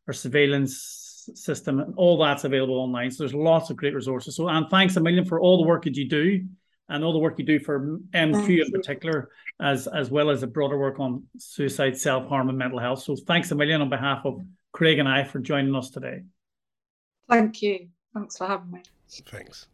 or 0.06 0.12
surveillance 0.12 1.09
system 1.34 1.80
and 1.80 1.94
all 1.96 2.18
that's 2.18 2.44
available 2.44 2.78
online. 2.78 3.10
So 3.10 3.22
there's 3.22 3.34
lots 3.34 3.70
of 3.70 3.76
great 3.76 3.94
resources. 3.94 4.36
So 4.36 4.48
and 4.48 4.68
thanks 4.68 4.96
a 4.96 5.00
million 5.00 5.24
for 5.24 5.40
all 5.40 5.58
the 5.58 5.66
work 5.66 5.84
that 5.84 5.96
you 5.96 6.08
do 6.08 6.46
and 6.88 7.04
all 7.04 7.12
the 7.12 7.18
work 7.18 7.38
you 7.38 7.44
do 7.44 7.58
for 7.58 7.98
MQ 8.12 8.66
in 8.66 8.72
particular, 8.72 9.30
as 9.60 9.86
as 9.86 10.10
well 10.10 10.28
as 10.28 10.40
the 10.40 10.46
broader 10.46 10.76
work 10.76 10.98
on 11.00 11.24
suicide, 11.38 11.96
self 11.96 12.28
harm, 12.28 12.48
and 12.48 12.58
mental 12.58 12.78
health. 12.78 13.02
So 13.02 13.16
thanks 13.16 13.50
a 13.52 13.54
million 13.54 13.80
on 13.80 13.88
behalf 13.88 14.24
of 14.24 14.40
Craig 14.72 14.98
and 14.98 15.08
I 15.08 15.24
for 15.24 15.38
joining 15.38 15.74
us 15.74 15.90
today. 15.90 16.22
Thank 17.28 17.62
you. 17.62 17.88
Thanks 18.12 18.36
for 18.36 18.46
having 18.46 18.72
me. 18.72 18.82
Thanks. 19.08 19.68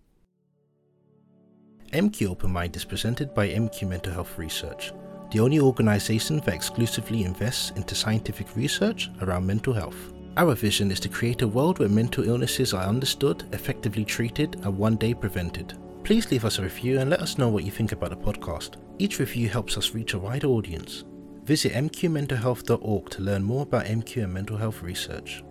MQ 1.93 2.29
Open 2.29 2.53
Mind 2.53 2.77
is 2.77 2.85
presented 2.85 3.33
by 3.33 3.49
MQ 3.49 3.89
Mental 3.89 4.13
Health 4.13 4.37
Research, 4.37 4.93
the 5.31 5.41
only 5.41 5.61
organisation 5.61 6.39
that 6.41 6.55
exclusively 6.55 7.25
invests 7.25 7.71
into 7.77 7.95
scientific 7.95 8.55
research 8.57 9.09
around 9.23 9.47
mental 9.47 9.73
health. 9.73 10.13
Our 10.39 10.55
vision 10.55 10.91
is 10.91 11.01
to 11.01 11.09
create 11.09 11.41
a 11.41 11.49
world 11.49 11.79
where 11.79 11.89
mental 11.89 12.29
illnesses 12.29 12.75
are 12.75 12.85
understood, 12.85 13.45
effectively 13.53 14.05
treated, 14.05 14.57
and 14.65 14.77
one 14.77 14.97
day 14.97 15.15
prevented. 15.15 15.79
Please 16.05 16.31
leave 16.31 16.45
us 16.45 16.59
a 16.59 16.63
review 16.63 17.01
and 17.01 17.09
let 17.09 17.23
us 17.23 17.39
know 17.39 17.49
what 17.49 17.65
you 17.65 17.71
think 17.71 17.93
about 17.93 18.11
the 18.11 18.17
podcast. 18.17 18.77
Each 18.99 19.19
review 19.19 19.49
helps 19.49 19.79
us 19.79 19.95
reach 19.95 20.13
a 20.13 20.19
wider 20.19 20.49
audience. 20.49 21.05
Visit 21.45 21.73
mqmentalhealth.org 21.73 23.11
to 23.11 23.23
learn 23.23 23.43
more 23.43 23.63
about 23.63 23.87
MQ 23.87 24.25
and 24.25 24.35
mental 24.35 24.59
health 24.59 24.83
research. 24.83 25.43